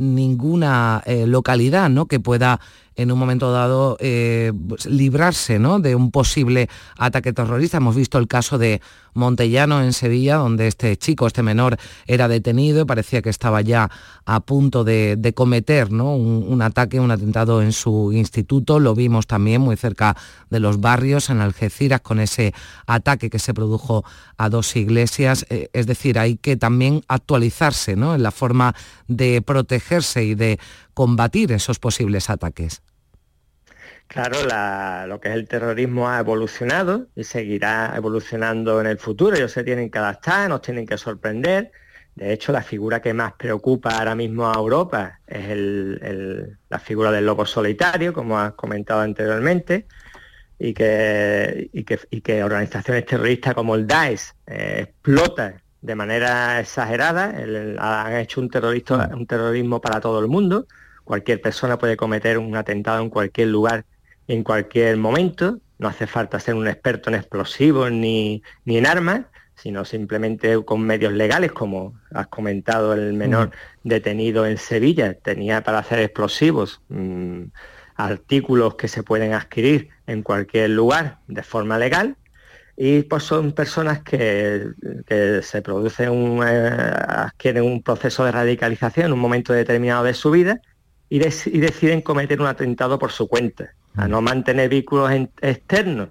ninguna 0.00 1.02
localidad 1.26 1.88
¿no? 1.90 2.06
que 2.06 2.18
pueda 2.20 2.60
en 2.96 3.12
un 3.12 3.18
momento 3.18 3.52
dado 3.52 3.96
pues, 3.98 4.86
librarse 4.86 5.58
¿no? 5.58 5.78
de 5.78 5.94
un 5.94 6.10
posible 6.10 6.68
ataque 6.96 7.32
terrorista. 7.32 7.78
Hemos 7.78 7.96
visto 7.96 8.18
el 8.18 8.28
caso 8.28 8.58
de 8.58 8.80
Montellano 9.14 9.82
en 9.82 9.92
Sevilla, 9.92 10.36
donde 10.36 10.66
este 10.66 10.96
chico, 10.96 11.26
este 11.26 11.42
menor, 11.42 11.76
era 12.06 12.28
detenido 12.28 12.82
y 12.82 12.84
parecía 12.84 13.22
que 13.22 13.30
estaba 13.30 13.60
ya 13.60 13.90
a 14.24 14.40
punto 14.40 14.84
de, 14.84 15.32
cometer 15.34 15.90
¿no? 15.92 16.14
un, 16.14 16.62
ataque, 16.62 17.00
un 17.00 17.10
atentado 17.10 17.62
en 17.62 17.72
su 17.72 18.12
instituto. 18.12 18.78
Lo 18.78 18.94
vimos 18.94 19.26
también 19.26 19.60
muy 19.60 19.76
cerca 19.76 20.16
de 20.50 20.60
los 20.60 20.80
barrios, 20.80 21.30
en 21.30 21.40
Algeciras, 21.40 22.00
con 22.00 22.20
ese 22.20 22.52
ataque 22.86 23.30
que 23.30 23.38
se 23.38 23.54
produjo 23.54 24.04
a 24.36 24.48
dos 24.48 24.76
iglesias. 24.76 25.46
Eh, 25.50 25.68
es 25.72 25.86
decir, 25.86 26.18
hay 26.18 26.36
que 26.36 26.56
también 26.56 27.02
actualizarse 27.08 27.96
¿no? 27.96 28.14
en 28.14 28.22
la 28.22 28.30
forma 28.30 28.74
de 29.08 29.42
protegerse 29.42 30.24
y 30.24 30.34
de 30.34 30.58
combatir 30.94 31.52
esos 31.52 31.78
posibles 31.78 32.30
ataques. 32.30 32.82
Claro, 34.10 34.38
lo 35.06 35.20
que 35.20 35.28
es 35.28 35.34
el 35.34 35.46
terrorismo 35.46 36.08
ha 36.08 36.18
evolucionado 36.18 37.06
y 37.14 37.22
seguirá 37.22 37.92
evolucionando 37.94 38.80
en 38.80 38.88
el 38.88 38.98
futuro. 38.98 39.36
Ellos 39.36 39.52
se 39.52 39.62
tienen 39.62 39.88
que 39.88 39.98
adaptar, 39.98 40.48
nos 40.48 40.62
tienen 40.62 40.84
que 40.84 40.98
sorprender. 40.98 41.70
De 42.16 42.32
hecho, 42.32 42.50
la 42.50 42.62
figura 42.62 43.00
que 43.00 43.14
más 43.14 43.34
preocupa 43.34 43.96
ahora 43.96 44.16
mismo 44.16 44.50
a 44.50 44.54
Europa 44.54 45.20
es 45.28 45.56
la 46.68 46.78
figura 46.80 47.12
del 47.12 47.24
lobo 47.24 47.46
solitario, 47.46 48.12
como 48.12 48.36
has 48.36 48.54
comentado 48.54 49.00
anteriormente, 49.00 49.86
y 50.58 50.74
que, 50.74 52.42
organizaciones 52.44 53.06
terroristas 53.06 53.54
como 53.54 53.76
el 53.76 53.86
Daesh 53.86 54.32
eh, 54.48 54.86
explotan 54.88 55.59
de 55.82 55.94
manera 55.94 56.60
exagerada. 56.60 57.34
han 57.78 58.16
hecho 58.16 58.40
un, 58.40 58.50
terrorista, 58.50 59.10
un 59.14 59.26
terrorismo 59.26 59.80
para 59.80 60.00
todo 60.00 60.20
el 60.20 60.28
mundo. 60.28 60.66
Cualquier 61.04 61.40
persona 61.40 61.78
puede 61.78 61.96
cometer 61.96 62.38
un 62.38 62.56
atentado 62.56 63.02
en 63.02 63.10
cualquier 63.10 63.48
lugar 63.48 63.84
en 64.30 64.44
cualquier 64.44 64.96
momento, 64.96 65.58
no 65.78 65.88
hace 65.88 66.06
falta 66.06 66.38
ser 66.38 66.54
un 66.54 66.68
experto 66.68 67.10
en 67.10 67.16
explosivos 67.16 67.90
ni, 67.90 68.42
en 68.64 68.86
armas, 68.86 69.22
sino 69.56 69.84
simplemente 69.84 70.62
con 70.64 70.82
medios 70.82 71.12
legales, 71.12 71.50
como 71.50 71.98
has 72.14 72.28
comentado 72.28 72.94
el 72.94 73.12
menor 73.12 73.50
detenido 73.82 74.46
en 74.46 74.56
Sevilla, 74.56 75.14
tenía 75.14 75.62
para 75.64 75.80
hacer 75.80 75.98
explosivos 75.98 76.80
mm, 76.88 77.44
artículos 77.96 78.76
que 78.76 78.86
se 78.86 79.02
pueden 79.02 79.32
adquirir 79.32 79.88
en 80.06 80.22
cualquier 80.22 80.70
lugar 80.70 81.18
de 81.26 81.42
forma 81.42 81.76
legal, 81.76 82.16
y 82.82 83.02
pues 83.02 83.24
son 83.24 83.52
personas 83.52 84.00
que, 84.02 84.68
se 85.42 85.60
producen 85.60 86.08
un, 86.08 86.42
eh, 86.42 86.70
adquieren 87.08 87.62
un 87.62 87.82
proceso 87.82 88.24
de 88.24 88.32
radicalización 88.32 89.04
en 89.04 89.12
un 89.12 89.18
momento 89.18 89.52
determinado 89.52 90.04
de 90.04 90.14
su 90.14 90.30
vida 90.30 90.62
y 91.10 91.18
deciden 91.18 92.00
cometer 92.00 92.40
un 92.40 92.46
atentado 92.46 92.98
por 92.98 93.12
su 93.12 93.28
cuenta. 93.28 93.74
A 93.96 94.08
no 94.08 94.22
mantener 94.22 94.70
vínculos 94.70 95.12
externos, 95.42 96.08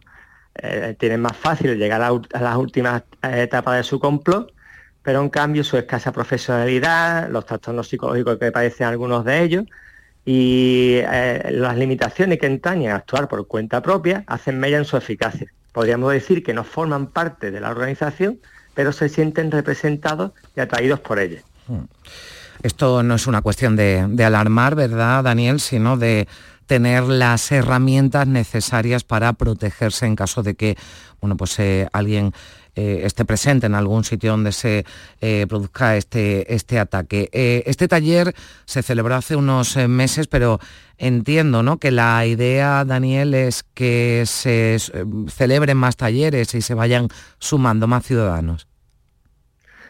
eh, 0.62 0.96
tienen 1.00 1.22
más 1.22 1.36
fácil 1.36 1.76
llegar 1.76 2.04
a, 2.04 2.12
las 2.40 2.58
últimas 2.58 3.02
etapas 3.24 3.78
de 3.78 3.84
su 3.84 4.00
complot, 4.00 4.54
pero 5.02 5.22
en 5.22 5.30
cambio 5.30 5.64
su 5.64 5.76
escasa 5.76 6.12
profesionalidad, 6.12 7.30
los 7.32 7.48
trastornos 7.48 7.88
psicológicos 7.88 8.38
que 8.38 8.52
padecen 8.52 8.86
algunos 8.86 9.26
de 9.26 9.42
ellos 9.42 9.66
y 10.24 10.98
eh, 10.98 11.50
las 11.50 11.76
limitaciones 11.78 12.38
que 12.38 12.46
entañan 12.46 12.92
a 12.92 12.98
actuar 12.98 13.28
por 13.28 13.48
cuenta 13.48 13.82
propia 13.82 14.24
hacen 14.28 14.60
mella 14.60 14.78
en 14.78 14.86
su 14.86 14.98
eficacia. 14.98 15.52
Podríamos 15.72 16.12
decir 16.12 16.44
que 16.44 16.54
no 16.54 16.64
forman 16.64 17.08
parte 17.08 17.52
de 17.52 17.60
la 17.60 17.70
organización, 17.70 18.40
pero 18.74 18.92
se 18.92 19.10
sienten 19.10 19.52
representados 19.52 20.32
y 20.56 20.60
atraídos 20.60 21.00
por 21.00 21.20
ella. 21.20 21.42
Hmm. 21.68 21.86
Esto 22.62 23.04
no 23.04 23.16
es 23.16 23.28
una 23.28 23.42
cuestión 23.42 23.76
de, 23.76 24.24
alarmar, 24.24 24.76
¿verdad, 24.76 25.24
Daniel? 25.24 25.60
Sino 25.62 25.98
de 25.98 26.28
tener 26.66 27.04
las 27.04 27.52
herramientas 27.52 28.28
necesarias 28.28 29.04
para 29.04 29.34
protegerse 29.34 30.06
en 30.06 30.16
caso 30.16 30.44
de 30.44 30.56
que 30.56 30.78
bueno, 31.22 31.36
pues, 31.36 31.60
eh, 31.60 31.88
alguien 31.92 32.34
eh, 32.80 33.06
esté 33.06 33.26
presente 33.26 33.66
en 33.66 33.76
algún 33.76 34.04
sitio 34.04 34.32
donde 34.32 34.52
se 34.52 34.86
eh, 35.20 35.46
produzca 35.50 35.98
este, 35.98 36.54
este 36.54 36.80
ataque. 36.80 37.30
este 37.32 37.88
taller 37.88 38.34
se 38.66 38.82
celebró 38.84 39.16
hace 39.16 39.36
unos 39.36 39.76
meses, 39.76 40.28
pero 40.28 40.60
entiendo 40.98 41.62
¿no? 41.62 41.78
que 41.78 41.92
la 41.92 42.26
idea, 42.26 42.86
Daniel, 42.86 43.34
es 43.34 43.64
que 43.74 44.24
se 44.26 44.78
celebren 45.28 45.78
más 45.78 45.98
talleres 45.98 46.56
y 46.56 46.62
se 46.62 46.74
vayan 46.74 47.10
sumando 47.40 47.88
más 47.88 48.06
ciudadanos. 48.06 48.68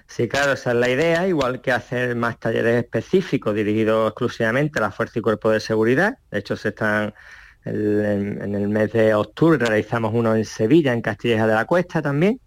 Sí, 0.08 0.28
claro, 0.28 0.54
esa 0.54 0.72
es 0.72 0.78
la 0.78 0.90
idea, 0.90 1.28
igual 1.28 1.62
que 1.62 1.72
hacer 1.72 2.16
más 2.16 2.40
talleres 2.40 2.84
específicos 2.84 3.54
dirigidos 3.54 4.10
exclusivamente 4.10 4.80
a 4.80 4.82
la 4.82 4.92
Fuerza 4.92 5.20
y 5.20 5.22
Cuerpo 5.22 5.52
de 5.52 5.60
Seguridad. 5.60 6.18
De 6.32 6.40
hecho, 6.40 6.58
se 6.58 6.70
están 6.70 7.14
en, 7.66 8.56
el 8.56 8.68
mes 8.70 8.92
de 8.92 9.14
octubre 9.14 9.58
realizamos 9.58 10.12
uno 10.14 10.36
en 10.36 10.46
Sevilla, 10.46 10.94
en 10.94 11.02
Castilleja 11.02 11.48
de 11.48 11.54
la 11.54 11.66
Cuesta 11.66 12.02
también, 12.02 12.40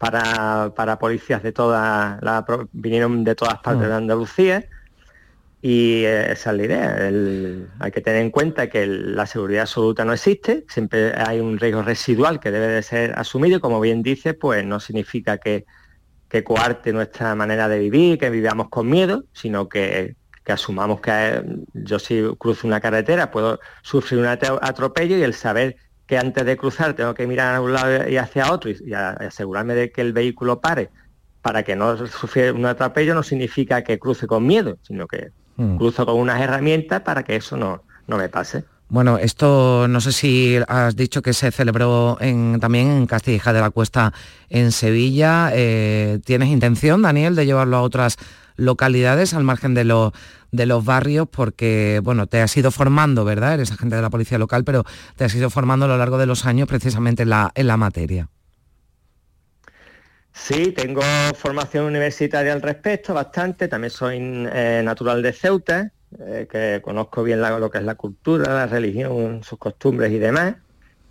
para, 0.00 0.98
policías 0.98 1.42
de 1.42 1.52
toda 1.52 2.18
la, 2.22 2.44
vinieron 2.72 3.22
de 3.22 3.34
todas 3.34 3.58
partes 3.60 3.86
de 3.86 3.94
mm. 3.94 3.98
Andalucía. 3.98 4.64
Y 5.62 6.04
eh, 6.04 6.32
esa 6.32 6.50
es 6.52 6.56
la 6.56 6.64
idea. 6.64 6.96
hay 7.78 7.92
que 7.92 8.00
tener 8.00 8.22
en 8.22 8.30
cuenta 8.30 8.68
que 8.68 8.86
la 8.86 9.26
seguridad 9.26 9.62
absoluta 9.62 10.04
no 10.04 10.14
existe, 10.14 10.64
siempre 10.68 11.12
hay 11.14 11.38
un 11.38 11.58
riesgo 11.58 11.82
residual 11.82 12.40
que 12.40 12.50
debe 12.50 12.68
de 12.68 12.82
ser 12.82 13.12
asumido 13.18 13.58
y 13.58 13.60
como 13.60 13.78
bien 13.78 14.02
dice, 14.02 14.32
pues 14.32 14.64
no 14.64 14.80
significa 14.80 15.36
que 15.36 15.66
que 16.30 16.44
coarte 16.44 16.92
nuestra 16.92 17.34
manera 17.34 17.68
de 17.68 17.80
vivir, 17.80 18.16
que 18.16 18.30
vivamos 18.30 18.68
con 18.70 18.88
miedo, 18.88 19.24
sino 19.32 19.68
que, 19.68 20.16
asumamos 20.46 21.00
que 21.00 21.10
eh, 21.12 21.44
yo 21.74 22.00
si 22.00 22.22
cruzo 22.36 22.66
una 22.66 22.80
carretera 22.80 23.30
puedo 23.30 23.60
sufrir 23.82 24.18
un 24.18 24.26
atropello 24.26 25.16
y 25.16 25.22
el 25.22 25.32
saber 25.32 25.76
que 26.10 26.18
antes 26.18 26.44
de 26.44 26.56
cruzar 26.56 26.94
tengo 26.94 27.14
que 27.14 27.24
mirar 27.24 27.54
a 27.54 27.60
un 27.60 27.72
lado 27.72 28.08
y 28.08 28.16
hacia 28.16 28.52
otro 28.52 28.68
y, 28.68 28.92
asegurarme 28.92 29.76
de 29.76 29.92
que 29.92 30.00
el 30.00 30.12
vehículo 30.12 30.60
pare 30.60 30.90
para 31.40 31.62
que 31.62 31.76
no 31.76 32.04
sufra 32.08 32.52
un 32.52 32.66
atropello 32.66 33.14
no 33.14 33.22
significa 33.22 33.84
que 33.84 34.00
cruce 34.00 34.26
con 34.26 34.44
miedo, 34.44 34.76
sino 34.82 35.06
que 35.06 35.30
mm. 35.54 35.76
cruzo 35.76 36.04
con 36.04 36.16
unas 36.16 36.40
herramientas 36.40 37.02
para 37.02 37.22
que 37.22 37.36
eso 37.36 37.56
no, 37.56 37.84
no 38.08 38.16
me 38.16 38.28
pase. 38.28 38.64
Bueno, 38.88 39.18
esto 39.18 39.86
no 39.86 40.00
sé 40.00 40.10
si 40.10 40.58
has 40.66 40.96
dicho 40.96 41.22
que 41.22 41.32
se 41.32 41.52
celebró 41.52 42.18
también 42.60 42.90
en 42.90 43.06
Castilla 43.06 43.52
de 43.52 43.60
la 43.60 43.70
Cuesta 43.70 44.12
en 44.48 44.72
Sevilla. 44.72 45.52
Eh, 45.54 46.18
¿Tienes 46.24 46.48
intención, 46.48 47.02
Daniel, 47.02 47.36
de 47.36 47.46
llevarlo 47.46 47.76
a 47.76 47.82
otras 47.82 48.16
localidades 48.60 49.34
al 49.34 49.44
margen 49.44 49.74
de, 49.74 49.84
de 50.52 50.66
los 50.66 50.84
barrios? 50.84 51.28
Porque, 51.30 52.00
bueno, 52.02 52.26
te 52.26 52.40
has 52.40 52.56
ido 52.56 52.70
formando, 52.70 53.24
¿verdad? 53.24 53.54
Eres 53.54 53.72
agente 53.72 53.96
de 53.96 54.02
la 54.02 54.10
policía 54.10 54.38
local, 54.38 54.64
pero 54.64 54.84
te 55.16 55.24
has 55.24 55.34
ido 55.34 55.50
formando 55.50 55.86
a 55.86 55.88
lo 55.88 55.98
largo 55.98 56.18
de 56.18 56.26
los 56.26 56.46
años 56.46 56.68
precisamente 56.68 57.24
en 57.24 57.30
la, 57.30 57.50
en 57.54 57.66
la 57.66 57.76
materia. 57.76 58.28
Sí, 60.32 60.72
tengo 60.72 61.02
formación 61.34 61.84
universitaria 61.84 62.52
al 62.52 62.62
respecto, 62.62 63.12
bastante. 63.14 63.68
También 63.68 63.90
soy 63.90 64.18
eh, 64.18 64.80
natural 64.84 65.22
de 65.22 65.32
Ceuta 65.32 65.92
eh, 66.18 66.48
que 66.50 66.80
conozco 66.82 67.22
bien 67.22 67.40
lo 67.40 67.70
que 67.70 67.78
es 67.78 67.84
la 67.84 67.94
cultura, 67.94 68.52
la 68.52 68.66
religión, 68.66 69.44
sus 69.44 69.58
costumbres 69.58 70.10
y 70.10 70.18
demás. 70.18 70.56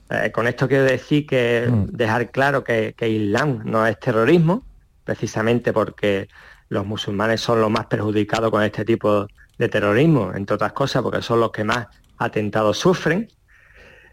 Eh, 0.09 0.31
con 0.31 0.45
esto 0.47 0.67
quiero 0.67 0.83
decir 0.83 1.25
que 1.25 1.67
mm. 1.69 1.95
dejar 1.95 2.31
claro 2.31 2.63
que, 2.65 2.93
que, 2.97 3.07
Islam 3.07 3.61
no 3.63 3.87
es 3.87 3.97
terrorismo, 3.99 4.65
precisamente 5.05 5.71
porque 5.71 6.27
los 6.69 6.85
musulmanes 6.85 7.41
son 7.41 7.59
los 7.61 7.69
más 7.69 7.87
perjudicados 7.87 8.49
con 8.49 8.63
este 8.63 8.85
tipo 8.85 9.27
de 9.57 9.69
terrorismo, 9.69 10.31
entre 10.33 10.55
otras 10.55 10.71
cosas, 10.71 11.01
porque 11.01 11.21
son 11.21 11.39
los 11.39 11.51
que 11.51 11.63
más 11.63 11.87
atentados 12.17 12.77
sufren. 12.77 13.27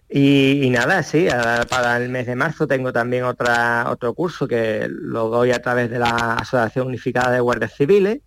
Y, 0.08 0.68
nada, 0.70 1.02
sí, 1.02 1.26
para 1.68 1.96
el 1.96 2.08
mes 2.08 2.26
de 2.26 2.36
marzo 2.36 2.66
tengo 2.66 2.92
también 2.92 3.24
otro 3.24 4.14
curso 4.14 4.46
que 4.46 4.86
lo 4.88 5.28
doy 5.28 5.50
a 5.50 5.60
través 5.60 5.90
de 5.90 5.98
la 5.98 6.34
Asociación 6.34 6.88
Unificada 6.88 7.32
de 7.32 7.40
Guardias 7.40 7.74
Civiles 7.74 8.20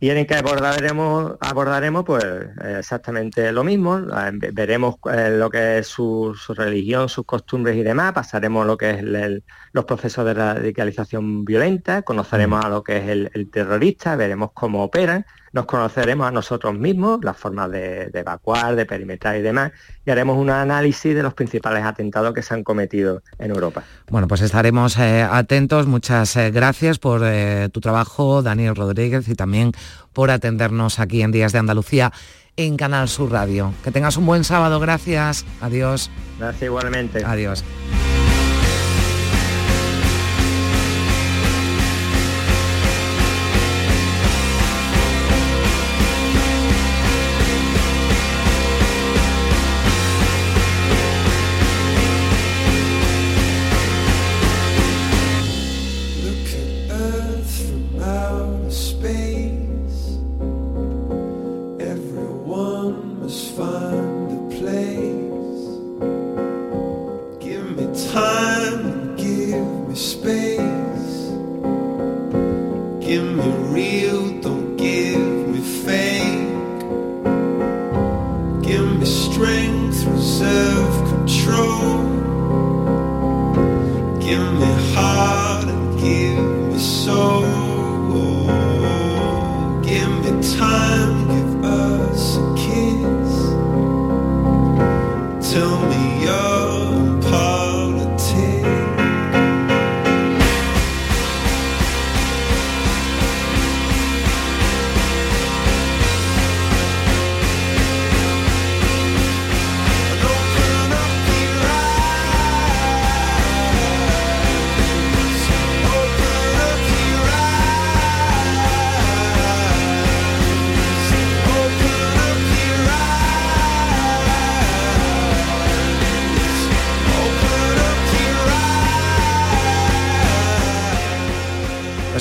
y 0.00 0.10
en 0.10 0.18
el 0.18 0.26
que 0.26 0.36
abordaremos, 0.36 1.34
abordaremos 1.40 2.04
pues 2.04 2.24
exactamente 2.78 3.50
lo 3.50 3.64
mismo, 3.64 4.00
veremos 4.52 4.96
eh, 5.12 5.30
lo 5.36 5.50
que 5.50 5.78
es 5.78 5.88
su, 5.88 6.36
religión, 6.50 7.08
sus 7.08 7.24
costumbres 7.24 7.76
y 7.76 7.82
demás, 7.82 8.12
pasaremos 8.12 8.64
lo 8.64 8.76
que 8.76 8.90
es 8.90 9.42
los 9.72 9.84
procesos 9.84 10.24
de 10.24 10.34
radicalización 10.34 11.44
violenta, 11.44 12.02
conoceremos 12.02 12.64
a 12.64 12.68
lo 12.68 12.84
que 12.84 12.98
es 12.98 13.08
el, 13.08 13.50
terrorista, 13.50 14.14
veremos 14.14 14.50
cómo 14.54 14.84
operan, 14.84 15.26
nos 15.52 15.66
conoceremos 15.66 16.26
a 16.26 16.30
nosotros 16.30 16.74
mismos, 16.74 17.20
las 17.22 17.36
formas 17.36 17.70
de, 17.70 18.10
evacuar, 18.12 18.76
de 18.76 18.86
perimetrar 18.86 19.36
y 19.36 19.42
demás, 19.42 19.72
y 20.04 20.10
haremos 20.10 20.36
un 20.36 20.50
análisis 20.50 21.14
de 21.14 21.22
los 21.22 21.34
principales 21.34 21.84
atentados 21.84 22.34
que 22.34 22.42
se 22.42 22.54
han 22.54 22.64
cometido 22.64 23.22
en 23.38 23.50
Europa. 23.50 23.82
Bueno, 24.10 24.28
pues 24.28 24.40
estaremos 24.40 24.98
eh, 24.98 25.22
atentos. 25.22 25.86
Muchas 25.86 26.36
eh, 26.36 26.50
gracias 26.50 26.98
por 26.98 27.22
eh, 27.24 27.68
tu 27.72 27.80
trabajo, 27.80 28.42
Daniel 28.42 28.76
Rodríguez, 28.76 29.28
y 29.28 29.34
también 29.34 29.72
por 30.12 30.30
atendernos 30.30 30.98
aquí 30.98 31.22
en 31.22 31.32
Días 31.32 31.52
de 31.52 31.58
Andalucía 31.58 32.12
en 32.56 32.76
Canal 32.76 33.08
Sur 33.08 33.30
Radio. 33.30 33.72
Que 33.84 33.90
tengas 33.90 34.16
un 34.16 34.26
buen 34.26 34.44
sábado. 34.44 34.80
Gracias. 34.80 35.46
Adiós. 35.60 36.10
Gracias 36.38 36.62
igualmente. 36.62 37.24
Adiós. 37.24 37.64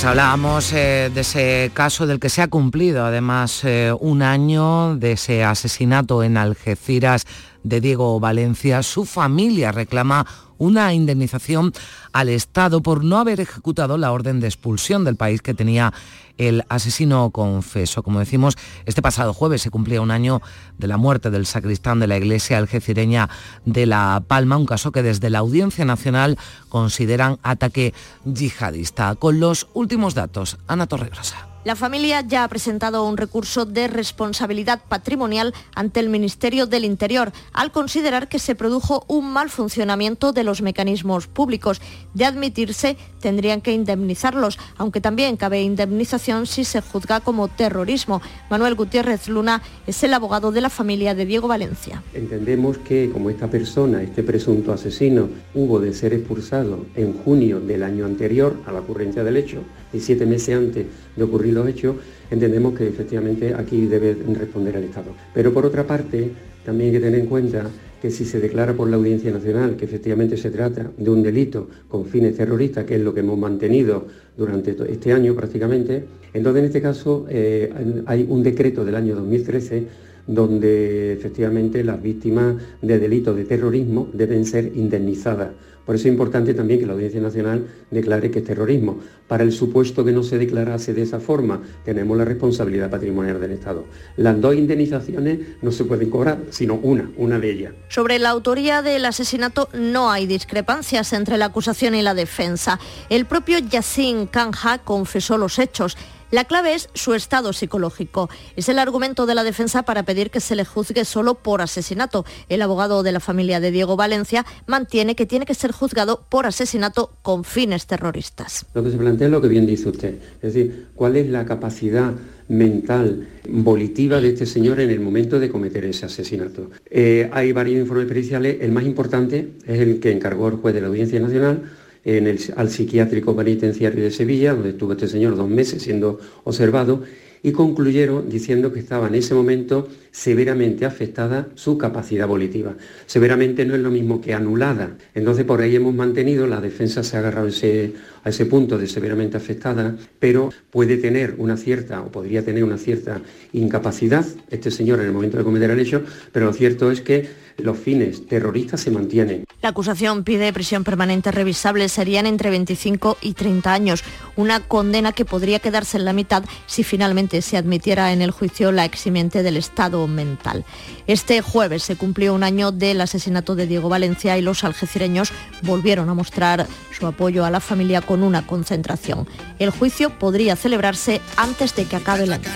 Hablábamos 0.07 0.71
eh, 0.71 1.11
de 1.13 1.19
ese 1.19 1.69
caso 1.73 2.07
del 2.07 2.21
que 2.21 2.29
se 2.29 2.41
ha 2.41 2.47
cumplido 2.47 3.05
además 3.05 3.65
eh, 3.65 3.93
un 3.99 4.21
año 4.21 4.95
de 4.95 5.11
ese 5.11 5.43
asesinato 5.43 6.23
en 6.23 6.37
Algeciras 6.37 7.25
de 7.63 7.81
Diego 7.81 8.17
Valencia. 8.17 8.83
Su 8.83 9.03
familia 9.03 9.73
reclama 9.73 10.25
una 10.57 10.93
indemnización 10.93 11.73
al 12.17 12.29
Estado 12.29 12.81
por 12.81 13.03
no 13.03 13.19
haber 13.19 13.39
ejecutado 13.39 13.99
la 13.99 14.11
orden 14.11 14.39
de 14.39 14.47
expulsión 14.47 15.03
del 15.03 15.17
país 15.17 15.43
que 15.43 15.53
tenía 15.53 15.93
el 16.39 16.63
asesino 16.67 17.29
confeso. 17.29 18.01
Como 18.01 18.17
decimos, 18.17 18.57
este 18.87 19.03
pasado 19.03 19.35
jueves 19.35 19.61
se 19.61 19.69
cumplía 19.69 20.01
un 20.01 20.09
año 20.09 20.41
de 20.79 20.87
la 20.87 20.97
muerte 20.97 21.29
del 21.29 21.45
sacristán 21.45 21.99
de 21.99 22.07
la 22.07 22.17
iglesia 22.17 22.57
algecireña 22.57 23.29
de 23.65 23.85
La 23.85 24.23
Palma, 24.27 24.57
un 24.57 24.65
caso 24.65 24.91
que 24.91 25.03
desde 25.03 25.29
la 25.29 25.39
Audiencia 25.39 25.85
Nacional 25.85 26.39
consideran 26.69 27.37
ataque 27.43 27.93
yihadista. 28.25 29.13
Con 29.13 29.39
los 29.39 29.67
últimos 29.75 30.15
datos, 30.15 30.57
Ana 30.65 30.87
Torregrosa. 30.87 31.46
La 31.67 31.75
familia 31.75 32.21
ya 32.21 32.45
ha 32.45 32.47
presentado 32.47 33.03
un 33.03 33.17
recurso 33.17 33.65
de 33.65 33.89
responsabilidad 33.89 34.79
patrimonial 34.87 35.53
ante 35.75 35.99
el 35.99 36.07
Ministerio 36.07 36.65
del 36.65 36.85
Interior 36.85 37.33
al 37.51 37.73
considerar 37.73 38.29
que 38.29 38.39
se 38.39 38.55
produjo 38.55 39.03
un 39.09 39.33
mal 39.33 39.49
funcionamiento 39.49 40.31
de 40.31 40.45
los 40.45 40.61
mecanismos 40.61 41.27
públicos. 41.27 41.81
De 42.13 42.23
admitirse, 42.23 42.95
tendrían 43.19 43.59
que 43.59 43.73
indemnizarlos, 43.73 44.57
aunque 44.77 45.01
también 45.01 45.35
cabe 45.35 45.61
indemnización 45.61 46.45
si 46.45 46.63
se 46.63 46.79
juzga 46.79 47.19
como 47.19 47.49
terrorismo. 47.49 48.21
Manuel 48.49 48.75
Gutiérrez 48.75 49.27
Luna 49.27 49.61
es 49.87 50.01
el 50.03 50.13
abogado 50.13 50.53
de 50.53 50.61
la 50.61 50.69
familia 50.69 51.15
de 51.15 51.25
Diego 51.25 51.49
Valencia. 51.49 52.01
Entendemos 52.13 52.77
que 52.77 53.09
como 53.11 53.29
esta 53.29 53.49
persona, 53.49 54.01
este 54.01 54.23
presunto 54.23 54.71
asesino, 54.71 55.27
hubo 55.53 55.81
de 55.81 55.93
ser 55.93 56.13
expulsado 56.13 56.85
en 56.95 57.11
junio 57.11 57.59
del 57.59 57.83
año 57.83 58.05
anterior 58.05 58.55
a 58.65 58.71
la 58.71 58.79
ocurrencia 58.79 59.25
del 59.25 59.35
hecho, 59.35 59.63
y 59.93 59.99
siete 59.99 60.25
meses 60.25 60.55
antes 60.55 60.85
de 61.15 61.23
ocurrir 61.23 61.53
los 61.53 61.67
hechos, 61.67 61.95
entendemos 62.29 62.77
que 62.77 62.87
efectivamente 62.87 63.53
aquí 63.53 63.85
debe 63.85 64.15
responder 64.33 64.75
el 64.75 64.85
Estado. 64.85 65.11
Pero 65.33 65.53
por 65.53 65.65
otra 65.65 65.85
parte, 65.85 66.31
también 66.65 66.89
hay 66.89 66.99
que 66.99 67.05
tener 67.05 67.19
en 67.21 67.27
cuenta 67.27 67.69
que 68.01 68.11
si 68.11 68.25
se 68.25 68.39
declara 68.39 68.73
por 68.73 68.89
la 68.89 68.97
Audiencia 68.97 69.31
Nacional 69.31 69.75
que 69.75 69.85
efectivamente 69.85 70.37
se 70.37 70.51
trata 70.51 70.91
de 70.95 71.09
un 71.09 71.23
delito 71.23 71.67
con 71.87 72.05
fines 72.05 72.35
terroristas, 72.35 72.85
que 72.85 72.95
es 72.95 73.01
lo 73.01 73.13
que 73.13 73.21
hemos 73.21 73.39
mantenido 73.39 74.05
durante 74.37 74.75
este 74.91 75.13
año 75.13 75.33
prácticamente, 75.33 76.03
entonces 76.33 76.59
en 76.59 76.65
este 76.65 76.81
caso 76.81 77.25
eh, 77.29 77.71
hay 78.05 78.25
un 78.29 78.43
decreto 78.43 78.85
del 78.85 78.95
año 78.95 79.15
2013 79.15 80.07
donde 80.27 81.13
efectivamente 81.13 81.83
las 81.83 82.01
víctimas 82.01 82.55
de 82.81 82.99
delitos 82.99 83.35
de 83.35 83.45
terrorismo 83.45 84.09
deben 84.13 84.45
ser 84.45 84.73
indemnizadas 84.75 85.49
por 85.87 85.95
eso 85.95 86.09
es 86.09 86.11
importante 86.11 86.53
también 86.53 86.81
que 86.81 86.85
la 86.85 86.91
Audiencia 86.91 87.21
Nacional 87.21 87.65
declare 87.89 88.29
que 88.29 88.39
es 88.39 88.45
terrorismo. 88.45 88.99
Para 89.25 89.45
el 89.45 89.53
supuesto 89.53 90.03
que 90.03 90.11
no 90.11 90.21
se 90.21 90.37
declarase 90.37 90.93
de 90.93 91.01
esa 91.01 91.21
forma, 91.21 91.61
tenemos 91.85 92.17
la 92.17 92.25
responsabilidad 92.25 92.89
patrimonial 92.89 93.39
del 93.39 93.53
Estado. 93.53 93.85
Las 94.17 94.39
dos 94.41 94.53
indemnizaciones 94.55 95.39
no 95.61 95.71
se 95.71 95.85
pueden 95.85 96.09
cobrar, 96.09 96.39
sino 96.49 96.75
una, 96.75 97.09
una 97.15 97.39
de 97.39 97.51
ellas. 97.51 97.73
Sobre 97.87 98.19
la 98.19 98.31
autoría 98.31 98.81
del 98.81 99.05
asesinato 99.05 99.69
no 99.73 100.11
hay 100.11 100.27
discrepancias 100.27 101.13
entre 101.13 101.37
la 101.37 101.45
acusación 101.45 101.95
y 101.95 102.01
la 102.01 102.13
defensa. 102.13 102.81
El 103.09 103.25
propio 103.25 103.57
Yassin 103.57 104.27
Kanja 104.27 104.79
confesó 104.79 105.37
los 105.37 105.57
hechos. 105.57 105.95
La 106.29 106.43
clave 106.43 106.73
es 106.73 106.89
su 106.93 107.13
estado 107.13 107.53
psicológico. 107.53 108.29
Es 108.57 108.67
el 108.67 108.79
argumento 108.79 109.25
de 109.25 109.33
la 109.33 109.45
defensa 109.45 109.83
para 109.83 110.03
pedir 110.03 110.29
que 110.29 110.41
se 110.41 110.57
le 110.57 110.65
juzgue 110.65 111.05
solo 111.05 111.35
por 111.35 111.61
asesinato. 111.61 112.25
El 112.49 112.61
abogado 112.61 113.01
de 113.01 113.13
la 113.13 113.21
familia 113.21 113.61
de 113.61 113.71
Diego 113.71 113.95
Valencia 113.95 114.45
mantiene 114.65 115.15
que 115.15 115.25
tiene 115.25 115.45
que 115.45 115.53
ser 115.53 115.71
juzgado 115.71 116.25
por 116.27 116.45
asesinato 116.45 117.13
con 117.21 117.45
fines 117.45 117.87
terroristas. 117.87 118.65
Lo 118.73 118.83
que 118.83 118.91
se 118.91 118.97
plantea 118.97 119.27
es 119.27 119.31
lo 119.31 119.41
que 119.41 119.47
bien 119.47 119.65
dice 119.65 119.87
usted, 119.87 120.15
es 120.41 120.53
decir, 120.53 120.87
cuál 120.95 121.15
es 121.15 121.29
la 121.29 121.45
capacidad 121.45 122.13
mental, 122.49 123.29
volitiva 123.47 124.19
de 124.19 124.29
este 124.29 124.45
señor 124.45 124.81
en 124.81 124.89
el 124.89 124.99
momento 124.99 125.39
de 125.39 125.49
cometer 125.49 125.85
ese 125.85 126.07
asesinato. 126.07 126.71
Eh, 126.89 127.29
hay 127.31 127.53
varios 127.53 127.79
informes 127.79 128.07
periciales, 128.07 128.57
el 128.59 128.73
más 128.73 128.83
importante 128.83 129.53
es 129.65 129.79
el 129.79 130.01
que 130.01 130.11
encargó 130.11 130.49
el 130.49 130.55
juez 130.55 130.75
de 130.75 130.81
la 130.81 130.87
Audiencia 130.87 131.21
Nacional 131.21 131.63
en 132.07 132.25
el, 132.25 132.39
al 132.55 132.69
psiquiátrico 132.69 133.35
penitenciario 133.35 134.01
de 134.01 134.11
Sevilla, 134.11 134.53
donde 134.53 134.69
estuvo 134.69 134.93
este 134.93 135.09
señor 135.09 135.35
dos 135.35 135.49
meses 135.49 135.83
siendo 135.83 136.19
observado, 136.45 137.03
y 137.43 137.51
concluyeron 137.51 138.29
diciendo 138.29 138.73
que 138.73 138.79
estaba 138.79 139.07
en 139.07 139.15
ese 139.15 139.35
momento 139.35 139.87
severamente 140.11 140.85
afectada 140.85 141.49
su 141.55 141.77
capacidad 141.77 142.27
volitiva. 142.27 142.75
Severamente 143.05 143.65
no 143.65 143.75
es 143.75 143.81
lo 143.81 143.91
mismo 143.91 144.21
que 144.21 144.33
anulada. 144.33 144.97
Entonces 145.13 145.45
por 145.45 145.61
ahí 145.61 145.75
hemos 145.75 145.93
mantenido, 145.93 146.47
la 146.47 146.61
defensa 146.61 147.03
se 147.03 147.15
ha 147.15 147.19
agarrado 147.19 147.47
a 147.47 148.29
ese 148.29 148.45
punto 148.45 148.77
de 148.77 148.87
severamente 148.87 149.37
afectada, 149.37 149.95
pero 150.19 150.49
puede 150.71 150.97
tener 150.97 151.35
una 151.37 151.57
cierta, 151.57 152.01
o 152.01 152.11
podría 152.11 152.43
tener 152.43 152.63
una 152.63 152.77
cierta 152.77 153.21
incapacidad 153.53 154.25
este 154.49 154.71
señor 154.71 154.99
en 154.99 155.07
el 155.07 155.11
momento 155.11 155.37
de 155.37 155.43
cometer 155.43 155.69
el 155.69 155.79
hecho, 155.79 156.03
pero 156.31 156.47
lo 156.47 156.53
cierto 156.53 156.89
es 156.89 157.01
que 157.01 157.27
los 157.57 157.77
fines 157.77 158.25
terroristas 158.27 158.81
se 158.81 158.91
mantienen. 158.91 159.46
La 159.59 159.69
acusación 159.69 160.23
pide 160.23 160.53
prisión 160.53 160.83
permanente 160.83 161.31
revisable, 161.31 161.89
serían 161.89 162.27
entre 162.27 162.51
25 162.51 163.17
y 163.21 163.33
30 163.33 163.73
años, 163.73 164.03
una 164.35 164.59
condena 164.59 165.13
que 165.13 165.25
podría 165.25 165.57
quedarse 165.57 165.97
en 165.97 166.05
la 166.05 166.13
mitad 166.13 166.43
si 166.67 166.83
finalmente 166.83 167.41
se 167.41 167.57
admitiera 167.57 168.13
en 168.13 168.21
el 168.21 168.29
juicio 168.29 168.71
la 168.71 168.85
eximiente 168.85 169.41
del 169.41 169.57
estado 169.57 170.07
mental. 170.07 170.63
Este 171.07 171.41
jueves 171.41 171.81
se 171.81 171.95
cumplió 171.95 172.35
un 172.35 172.43
año 172.43 172.71
del 172.71 173.01
asesinato 173.01 173.55
de 173.55 173.65
Diego 173.65 173.89
Valencia 173.89 174.37
y 174.37 174.43
los 174.43 174.63
algecireños 174.63 175.31
volvieron 175.63 176.07
a 176.09 176.13
mostrar 176.13 176.67
su 176.95 177.07
apoyo 177.07 177.43
a 177.43 177.49
la 177.49 177.59
familia 177.59 178.01
con 178.01 178.21
una 178.21 178.45
concentración. 178.45 179.27
El 179.57 179.71
juicio 179.71 180.11
podría 180.19 180.55
celebrarse 180.55 181.19
antes 181.35 181.75
de 181.75 181.85
que 181.85 181.95
acabe 181.95 182.25
el 182.25 182.33
año. 182.33 182.49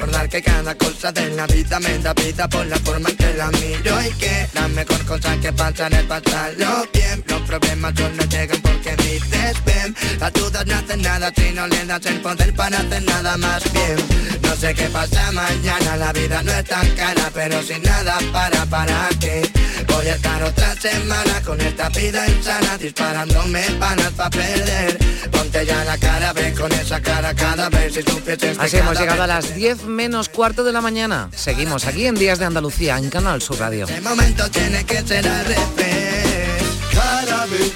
Recordar 0.00 0.28
que 0.30 0.42
cada 0.42 0.74
cosa 0.76 1.12
de 1.12 1.28
la 1.30 1.46
vida 1.46 1.78
me 1.78 1.98
da 1.98 2.14
vida 2.14 2.48
por 2.48 2.64
la 2.66 2.76
forma 2.78 3.10
en 3.10 3.16
que 3.16 3.34
la 3.34 3.50
miro 3.50 4.02
y 4.02 4.10
que 4.14 4.48
la 4.54 4.66
mejor 4.68 5.04
cosa 5.04 5.36
que 5.36 5.52
pasa 5.52 5.88
es 5.88 6.04
pasarlo 6.04 6.88
bien. 6.92 7.22
Los 7.26 7.42
problemas 7.42 7.92
solo 7.94 8.24
llegan 8.24 8.62
porque 8.62 8.96
dices 8.96 9.64
ven. 9.66 9.94
Las 10.18 10.32
dudas 10.32 10.66
no 10.66 10.74
hacen 10.74 11.02
nada 11.02 11.30
si 11.36 11.52
no 11.52 11.66
le 11.66 11.84
das 11.84 12.06
el 12.06 12.20
poder 12.20 12.54
para 12.54 12.78
hacer 12.78 13.02
nada 13.02 13.36
más 13.36 13.62
bien. 13.72 13.96
No 14.42 14.56
sé 14.56 14.74
qué 14.74 14.88
pasa 14.88 15.32
mañana, 15.32 15.96
la 15.96 16.12
vida 16.12 16.42
no 16.42 16.52
es 16.52 16.64
tan 16.64 16.88
cara, 16.96 17.30
pero 17.34 17.62
sin 17.62 17.82
nada 17.82 18.18
para 18.32 18.64
para 18.66 19.08
qué. 19.20 19.50
Voy 19.88 20.06
a 20.08 20.14
estar 20.14 20.42
otra 20.42 20.74
semana 20.76 21.42
con 21.44 21.60
esta 21.60 21.88
vida 21.90 22.26
insana 22.26 22.78
disparándome 22.78 23.62
panas 23.78 24.12
para 24.16 24.30
perder. 24.30 24.98
Ponte 25.30 25.66
ya 25.66 25.84
la 25.84 25.98
cara, 25.98 26.32
ve 26.32 26.54
con 26.54 26.72
esa 26.72 27.00
cara 27.00 27.34
cada 27.34 27.68
vez 27.68 27.94
si 27.94 28.02
supieses 28.02 28.58
Así 28.58 28.76
hemos 28.76 28.98
llegado 28.98 29.22
a 29.22 29.26
las 29.26 29.54
10 29.54 29.84
menos 29.90 30.28
cuarto 30.28 30.64
de 30.64 30.72
la 30.72 30.80
mañana. 30.80 31.28
Seguimos 31.34 31.84
aquí 31.84 32.06
en 32.06 32.14
Días 32.14 32.38
de 32.38 32.46
Andalucía, 32.46 32.96
en 32.96 33.10
Canal 33.10 33.42
Sur 33.42 33.58
Radio. 33.58 33.86
El 33.88 34.02
momento 34.02 34.50
tiene 34.50 34.84
que 34.84 35.02
ser 35.02 35.26
al 35.28 35.44
revés. 35.44 36.62
Cara 36.94 37.46
B, 37.46 37.72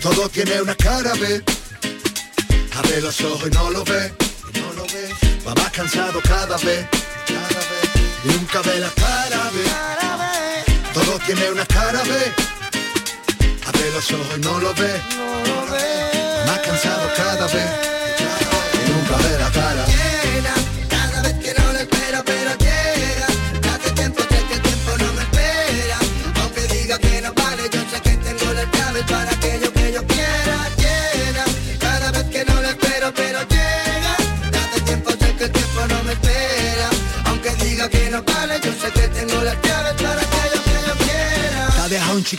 todo 0.00 0.28
tiene 0.28 0.60
una 0.60 0.74
cara 0.74 1.12
B. 1.14 1.42
Abre 2.76 3.00
los 3.00 3.20
ojos 3.20 3.48
y 3.48 3.54
no 3.54 3.70
lo 3.70 3.84
ve, 3.84 4.12
no 4.60 4.72
lo 4.72 4.82
ve. 4.84 5.14
Va 5.46 5.54
más 5.54 5.70
cansado 5.70 6.20
cada 6.22 6.56
vez, 6.58 6.86
cada 7.26 7.60
vez. 7.70 7.90
Y 8.24 8.28
nunca 8.28 8.60
ve 8.62 8.80
la 8.80 8.90
cara 8.90 9.50
B. 9.54 9.64
Todo 10.92 11.18
tiene 11.26 11.50
una 11.50 11.66
cara 11.66 12.02
B. 12.02 12.10
Abre 13.66 13.90
los 13.92 14.10
ojos 14.12 14.36
y 14.36 14.40
no 14.40 14.58
lo 14.60 14.74
ve, 14.74 15.00
más 16.46 16.58
cansado 16.60 17.08
cada 17.16 17.46
vez. 17.46 17.93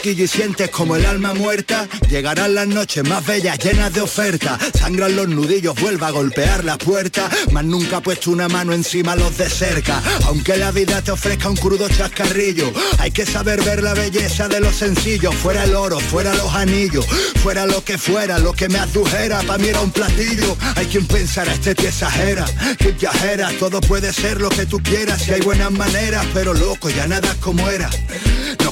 Y 0.04 0.28
sientes 0.28 0.70
como 0.70 0.96
el 0.96 1.06
alma 1.06 1.34
muerta. 1.34 1.88
Llegarán 2.10 2.54
las 2.54 2.68
noches 2.68 3.08
más 3.08 3.26
bellas, 3.26 3.58
llenas 3.60 3.94
de 3.94 4.02
ofertas. 4.02 4.60
Sangran 4.78 5.16
los 5.16 5.28
nudillos, 5.28 5.74
vuelva 5.80 6.08
a 6.08 6.12
golpear 6.12 6.64
la 6.66 6.78
puerta. 6.78 7.30
Mas 7.52 7.64
nunca 7.64 7.98
ha 7.98 8.02
puesto 8.02 8.32
una 8.32 8.48
mano 8.50 8.74
encima 8.74 9.16
los 9.16 9.38
de 9.38 9.50
cerca. 9.50 10.02
Aunque 10.26 10.58
la 10.58 10.72
vida 10.72 11.02
te 11.02 11.12
ofrezca 11.12 11.50
un 11.50 11.56
crudo 11.56 11.88
chascarrillo, 11.88 12.72
hay 13.00 13.12
que 13.12 13.26
saber 13.26 13.64
ver 13.64 13.82
la 13.82 13.94
belleza 13.94 14.48
de 14.48 14.60
lo 14.60 14.72
sencillo. 14.72 15.32
Fuera 15.32 15.64
el 15.64 15.76
oro, 15.76 16.00
fuera 16.00 16.34
los 16.34 16.54
anillos, 16.54 17.06
fuera 17.42 17.66
lo 17.66 17.84
que 17.84 17.98
fuera, 17.98 18.38
lo 18.38 18.54
que 18.54 18.68
me 18.68 18.80
adujera. 18.80 19.42
Pa' 19.44 19.58
mí 19.58 19.70
era 19.70 19.82
un 19.82 19.92
platillo. 19.92 20.58
Hay 20.76 20.88
quien 20.88 21.08
pensará, 21.08 21.54
este 21.54 21.74
te 21.74 21.88
exagera, 21.88 22.46
que 22.78 22.92
viajera. 22.92 23.50
Todo 23.60 23.80
puede 23.82 24.12
ser 24.12 24.42
lo 24.42 24.50
que 24.50 24.66
tú 24.66 24.80
quieras 24.80 25.22
si 25.22 25.32
hay 25.32 25.42
buenas 25.42 25.72
maneras, 25.72 26.26
pero 26.34 26.54
loco, 26.54 26.90
ya 26.90 27.08
nada 27.08 27.32
es 27.32 27.38
como 27.38 27.70
era. 27.70 27.90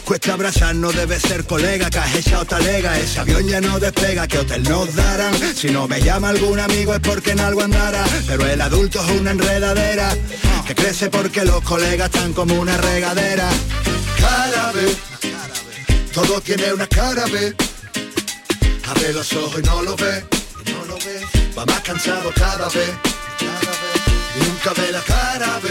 Cuesta 0.06 0.34
abrazar, 0.34 0.76
no 0.76 0.92
debe 0.92 1.20
ser 1.20 1.46
colega, 1.46 1.90
que 1.90 1.98
has 1.98 2.16
echado 2.16 2.46
talega, 2.46 3.00
ese 3.00 3.20
avión 3.20 3.48
ya 3.48 3.62
no 3.62 3.80
despega, 3.80 4.28
que 4.28 4.40
hotel 4.40 4.64
nos 4.64 4.94
darán. 4.94 5.34
Si 5.56 5.70
no 5.72 5.88
me 5.88 6.02
llama 6.02 6.30
algún 6.30 6.60
amigo 6.60 6.94
es 6.94 7.00
porque 7.00 7.32
en 7.32 7.40
algo 7.40 7.62
andará, 7.62 8.06
pero 8.28 8.46
el 8.46 8.60
adulto 8.60 9.04
es 9.04 9.12
una 9.20 9.32
enredadera, 9.32 10.16
que 10.68 10.76
crece 10.76 11.10
porque 11.10 11.46
los 11.46 11.62
colegas 11.62 12.10
están 12.14 12.34
como 12.34 12.56
una 12.56 12.76
regadera. 12.78 13.50
Cara 14.20 14.72
B, 14.74 14.96
todo 16.14 16.42
tiene 16.42 16.74
una 16.74 16.88
cara. 16.88 17.24
Abre 17.24 19.14
los 19.14 19.34
ojos 19.34 19.60
y 19.60 19.64
no 19.64 19.82
lo 19.82 19.96
ve. 19.96 20.26
Va 21.58 21.66
más 21.66 21.82
cansado 21.82 22.32
cada 22.36 22.58
cada 22.58 22.70
vez. 22.70 22.90
Y 24.36 24.44
nunca 24.44 24.74
ve 24.82 24.92
la 24.92 25.02
cara 25.02 25.60
B. 25.64 25.70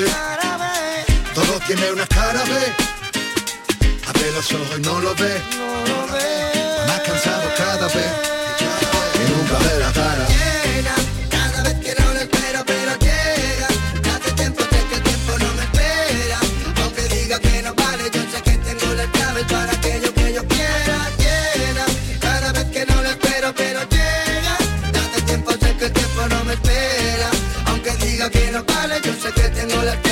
Todo 1.35 1.61
tiene 1.67 1.93
una 1.93 2.07
cara 2.07 2.43
B. 2.45 2.92
Abre 4.23 4.35
los 4.35 4.53
ojos 4.53 4.81
no 4.83 5.01
lo 5.01 5.15
ve. 5.17 5.35
Más 6.87 7.01
cansado 7.01 7.43
cada 7.57 7.89
vez. 7.89 8.13
Nunca 9.29 9.59
ve 9.59 9.81
la 9.81 9.93
cara. 9.93 10.27
Llega, 10.29 10.95
cada 11.29 11.63
vez 11.65 11.75
que 11.81 12.01
no 12.01 12.13
lo 12.13 12.21
espero, 12.21 12.63
pero 12.65 12.93
llega. 13.01 13.67
Hace 14.15 14.33
tiempo 14.37 14.63
sé 14.63 14.79
que 14.89 14.95
el 14.95 15.03
tiempo 15.03 15.33
no 15.41 15.55
me 15.55 15.63
espera. 15.65 16.39
Aunque 16.83 17.03
diga 17.09 17.41
que 17.41 17.63
no 17.65 17.75
vale, 17.75 18.05
yo 18.15 18.23
sé 18.31 18.43
que 18.45 18.57
tengo 18.59 18.95
las 18.95 19.13
llaves 19.13 19.45
para 19.51 19.73
aquello 19.73 20.15
que 20.15 20.35
yo 20.35 20.47
quiera. 20.47 20.97
Llena, 21.19 21.87
cada 22.21 22.53
vez 22.53 22.67
que 22.67 22.87
no 22.87 23.03
lo 23.03 23.09
espero, 23.09 23.53
pero 23.57 23.81
llega. 23.91 24.55
Hace 25.03 25.23
tiempo 25.23 25.51
sé 25.51 25.71
el 25.81 25.93
tiempo 25.93 26.29
no 26.29 26.45
me 26.45 26.53
espera. 26.55 27.29
Aunque 27.67 27.91
diga 27.97 28.31
que 28.31 28.53
no 28.53 28.63
vale, 28.63 29.01
yo 29.03 29.13
sé 29.15 29.33
que 29.33 29.49
tengo 29.49 29.83
las 29.83 29.97
llaves 29.97 30.12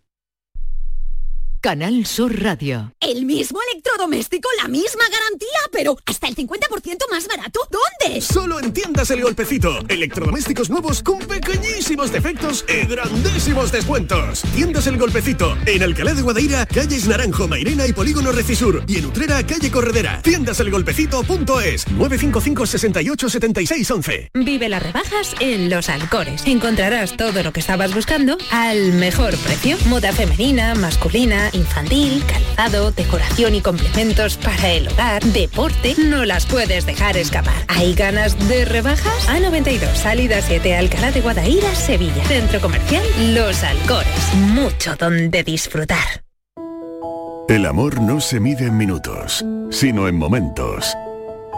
Canal 1.61 2.07
Sur 2.07 2.41
Radio. 2.41 2.91
El 2.99 3.23
mismo 3.23 3.59
electrodoméstico, 3.71 4.49
la 4.59 4.67
misma 4.67 5.03
garantía, 5.11 5.47
pero 5.71 5.95
hasta 6.07 6.27
el 6.27 6.35
50% 6.35 6.57
más 7.11 7.27
barato. 7.27 7.59
¿Dónde? 7.69 8.19
Solo 8.19 8.59
en 8.59 8.73
Tiendas 8.73 9.11
El 9.11 9.21
Golpecito. 9.21 9.77
Electrodomésticos 9.87 10.71
nuevos 10.71 11.03
con 11.03 11.19
pequeñísimos 11.19 12.11
defectos 12.11 12.65
y 12.67 12.87
grandísimos 12.87 13.71
descuentos. 13.71 14.41
Tiendas 14.55 14.87
El 14.87 14.97
Golpecito. 14.97 15.55
En 15.67 15.83
Alcalá 15.83 16.15
de 16.15 16.23
Guadaira, 16.23 16.65
calles 16.65 17.07
Naranjo, 17.07 17.47
Mairena 17.47 17.85
y 17.85 17.93
Polígono 17.93 18.31
Recisur. 18.31 18.83
Y 18.87 18.97
en 18.97 19.05
Utrera, 19.05 19.45
calle 19.45 19.69
Corredera. 19.69 20.19
Tiendaselgolpecito.es 20.23 21.87
955 21.91 22.65
68 22.65 23.29
76 23.29 23.91
11. 23.91 24.31
Vive 24.33 24.67
las 24.67 24.81
rebajas 24.81 25.35
en 25.39 25.69
Los 25.69 25.89
Alcores. 25.89 26.41
Encontrarás 26.47 27.15
todo 27.15 27.43
lo 27.43 27.53
que 27.53 27.59
estabas 27.59 27.93
buscando 27.93 28.35
al 28.49 28.93
mejor 28.93 29.37
precio. 29.37 29.77
Moda 29.85 30.11
femenina, 30.11 30.73
masculina, 30.73 31.50
infantil, 31.53 32.23
calzado, 32.25 32.91
decoración 32.91 33.55
y 33.55 33.61
complementos 33.61 34.37
para 34.37 34.71
el 34.71 34.87
hogar, 34.87 35.23
deporte. 35.23 35.95
No 35.97 36.25
las 36.25 36.45
puedes 36.45 36.85
dejar 36.85 37.17
escapar. 37.17 37.65
¿Hay 37.67 37.93
ganas 37.93 38.37
de 38.47 38.65
rebajas? 38.65 39.27
A92, 39.27 39.93
salida 39.95 40.41
7, 40.41 40.75
Alcalá 40.75 41.11
de 41.11 41.21
Guadaira, 41.21 41.73
Sevilla. 41.75 42.23
Centro 42.25 42.59
comercial 42.59 43.03
Los 43.33 43.63
Alcores. 43.63 44.33
Mucho 44.35 44.95
donde 44.95 45.43
disfrutar. 45.43 46.23
El 47.47 47.65
amor 47.65 47.99
no 48.01 48.21
se 48.21 48.39
mide 48.39 48.67
en 48.67 48.77
minutos, 48.77 49.43
sino 49.71 50.07
en 50.07 50.15
momentos. 50.15 50.95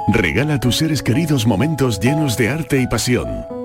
Regala 0.07 0.55
a 0.55 0.59
tus 0.59 0.77
seres 0.77 1.03
queridos 1.03 1.45
momentos 1.45 1.99
llenos 1.99 2.35
de 2.35 2.49
arte 2.49 2.81
y 2.81 2.87
pasión. 2.87 3.62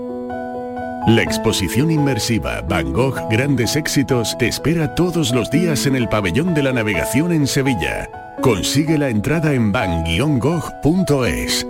La 1.07 1.22
exposición 1.22 1.90
inmersiva 1.90 2.61
Van 2.62 2.92
Gogh 2.92 3.18
Grandes 3.30 3.76
Éxitos 3.76 4.36
te 4.36 4.49
espera 4.49 4.94
todos 4.94 5.32
los 5.32 5.51
días 5.51 5.86
en 5.86 5.96
el 5.96 6.09
Pabellón 6.09 6.55
de 6.55 6.62
la 6.62 6.72
Navegación 6.72 7.32
en 7.32 7.46
Sevilla. 7.46 8.11
Consigue 8.42 8.99
la 8.99 9.09
entrada 9.09 9.53
en 9.55 9.72
van-gogh.es. 9.72 11.66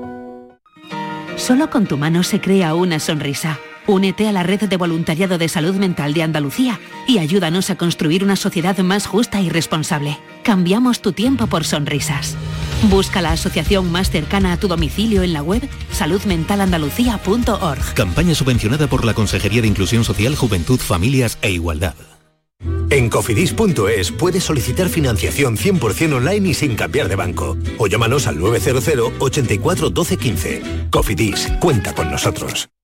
Solo 1.36 1.70
con 1.70 1.86
tu 1.86 1.96
mano 1.96 2.22
se 2.24 2.40
crea 2.40 2.74
una 2.74 2.98
sonrisa. 2.98 3.58
Únete 3.86 4.28
a 4.28 4.32
la 4.32 4.42
red 4.42 4.68
de 4.68 4.76
voluntariado 4.76 5.38
de 5.38 5.48
salud 5.48 5.76
mental 5.76 6.14
de 6.14 6.22
Andalucía 6.22 6.80
y 7.06 7.18
ayúdanos 7.18 7.70
a 7.70 7.76
construir 7.76 8.24
una 8.24 8.36
sociedad 8.36 8.76
más 8.78 9.06
justa 9.06 9.40
y 9.40 9.48
responsable. 9.48 10.18
Cambiamos 10.42 11.00
tu 11.00 11.12
tiempo 11.12 11.46
por 11.46 11.64
sonrisas. 11.64 12.36
Busca 12.84 13.20
la 13.20 13.32
asociación 13.32 13.90
más 13.90 14.10
cercana 14.10 14.52
a 14.52 14.56
tu 14.56 14.68
domicilio 14.68 15.22
en 15.22 15.32
la 15.32 15.42
web 15.42 15.68
saludmentalandalucía.org. 15.92 17.94
Campaña 17.94 18.34
subvencionada 18.34 18.86
por 18.86 19.04
la 19.04 19.14
Consejería 19.14 19.62
de 19.62 19.68
Inclusión 19.68 20.04
Social, 20.04 20.36
Juventud, 20.36 20.78
Familias 20.78 21.38
e 21.42 21.50
Igualdad. 21.50 21.94
En 22.90 23.10
cofidis.es 23.10 24.12
puedes 24.12 24.44
solicitar 24.44 24.88
financiación 24.88 25.56
100% 25.56 26.14
online 26.14 26.48
y 26.48 26.54
sin 26.54 26.74
cambiar 26.74 27.08
de 27.08 27.16
banco. 27.16 27.56
O 27.76 27.86
llámanos 27.86 28.26
al 28.26 28.38
900 28.38 29.12
84 29.18 29.90
12 29.90 30.16
15. 30.16 30.62
Cofidis, 30.90 31.48
cuenta 31.60 31.94
con 31.94 32.10
nosotros. 32.10 32.70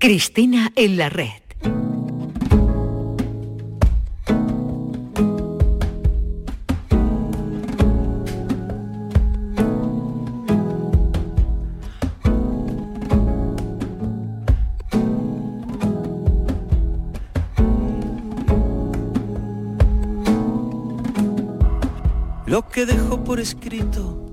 Cristina 0.00 0.72
en 0.76 0.96
la 0.96 1.10
red. 1.10 1.28
Lo 22.46 22.66
que 22.70 22.86
dejo 22.86 23.22
por 23.22 23.38
escrito 23.38 24.29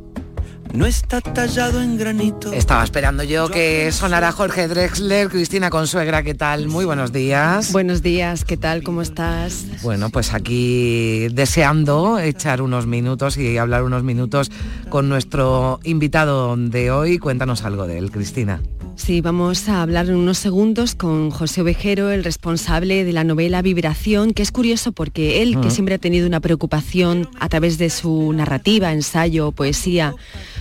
no 0.78 0.86
está 0.86 1.22
tallado 1.22 1.82
en 1.82 1.98
granito. 1.98 2.54
Estaba 2.54 2.84
esperando 2.84 3.24
yo 3.24 3.50
que 3.50 3.92
sonara 3.92 4.32
Jorge 4.32 4.68
Drexler, 4.68 5.28
Cristina 5.28 5.72
Consuegra, 5.72 6.22
¿qué 6.22 6.36
tal? 6.36 6.68
Muy 6.68 6.86
buenos 6.86 7.12
días. 7.12 7.72
Buenos 7.72 8.04
días, 8.04 8.46
¿qué 8.46 8.58
tal? 8.58 8.84
¿Cómo 8.84 9.02
estás? 9.02 9.66
Bueno, 9.82 10.12
pues 10.12 10.36
aquí 10.36 11.30
deseando 11.30 12.20
echar 12.20 12.62
unos 12.62 12.86
minutos 12.86 13.38
y 13.38 13.58
hablar 13.58 13.84
unos 13.84 14.04
minutos 14.04 14.52
con 14.90 15.10
nuestro 15.10 15.80
invitado 15.84 16.56
de 16.56 16.92
hoy. 16.92 17.18
Cuéntanos 17.18 17.64
algo 17.64 17.88
de 17.88 17.98
él, 17.98 18.12
Cristina. 18.12 18.62
Sí, 18.98 19.22
vamos 19.22 19.70
a 19.70 19.84
hablar 19.84 20.08
en 20.08 20.16
unos 20.16 20.40
segundos 20.40 20.96
con 20.96 21.30
José 21.30 21.62
Ovejero, 21.62 22.10
el 22.12 22.24
responsable 22.24 23.06
de 23.06 23.14
la 23.14 23.24
novela 23.24 23.62
Vibración, 23.62 24.34
que 24.34 24.42
es 24.42 24.52
curioso 24.52 24.92
porque 24.92 25.44
él, 25.44 25.62
que 25.62 25.70
siempre 25.70 25.96
ha 25.96 26.00
tenido 26.00 26.26
una 26.26 26.40
preocupación 26.40 27.30
a 27.40 27.48
través 27.48 27.78
de 27.78 27.92
su 27.92 28.34
narrativa, 28.34 28.92
ensayo, 28.92 29.52
poesía, 29.52 30.16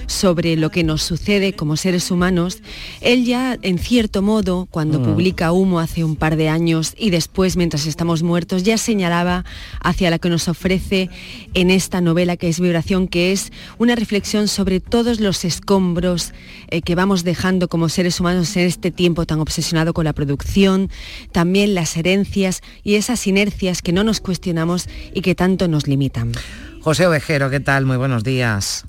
sobre 0.07 0.57
lo 0.57 0.71
que 0.71 0.85
nos 0.85 1.03
sucede 1.03 1.53
como 1.55 1.77
seres 1.77 2.11
humanos, 2.11 2.63
él 3.01 3.25
ya, 3.25 3.59
en 3.63 3.79
cierto 3.79 4.23
modo, 4.23 4.67
cuando 4.71 5.03
publica 5.03 5.53
Humo 5.53 5.81
hace 5.81 6.05
un 6.05 6.17
par 6.17 6.37
de 6.37 6.49
años 6.49 6.95
y 6.97 7.11
después, 7.11 7.57
mientras 7.57 7.87
estamos 7.87 8.23
muertos, 8.23 8.63
ya 8.63 8.79
señalaba 8.79 9.45
hacia 9.81 10.11
la 10.11 10.19
que 10.19 10.29
nos 10.29 10.49
ofrece 10.49 11.11
en 11.55 11.71
esta 11.71 12.01
novela 12.01 12.37
que 12.37 12.49
es 12.49 12.61
Vibración, 12.61 13.09
que 13.09 13.33
es 13.33 13.53
una 13.79 13.95
reflexión 13.95 14.49
sobre 14.49 14.81
todos 14.81 15.21
los 15.21 15.45
escombros 15.45 16.33
eh, 16.69 16.83
que 16.83 16.95
vamos 16.95 17.25
dejando 17.25 17.69
como 17.69 17.89
seres 17.89 18.21
humanos 18.21 18.57
en 18.57 18.67
este 18.67 18.91
tiempo 18.91 19.27
tan 19.27 19.41
obsesionado 19.41 19.93
con 19.93 20.05
la 20.05 20.13
producción, 20.13 20.91
también 21.33 21.75
las 21.75 21.97
herencias 21.97 22.63
y 22.83 22.95
esas 22.95 23.27
inercias 23.27 23.83
que 23.83 23.93
no 23.93 24.05
nos 24.05 24.21
cuestionamos 24.21 24.89
y 25.13 25.21
que 25.21 25.35
tanto 25.35 25.69
nos 25.69 25.87
limitan. 25.87 26.33
José 26.81 27.07
Ovejero, 27.07 27.51
¿qué 27.51 27.61
tal? 27.61 27.85
Muy 27.85 27.97
buenos 27.97 28.23
días. 28.23 28.87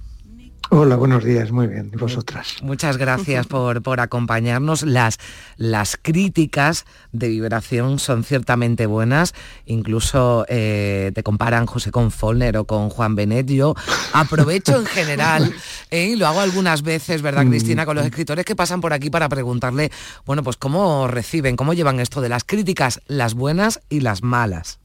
Hola, 0.69 0.97
buenos 0.97 1.23
días, 1.23 1.51
muy 1.51 1.67
bien. 1.67 1.91
¿Y 1.93 1.97
vosotras? 1.97 2.57
Muchas 2.61 2.97
gracias 2.97 3.47
por, 3.47 3.81
por 3.81 4.01
acompañarnos. 4.01 4.83
Las, 4.83 5.17
las 5.55 5.97
críticas 6.01 6.85
de 7.13 7.29
vibración 7.29 7.99
son 7.99 8.25
ciertamente 8.25 8.85
buenas. 8.85 9.33
Incluso 9.65 10.45
eh, 10.49 11.11
te 11.15 11.23
comparan 11.23 11.67
José 11.67 11.91
con 11.91 12.11
Follner 12.11 12.57
o 12.57 12.65
con 12.65 12.89
Juan 12.89 13.15
Benet. 13.15 13.47
Yo 13.47 13.75
aprovecho 14.11 14.77
en 14.77 14.85
general, 14.85 15.53
eh, 15.89 16.07
y 16.07 16.15
lo 16.17 16.27
hago 16.27 16.41
algunas 16.41 16.81
veces, 16.81 17.21
¿verdad, 17.21 17.45
Mm, 17.45 17.49
Cristina? 17.49 17.85
Con 17.85 17.95
los 17.95 18.05
escritores 18.05 18.43
que 18.43 18.55
pasan 18.55 18.81
por 18.81 18.91
aquí 18.91 19.09
para 19.09 19.29
preguntarle, 19.29 19.91
bueno, 20.25 20.43
pues 20.43 20.57
cómo 20.57 21.07
reciben, 21.07 21.55
cómo 21.55 21.73
llevan 21.73 21.99
esto 21.99 22.19
de 22.19 22.29
las 22.29 22.43
críticas, 22.43 23.01
las 23.07 23.35
buenas 23.35 23.79
y 23.89 24.01
las 24.01 24.21
malas. 24.21 24.79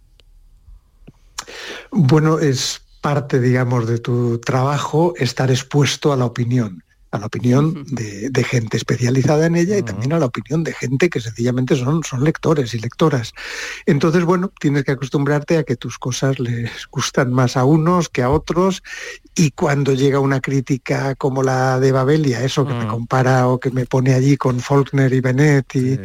Bueno, 1.90 2.38
es 2.38 2.82
parte, 3.02 3.40
digamos, 3.40 3.86
de 3.86 3.98
tu 3.98 4.38
trabajo 4.38 5.12
estar 5.18 5.50
expuesto 5.50 6.12
a 6.12 6.16
la 6.16 6.24
opinión, 6.24 6.82
a 7.10 7.18
la 7.18 7.26
opinión 7.26 7.84
de, 7.90 8.30
de 8.30 8.44
gente 8.44 8.78
especializada 8.78 9.44
en 9.44 9.56
ella 9.56 9.76
y 9.76 9.82
también 9.82 10.14
a 10.14 10.18
la 10.18 10.26
opinión 10.26 10.64
de 10.64 10.72
gente 10.72 11.10
que 11.10 11.20
sencillamente 11.20 11.76
son, 11.76 12.02
son 12.04 12.24
lectores 12.24 12.72
y 12.72 12.78
lectoras. 12.78 13.34
Entonces, 13.84 14.24
bueno, 14.24 14.50
tienes 14.58 14.84
que 14.84 14.92
acostumbrarte 14.92 15.58
a 15.58 15.64
que 15.64 15.76
tus 15.76 15.98
cosas 15.98 16.38
les 16.38 16.70
gustan 16.90 17.32
más 17.32 17.58
a 17.58 17.64
unos 17.64 18.08
que 18.08 18.22
a 18.22 18.30
otros 18.30 18.82
y 19.34 19.50
cuando 19.52 19.94
llega 19.94 20.18
una 20.20 20.40
crítica 20.40 21.14
como 21.14 21.42
la 21.42 21.80
de 21.80 21.90
Babelia, 21.92 22.42
eso 22.44 22.66
que 22.66 22.74
me 22.74 22.86
compara 22.86 23.48
o 23.48 23.58
que 23.58 23.70
me 23.70 23.86
pone 23.86 24.12
allí 24.14 24.36
con 24.36 24.60
Faulkner 24.60 25.12
y 25.12 25.20
Bennett 25.20 25.74
y, 25.74 25.98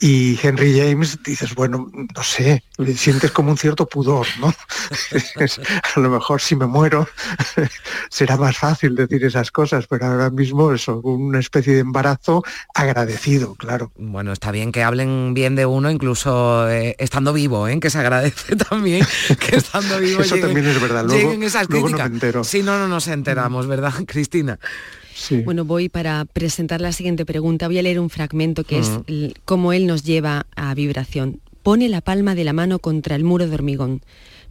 y 0.00 0.38
Henry 0.40 0.78
James, 0.78 1.18
dices, 1.24 1.54
bueno, 1.54 1.90
no 1.92 2.22
sé, 2.22 2.62
sientes 2.94 3.32
como 3.32 3.50
un 3.50 3.58
cierto 3.58 3.86
pudor, 3.86 4.26
¿no? 4.38 4.54
A 5.96 6.00
lo 6.00 6.10
mejor 6.10 6.40
si 6.40 6.54
me 6.56 6.66
muero 6.66 7.08
será 8.10 8.36
más 8.36 8.56
fácil 8.56 8.94
decir 8.94 9.24
esas 9.24 9.50
cosas, 9.50 9.86
pero 9.88 10.06
ahora 10.06 10.30
mismo 10.30 10.72
eso, 10.72 11.00
una 11.00 11.40
especie 11.40 11.74
de 11.74 11.80
embarazo 11.80 12.42
agradecido, 12.74 13.54
claro. 13.56 13.90
Bueno, 13.96 14.32
está 14.32 14.50
bien 14.52 14.72
que 14.72 14.82
hablen 14.82 15.34
bien 15.34 15.56
de 15.56 15.66
uno, 15.66 15.90
incluso 15.90 16.68
eh, 16.70 16.94
estando 16.98 17.32
vivo, 17.32 17.66
¿eh? 17.68 17.80
que 17.80 17.90
se 17.90 17.98
agradece 17.98 18.56
también 18.70 19.04
que 19.38 19.56
estando 19.56 19.98
vivo 19.98 20.22
Eso 20.22 20.36
también 20.36 20.66
es 20.66 20.80
verdad, 20.80 21.04
luego- 21.04 21.32
esas 21.42 21.68
luego 21.68 21.88
no 21.88 21.98
me 21.98 22.04
entero. 22.04 22.44
Si 22.60 22.66
no, 22.66 22.78
no 22.78 22.88
nos 22.88 23.08
enteramos, 23.08 23.66
¿verdad, 23.66 23.94
Cristina? 24.06 24.58
Bueno, 25.44 25.64
voy 25.64 25.88
para 25.88 26.26
presentar 26.26 26.82
la 26.82 26.92
siguiente 26.92 27.24
pregunta. 27.24 27.68
Voy 27.68 27.78
a 27.78 27.82
leer 27.82 27.98
un 27.98 28.10
fragmento 28.10 28.64
que 28.64 28.80
es 28.80 28.90
el- 29.06 29.34
cómo 29.46 29.72
él 29.72 29.86
nos 29.86 30.02
lleva 30.02 30.44
a 30.56 30.74
vibración. 30.74 31.40
Pone 31.62 31.88
la 31.88 32.02
palma 32.02 32.34
de 32.34 32.44
la 32.44 32.52
mano 32.52 32.78
contra 32.78 33.16
el 33.16 33.24
muro 33.24 33.46
de 33.48 33.54
hormigón. 33.54 34.02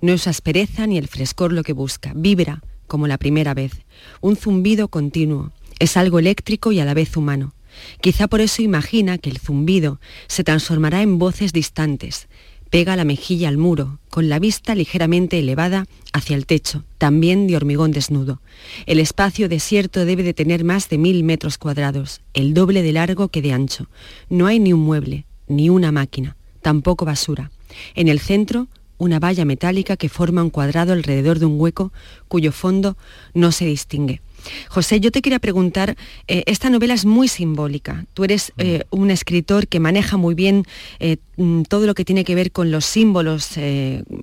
No 0.01 0.13
es 0.13 0.25
aspereza 0.25 0.87
ni 0.87 0.97
el 0.97 1.07
frescor 1.07 1.53
lo 1.53 1.61
que 1.61 1.73
busca. 1.73 2.13
Vibra 2.15 2.63
como 2.87 3.05
la 3.05 3.19
primera 3.19 3.53
vez. 3.53 3.73
Un 4.21 4.35
zumbido 4.35 4.87
continuo. 4.87 5.51
Es 5.77 5.95
algo 5.95 6.17
eléctrico 6.17 6.71
y 6.71 6.79
a 6.79 6.85
la 6.85 6.95
vez 6.95 7.15
humano. 7.15 7.53
Quizá 8.01 8.27
por 8.27 8.41
eso 8.41 8.63
imagina 8.63 9.19
que 9.19 9.29
el 9.29 9.37
zumbido 9.37 9.99
se 10.27 10.43
transformará 10.43 11.03
en 11.03 11.19
voces 11.19 11.53
distantes. 11.53 12.27
Pega 12.69 12.95
la 12.95 13.03
mejilla 13.03 13.49
al 13.49 13.57
muro, 13.57 13.99
con 14.11 14.29
la 14.29 14.37
vista 14.37 14.75
ligeramente 14.75 15.39
elevada 15.39 15.87
hacia 16.13 16.35
el 16.35 16.45
techo, 16.45 16.83
también 16.99 17.47
de 17.47 17.55
hormigón 17.55 17.91
desnudo. 17.91 18.41
El 18.85 18.99
espacio 18.99 19.49
desierto 19.49 20.05
debe 20.05 20.21
de 20.21 20.35
tener 20.35 20.63
más 20.63 20.87
de 20.87 20.99
mil 20.99 21.23
metros 21.23 21.57
cuadrados, 21.57 22.21
el 22.35 22.53
doble 22.53 22.83
de 22.83 22.93
largo 22.93 23.29
que 23.29 23.41
de 23.41 23.53
ancho. 23.53 23.89
No 24.29 24.45
hay 24.45 24.59
ni 24.59 24.71
un 24.71 24.81
mueble, 24.81 25.25
ni 25.47 25.69
una 25.69 25.91
máquina, 25.91 26.37
tampoco 26.61 27.05
basura. 27.05 27.49
En 27.95 28.07
el 28.07 28.19
centro, 28.19 28.67
una 28.99 29.19
valla 29.19 29.45
metálica 29.45 29.97
que 29.97 30.09
forma 30.09 30.43
un 30.43 30.51
cuadrado 30.51 30.93
alrededor 30.93 31.39
de 31.39 31.47
un 31.47 31.59
hueco 31.59 31.91
cuyo 32.27 32.51
fondo 32.51 32.97
no 33.33 33.51
se 33.51 33.65
distingue. 33.65 34.21
José, 34.69 34.99
yo 34.99 35.11
te 35.11 35.21
quería 35.21 35.39
preguntar, 35.39 35.95
eh, 36.27 36.43
esta 36.45 36.69
novela 36.69 36.93
es 36.93 37.05
muy 37.05 37.27
simbólica. 37.27 38.05
Tú 38.13 38.23
eres 38.23 38.53
mm. 38.57 38.61
eh, 38.61 38.83
un 38.89 39.11
escritor 39.11 39.67
que 39.67 39.79
maneja 39.79 40.17
muy 40.17 40.35
bien 40.35 40.65
eh, 40.99 41.17
mm, 41.37 41.63
todo 41.63 41.85
lo 41.85 41.95
que 41.95 42.05
tiene 42.05 42.23
que 42.23 42.35
ver 42.35 42.51
con 42.51 42.71
los 42.71 42.85
símbolos 42.85 43.49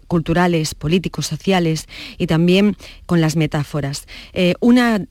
culturales, 0.08 0.74
políticos, 0.74 1.26
sociales 1.26 1.86
y 2.18 2.26
también 2.26 2.76
con 3.06 3.20
las 3.20 3.36
metáforas. 3.36 4.06
una 4.60 5.06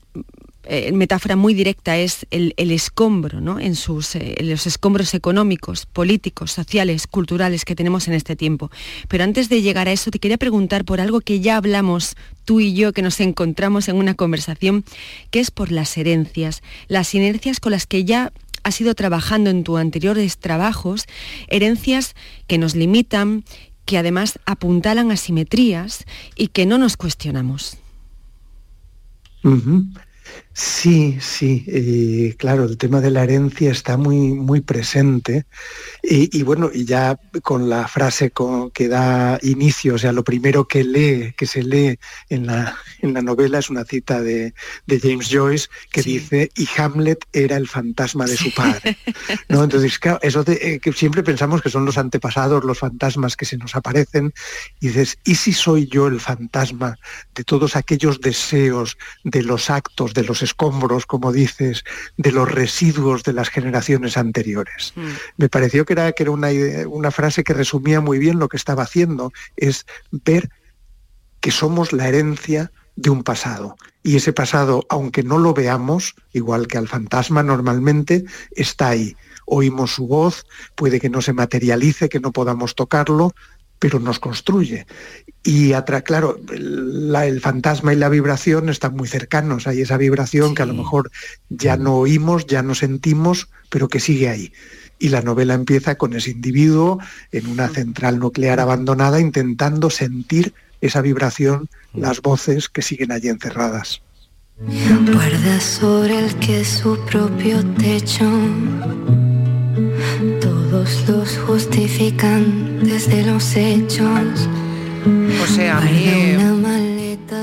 eh, 0.68 0.90
metáfora 0.92 1.36
muy 1.36 1.54
directa 1.54 1.96
es 1.96 2.26
el, 2.30 2.52
escombro, 2.56 3.40
¿no? 3.40 3.60
en, 3.60 3.76
sus, 3.76 4.16
eh, 4.16 4.36
los 4.40 4.66
escombros 4.66 5.14
económicos, 5.14 5.86
políticos, 5.86 6.52
sociales, 6.52 7.06
culturales 7.06 7.64
que 7.64 7.76
tenemos 7.76 8.08
en 8.08 8.14
este 8.14 8.34
tiempo. 8.34 8.70
Pero 9.08 9.24
antes 9.24 9.48
de 9.48 9.62
llegar 9.62 9.88
a 9.88 9.92
eso, 9.92 10.10
te 10.10 10.18
quería 10.18 10.38
preguntar 10.38 10.84
por 10.84 11.00
algo 11.00 11.20
que 11.20 11.40
ya 11.40 11.56
hablamos 11.56 12.16
tú 12.44 12.60
y 12.60 12.74
yo, 12.74 12.92
que 12.92 13.02
nos 13.02 13.20
encontramos 13.20 13.88
en 13.88 13.96
una 13.96 14.14
conversación, 14.14 14.84
que 15.30 15.40
es 15.40 15.50
por 15.50 15.70
las 15.70 15.96
herencias, 15.96 16.62
las 16.88 17.14
inercias 17.14 17.60
con 17.60 17.72
las 17.72 17.86
que 17.86 18.04
ya 18.04 18.32
has 18.64 18.80
ido 18.80 18.94
trabajando 18.96 19.50
en 19.50 19.62
tus 19.62 19.78
anteriores 19.78 20.38
trabajos, 20.38 21.06
herencias 21.46 22.16
que 22.48 22.58
nos 22.58 22.74
limitan, 22.74 23.44
que 23.84 23.98
además 23.98 24.40
apuntalan 24.46 25.12
asimetrías 25.12 26.04
y 26.34 26.48
que 26.48 26.66
no 26.66 26.76
nos 26.76 26.96
cuestionamos. 26.96 27.78
Sí, 30.58 31.18
sí, 31.20 31.66
eh, 31.66 32.34
claro, 32.38 32.64
el 32.64 32.78
tema 32.78 33.02
de 33.02 33.10
la 33.10 33.24
herencia 33.24 33.70
está 33.70 33.98
muy, 33.98 34.16
muy 34.16 34.62
presente 34.62 35.44
y, 36.02 36.42
bueno, 36.44 36.70
y 36.72 36.86
ya 36.86 37.20
con 37.42 37.68
la 37.68 37.86
frase 37.88 38.32
que 38.72 38.88
da 38.88 39.38
inicio, 39.42 39.96
o 39.96 39.98
sea, 39.98 40.12
lo 40.12 40.24
primero 40.24 40.66
que 40.66 40.82
lee, 40.82 41.34
que 41.36 41.44
se 41.44 41.62
lee 41.62 41.98
en 42.30 42.46
la, 42.46 42.74
en 43.02 43.12
la 43.12 43.20
novela 43.20 43.58
es 43.58 43.68
una 43.68 43.84
cita 43.84 44.22
de, 44.22 44.54
James 44.88 45.28
Joyce 45.30 45.68
que 45.92 46.00
dice, 46.00 46.50
y 46.56 46.66
Hamlet 46.78 47.26
era 47.34 47.58
el 47.58 47.68
fantasma 47.68 48.24
de 48.24 48.38
su 48.38 48.50
padre. 48.54 48.96
¿No? 49.50 49.62
Entonces, 49.62 49.98
claro, 49.98 50.20
eso 50.22 50.42
eh, 50.46 50.80
que 50.80 50.92
siempre 50.94 51.22
pensamos 51.22 51.60
que 51.60 51.68
son 51.68 51.84
los 51.84 51.98
antepasados, 51.98 52.64
los 52.64 52.78
fantasmas 52.78 53.36
que 53.36 53.44
se 53.44 53.58
nos 53.58 53.76
aparecen, 53.76 54.32
y 54.80 54.86
dices, 54.86 55.18
¿y 55.22 55.34
si 55.34 55.52
soy 55.52 55.86
yo 55.86 56.06
el 56.06 56.20
fantasma 56.20 56.96
de 57.34 57.44
todos 57.44 57.76
aquellos 57.76 58.22
deseos, 58.22 58.96
de 59.22 59.42
los 59.42 59.68
actos, 59.68 60.14
de 60.14 60.24
los 60.24 60.45
escombros, 60.46 61.06
como 61.06 61.32
dices, 61.32 61.84
de 62.16 62.32
los 62.32 62.50
residuos 62.50 63.22
de 63.22 63.32
las 63.32 63.50
generaciones 63.50 64.16
anteriores. 64.16 64.92
Mm. 64.96 65.08
Me 65.36 65.48
pareció 65.48 65.84
que 65.84 65.92
era, 65.92 66.12
que 66.12 66.22
era 66.22 66.32
una, 66.32 66.48
una 66.88 67.10
frase 67.10 67.44
que 67.44 67.54
resumía 67.54 68.00
muy 68.00 68.18
bien 68.18 68.38
lo 68.38 68.48
que 68.48 68.56
estaba 68.56 68.84
haciendo, 68.84 69.32
es 69.56 69.86
ver 70.10 70.48
que 71.40 71.50
somos 71.50 71.92
la 71.92 72.08
herencia 72.08 72.72
de 72.96 73.10
un 73.10 73.22
pasado. 73.22 73.76
Y 74.02 74.16
ese 74.16 74.32
pasado, 74.32 74.86
aunque 74.88 75.22
no 75.22 75.38
lo 75.38 75.52
veamos, 75.52 76.14
igual 76.32 76.66
que 76.66 76.78
al 76.78 76.88
fantasma 76.88 77.42
normalmente, 77.42 78.24
está 78.52 78.88
ahí. 78.88 79.16
Oímos 79.46 79.94
su 79.94 80.06
voz, 80.06 80.46
puede 80.74 80.98
que 80.98 81.10
no 81.10 81.22
se 81.22 81.32
materialice, 81.32 82.08
que 82.08 82.20
no 82.20 82.32
podamos 82.32 82.74
tocarlo, 82.74 83.34
pero 83.78 84.00
nos 84.00 84.18
construye. 84.18 84.86
Y 85.42 85.72
claro, 86.04 86.40
el 86.50 87.40
fantasma 87.40 87.92
y 87.92 87.96
la 87.96 88.08
vibración 88.08 88.68
están 88.68 88.94
muy 88.94 89.06
cercanos. 89.06 89.66
Hay 89.66 89.80
esa 89.80 89.96
vibración 89.96 90.54
que 90.54 90.62
a 90.62 90.66
lo 90.66 90.74
mejor 90.74 91.10
ya 91.48 91.76
no 91.76 91.94
oímos, 91.94 92.46
ya 92.46 92.62
no 92.62 92.74
sentimos, 92.74 93.48
pero 93.70 93.88
que 93.88 94.00
sigue 94.00 94.28
ahí. 94.28 94.52
Y 94.98 95.10
la 95.10 95.22
novela 95.22 95.54
empieza 95.54 95.96
con 95.96 96.14
ese 96.14 96.30
individuo 96.30 96.98
en 97.30 97.46
una 97.46 97.68
central 97.68 98.18
nuclear 98.18 98.60
abandonada 98.60 99.20
intentando 99.20 99.90
sentir 99.90 100.54
esa 100.80 101.00
vibración, 101.00 101.68
las 101.94 102.22
voces 102.22 102.68
que 102.68 102.82
siguen 102.82 103.12
allí 103.12 103.28
encerradas. 103.28 104.02
Guarda 104.58 105.60
sobre 105.60 106.18
el 106.18 106.34
que 106.36 106.64
su 106.64 106.98
propio 107.04 107.62
techo 107.74 108.24
todos 110.86 111.36
los 111.36 111.38
justifican 111.38 112.78
desde 112.84 113.26
los 113.26 113.56
hechos. 113.56 114.48
O 115.42 115.46
sea, 115.46 115.78
a 115.78 115.80
mí 115.80 116.36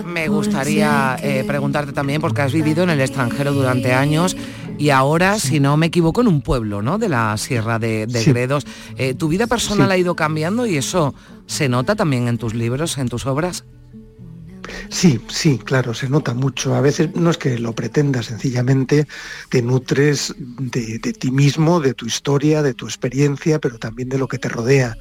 me 0.05 0.27
gustaría 0.27 1.17
eh, 1.21 1.43
preguntarte 1.45 1.91
también, 1.91 2.21
porque 2.21 2.41
has 2.41 2.53
vivido 2.53 2.83
en 2.83 2.89
el 2.89 3.01
extranjero 3.01 3.53
durante 3.53 3.93
años 3.93 4.35
y 4.77 4.89
ahora, 4.89 5.39
si 5.39 5.59
no 5.59 5.77
me 5.77 5.87
equivoco, 5.87 6.21
en 6.21 6.27
un 6.27 6.41
pueblo 6.41 6.81
¿no? 6.81 6.97
de 6.97 7.09
la 7.09 7.37
Sierra 7.37 7.79
de, 7.79 8.05
Gredos. 8.25 8.65
Eh, 8.97 9.13
¿Tu 9.13 9.27
vida 9.27 9.47
personal 9.47 9.91
ha 9.91 9.97
ido 9.97 10.15
cambiando 10.15 10.65
y 10.65 10.77
eso 10.77 11.13
se 11.45 11.69
nota 11.69 11.95
también 11.95 12.27
en 12.27 12.37
tus 12.37 12.53
libros, 12.53 12.97
en 12.97 13.09
tus 13.09 13.25
obras? 13.25 13.65
Sí, 14.89 15.20
sí, 15.28 15.59
claro, 15.59 15.93
se 15.93 16.09
nota 16.09 16.34
mucho. 16.34 16.76
A 16.76 16.82
veces 16.82 17.16
no 17.16 17.30
es 17.30 17.38
que 17.38 17.57
lo 17.59 17.74
pretendas, 17.74 18.28
sencillamente 18.28 19.07
te 19.49 19.61
nutres 19.61 20.34
de, 20.38 20.99
ti 20.99 21.32
mismo, 21.32 21.80
de 21.80 21.93
tu 21.93 22.05
historia, 22.05 22.61
de 22.61 22.74
tu 22.74 22.86
experiencia, 22.86 23.59
pero 23.59 23.78
también 23.78 24.09
de 24.09 24.18
lo 24.18 24.28
que 24.28 24.39
te 24.39 24.49
rodea. 24.49 24.97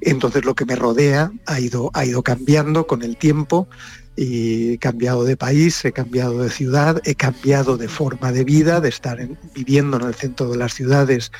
Entonces 0.00 0.44
lo 0.44 0.54
que 0.54 0.64
me 0.64 0.76
rodea 0.76 1.30
ha 1.46 1.60
ido, 1.60 1.90
ha 1.94 2.04
ido 2.04 2.22
cambiando 2.22 2.86
con 2.86 3.02
el 3.02 3.16
tiempo 3.16 3.68
y 4.16 4.74
he 4.74 4.78
cambiado 4.78 5.24
de 5.24 5.36
país, 5.36 5.84
he 5.84 5.92
cambiado 5.92 6.42
de 6.42 6.50
ciudad, 6.50 7.00
he 7.04 7.14
cambiado 7.14 7.76
de 7.76 7.88
forma 7.88 8.32
de 8.32 8.44
vida, 8.44 8.80
de 8.80 8.88
estar 8.88 9.18
viviendo 9.54 9.96
en 9.96 10.06
el 10.06 10.14
centro 10.14 10.50
de 10.50 10.56
las 10.56 10.74
ciudades 10.74 11.32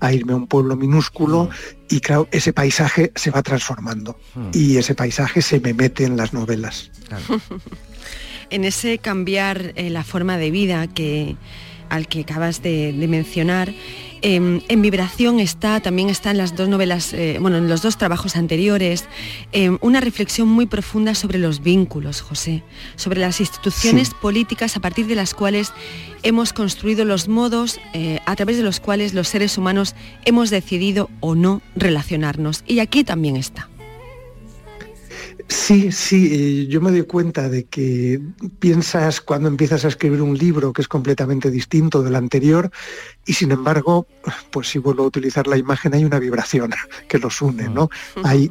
a 0.00 0.12
irme 0.12 0.32
a 0.32 0.36
un 0.36 0.46
pueblo 0.46 0.76
minúsculo 0.76 1.50
y 1.88 2.00
claro, 2.00 2.28
ese 2.30 2.52
paisaje 2.52 3.12
se 3.14 3.30
va 3.30 3.42
transformando 3.42 4.18
hmm. 4.34 4.50
y 4.52 4.78
ese 4.78 4.94
paisaje 4.94 5.42
se 5.42 5.60
me 5.60 5.74
mete 5.74 6.04
en 6.04 6.16
las 6.16 6.32
novelas. 6.32 6.90
en 8.50 8.64
ese 8.64 8.98
cambiar 8.98 9.72
eh, 9.76 9.90
la 9.90 10.04
forma 10.04 10.38
de 10.38 10.50
vida 10.50 10.86
que, 10.86 11.36
al 11.92 12.08
que 12.08 12.20
acabas 12.20 12.62
de 12.62 12.92
mencionar, 13.08 13.72
Em, 14.24 14.60
en 14.68 14.82
Vibración 14.82 15.40
está, 15.40 15.80
también 15.80 16.08
está 16.08 16.30
en 16.30 16.38
las 16.38 16.54
dos 16.54 16.68
novelas, 16.68 17.12
eh, 17.12 17.38
bueno, 17.40 17.56
en 17.56 17.68
los 17.68 17.82
dos 17.82 17.98
trabajos 17.98 18.36
anteriores, 18.36 19.06
em, 19.50 19.78
una 19.80 20.00
reflexión 20.00 20.46
muy 20.46 20.66
profunda 20.66 21.16
sobre 21.16 21.40
los 21.40 21.60
vínculos, 21.60 22.20
José, 22.20 22.62
sobre 22.94 23.18
las 23.18 23.40
instituciones 23.40 24.14
políticas 24.14 24.76
a 24.76 24.80
partir 24.80 25.08
de 25.08 25.16
las 25.16 25.34
cuales 25.34 25.72
hemos 26.22 26.52
construido 26.52 27.04
los 27.04 27.26
modos 27.26 27.80
eh, 27.94 28.20
a 28.24 28.36
través 28.36 28.56
de 28.56 28.62
los 28.62 28.78
cuales 28.78 29.12
los 29.12 29.26
seres 29.26 29.58
humanos 29.58 29.96
hemos 30.24 30.50
decidido 30.50 31.10
o 31.18 31.34
no 31.34 31.60
relacionarnos. 31.74 32.62
Y 32.64 32.78
aquí 32.78 33.02
también 33.02 33.34
está. 33.34 33.71
Sí, 35.52 35.92
sí, 35.92 36.30
eh, 36.32 36.66
yo 36.66 36.80
me 36.80 36.90
doy 36.90 37.02
cuenta 37.02 37.50
de 37.50 37.64
que 37.64 38.18
piensas 38.58 39.20
cuando 39.20 39.48
empiezas 39.48 39.84
a 39.84 39.88
escribir 39.88 40.22
un 40.22 40.36
libro 40.36 40.72
que 40.72 40.80
es 40.80 40.88
completamente 40.88 41.50
distinto 41.50 42.02
del 42.02 42.14
anterior 42.14 42.70
y 43.26 43.34
sin 43.34 43.52
embargo, 43.52 44.06
pues 44.50 44.68
si 44.68 44.78
vuelvo 44.78 45.04
a 45.04 45.08
utilizar 45.08 45.46
la 45.46 45.58
imagen, 45.58 45.92
hay 45.92 46.06
una 46.06 46.18
vibración 46.18 46.72
que 47.08 47.18
los 47.18 47.42
une, 47.42 47.68
¿no? 47.68 47.90
Hay 48.24 48.50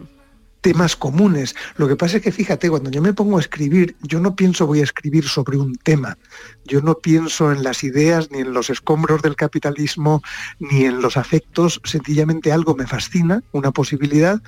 temas 0.62 0.96
comunes. 0.96 1.56
Lo 1.76 1.88
que 1.88 1.96
pasa 1.96 2.18
es 2.18 2.24
que 2.24 2.32
fíjate, 2.32 2.70
cuando 2.70 2.92
yo 2.92 3.02
me 3.02 3.14
pongo 3.14 3.38
a 3.38 3.42
escribir, 3.42 3.96
yo 4.04 4.20
no 4.20 4.36
pienso 4.36 4.68
voy 4.68 4.82
a 4.82 4.84
escribir 4.84 5.28
sobre 5.28 5.58
un 5.58 5.78
tema. 5.78 6.20
Yo 6.66 6.82
no 6.82 6.94
pienso 7.00 7.52
en 7.52 7.64
las 7.64 7.84
ideas, 7.84 8.30
ni 8.30 8.42
en 8.42 8.54
los 8.54 8.70
escombros 8.70 9.24
del 9.24 9.36
capitalismo, 9.36 10.22
ni 10.60 10.86
en 10.86 11.02
los 11.02 11.18
afectos. 11.18 11.82
Sencillamente 11.84 12.52
algo 12.52 12.76
me 12.76 12.86
fascina, 12.86 13.42
una 13.54 13.72
posibilidad, 13.72 14.40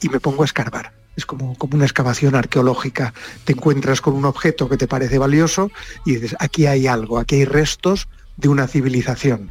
y 0.00 0.08
me 0.08 0.20
pongo 0.20 0.40
a 0.42 0.46
escarbar 0.46 0.97
es 1.18 1.26
como, 1.26 1.56
una 1.72 1.84
excavación 1.84 2.36
arqueológica. 2.36 3.12
Te 3.44 3.52
encuentras 3.52 4.00
con 4.00 4.14
un 4.14 4.24
objeto 4.24 4.68
que 4.68 4.76
te 4.76 4.86
parece 4.86 5.18
valioso 5.18 5.70
y 6.06 6.14
dices, 6.14 6.36
aquí 6.38 6.66
hay 6.66 6.86
algo, 6.86 7.18
aquí 7.18 7.36
hay 7.36 7.44
restos 7.44 8.08
de 8.36 8.48
una 8.48 8.68
civilización. 8.68 9.50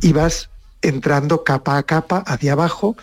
Y 0.00 0.12
vas 0.12 0.48
entrando 0.82 1.42
capa 1.42 1.76
a 1.76 1.82
capa 1.82 2.18
hacia 2.18 2.52
abajo 2.52 2.96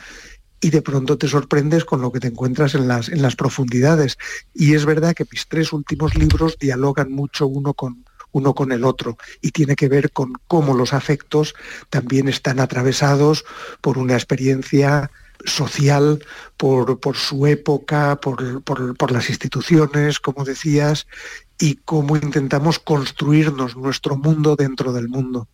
y 0.61 0.69
de 0.69 0.81
pronto 0.81 1.17
te 1.17 1.27
sorprendes 1.27 1.83
con 1.83 2.01
lo 2.01 2.13
que 2.13 2.21
te 2.21 2.29
encuentras 2.29 2.73
en 2.73 2.87
las, 2.87 3.09
en 3.09 3.21
las 3.21 3.35
profundidades. 3.35 4.17
Y 4.53 4.75
es 4.75 4.85
verdad 4.85 5.13
que 5.13 5.25
mis 5.29 5.45
tres 5.49 5.73
últimos 5.73 6.15
libros 6.15 6.57
dialogan 6.57 7.11
mucho 7.11 7.47
uno 7.47 7.73
con, 7.73 8.05
uno 8.31 8.55
con 8.55 8.71
el 8.71 8.85
otro 8.85 9.17
y 9.41 9.51
tiene 9.51 9.75
que 9.75 9.89
ver 9.89 10.13
con 10.13 10.31
cómo 10.47 10.73
los 10.73 10.93
afectos 10.93 11.53
también 11.89 12.29
están 12.29 12.61
atravesados 12.61 13.43
por 13.81 13.97
una 13.97 14.13
experiencia 14.13 15.11
social, 15.45 16.23
por, 16.57 17.15
su 17.15 17.45
época, 17.47 18.19
por, 18.19 19.11
las 19.11 19.29
instituciones, 19.29 20.19
como 20.19 20.43
decías, 20.43 21.07
y 21.59 21.75
cómo 21.75 22.15
intentamos 22.17 22.79
construirnos 22.79 23.75
nuestro 23.75 24.15
mundo 24.15 24.55
dentro 24.55 24.93
del 24.93 25.09
mundo. 25.09 25.47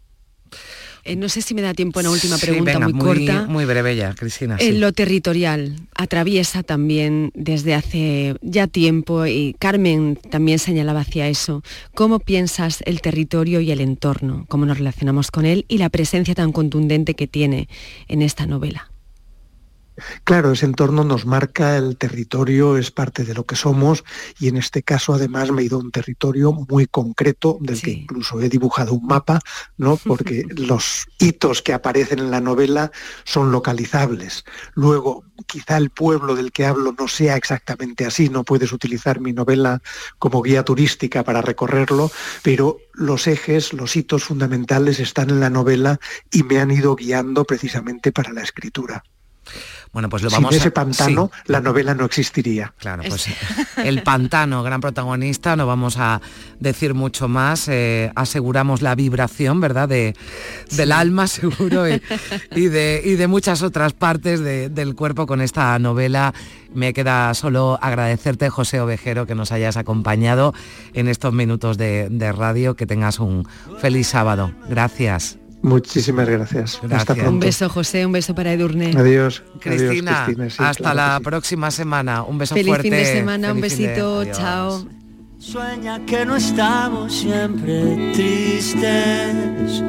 Eh, 1.05 1.15
no 1.15 1.29
sé 1.29 1.41
si 1.41 1.53
me 1.53 1.61
da 1.61 1.73
tiempo 1.73 1.99
una 2.01 2.11
última 2.11 2.37
pregunta 2.37 2.77
muy, 2.79 2.93
corta. 2.93 3.45
Muy 3.47 3.65
breve 3.65 3.95
ya, 3.95 4.13
Cristina. 4.13 4.57
En 4.59 4.75
eh, 4.75 4.79
lo 4.79 4.91
territorial 4.91 5.75
atraviesa 5.95 6.61
también 6.61 7.31
desde 7.33 7.73
hace 7.73 8.35
ya 8.41 8.67
tiempo, 8.67 9.25
y 9.25 9.55
Carmen 9.59 10.17
también 10.29 10.59
señalaba 10.59 11.01
hacia 11.01 11.27
eso, 11.27 11.63
¿cómo 11.95 12.19
piensas 12.19 12.83
el 12.85 13.01
territorio 13.01 13.61
y 13.61 13.71
el 13.71 13.81
entorno? 13.81 14.45
¿Cómo 14.49 14.65
nos 14.65 14.77
relacionamos 14.77 15.31
con 15.31 15.45
él 15.45 15.65
y 15.67 15.77
la 15.77 15.89
presencia 15.89 16.35
tan 16.35 16.51
contundente 16.51 17.13
que 17.13 17.27
tiene 17.27 17.69
en 18.07 18.21
esta 18.21 18.45
novela? 18.45 18.91
Claro, 20.23 20.51
ese 20.51 20.65
entorno 20.65 21.03
nos 21.03 21.25
marca 21.25 21.77
el 21.77 21.97
territorio, 21.97 22.77
es 22.77 22.91
parte 22.91 23.23
de 23.23 23.33
lo 23.33 23.45
que 23.45 23.55
somos 23.55 24.03
y 24.39 24.47
en 24.47 24.57
este 24.57 24.83
caso 24.83 25.13
además 25.13 25.51
me 25.51 25.61
he 25.61 25.65
ido 25.65 25.77
a 25.77 25.81
un 25.81 25.91
territorio 25.91 26.51
muy 26.51 26.87
concreto 26.87 27.57
del 27.61 27.81
que 27.81 27.91
incluso 27.91 28.41
he 28.41 28.49
dibujado 28.49 28.93
un 28.93 29.05
mapa, 29.05 29.39
¿no? 29.77 29.97
Porque 29.97 30.45
los 30.55 31.07
hitos 31.19 31.61
que 31.61 31.73
aparecen 31.73 32.19
en 32.19 32.31
la 32.31 32.41
novela 32.41 32.91
son 33.23 33.51
localizables. 33.51 34.43
Luego, 34.73 35.23
quizá 35.47 35.77
el 35.77 35.89
pueblo 35.89 36.35
del 36.35 36.51
que 36.51 36.65
hablo 36.65 36.93
no 36.97 37.07
sea 37.07 37.35
exactamente 37.35 38.05
así, 38.05 38.29
no 38.29 38.43
puedes 38.43 38.71
utilizar 38.71 39.19
mi 39.19 39.33
novela 39.33 39.81
como 40.17 40.41
guía 40.41 40.63
turística 40.63 41.23
para 41.23 41.41
recorrerlo, 41.41 42.11
pero 42.43 42.77
los 42.93 43.27
ejes, 43.27 43.73
los 43.73 43.95
hitos 43.95 44.23
fundamentales 44.23 44.99
están 44.99 45.29
en 45.29 45.39
la 45.39 45.49
novela 45.49 45.99
y 46.31 46.43
me 46.43 46.59
han 46.59 46.71
ido 46.71 46.95
guiando 46.95 47.45
precisamente 47.45 48.11
para 48.11 48.33
la 48.33 48.41
escritura. 48.41 49.03
Bueno, 49.91 50.07
pues 50.07 50.21
lo 50.21 50.29
vamos 50.29 50.51
Sin 50.51 50.59
ese 50.59 50.71
pantano, 50.71 51.31
la 51.45 51.61
novela 51.61 51.95
no 51.95 52.05
existiría. 52.05 52.73
Claro, 52.77 53.01
pues 53.09 53.25
el 53.77 54.03
pantano, 54.03 54.61
gran 54.61 54.81
protagonista, 54.81 55.55
no 55.55 55.65
vamos 55.65 55.97
a 55.97 56.21
decir 56.59 56.93
mucho 56.93 57.27
más. 57.27 57.67
Eh, 57.67 58.11
aseguramos 58.15 58.83
la 58.83 58.93
vibración, 58.93 59.59
¿verdad? 59.59 59.89
De, 59.89 60.15
Del 60.71 60.91
alma, 60.91 61.25
seguro, 61.27 61.87
y, 61.87 62.67
de, 62.67 63.01
y 63.03 63.15
de 63.15 63.27
muchas 63.27 63.63
otras 63.63 63.93
partes 63.93 64.41
del 64.41 64.95
cuerpo 64.95 65.25
con 65.25 65.41
esta 65.41 65.77
novela. 65.79 66.35
Me 66.71 66.93
queda 66.93 67.33
solo 67.33 67.79
agradecerte, 67.81 68.49
José 68.49 68.79
Ovejero, 68.81 69.25
que 69.25 69.33
nos 69.33 69.51
hayas 69.51 69.75
acompañado 69.75 70.53
en 70.93 71.07
estos 71.07 71.33
minutos 71.33 71.79
de, 71.79 72.09
de 72.11 72.31
radio. 72.31 72.75
Que 72.75 72.85
tengas 72.85 73.19
un 73.19 73.47
feliz 73.79 74.07
sábado. 74.07 74.51
Gracias. 74.69 75.38
Muchísimas 75.61 76.27
gracias. 76.29 76.79
Hasta 76.89 77.13
pronto. 77.13 77.31
Un 77.31 77.39
beso, 77.39 77.69
José, 77.69 78.05
un 78.05 78.13
beso 78.13 78.33
para 78.33 78.53
Edurne. 78.53 78.93
Adiós. 78.95 79.43
Cristina, 79.59 80.27
hasta 80.57 80.93
la 80.93 81.19
próxima 81.21 81.69
semana. 81.71 82.23
Un 82.23 82.37
beso 82.37 82.55
Feliz 82.55 82.69
fuerte. 82.69 82.83
fin 82.83 82.91
de 82.97 83.05
semana, 83.05 83.53
un 83.53 83.61
besito, 83.61 84.25
chao. 84.25 84.85
Sueña 85.37 86.05
que 86.05 86.25
no 86.25 86.35
estamos 86.35 87.13
siempre 87.13 88.11
tristes. 88.13 89.83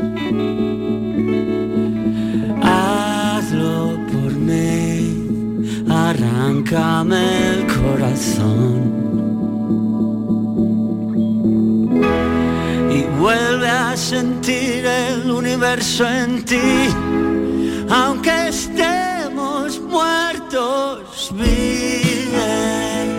Hazlo 2.62 3.98
por 4.12 4.32
mí, 4.32 5.84
arráncame 5.88 7.50
el 7.50 7.66
corazón. 7.66 9.29
Y 12.90 13.02
vuelve 13.18 13.68
a 13.68 13.96
sentir 13.96 14.84
el 14.84 15.30
universo 15.30 16.08
en 16.08 16.44
ti, 16.44 16.88
aunque 17.88 18.48
estemos 18.48 19.80
muertos, 19.80 21.30
vive, 21.32 23.16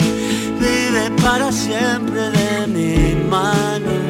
vive 0.60 1.12
para 1.22 1.52
siempre 1.52 2.30
de 2.32 2.68
mi 2.68 3.16
mano. 3.30 4.01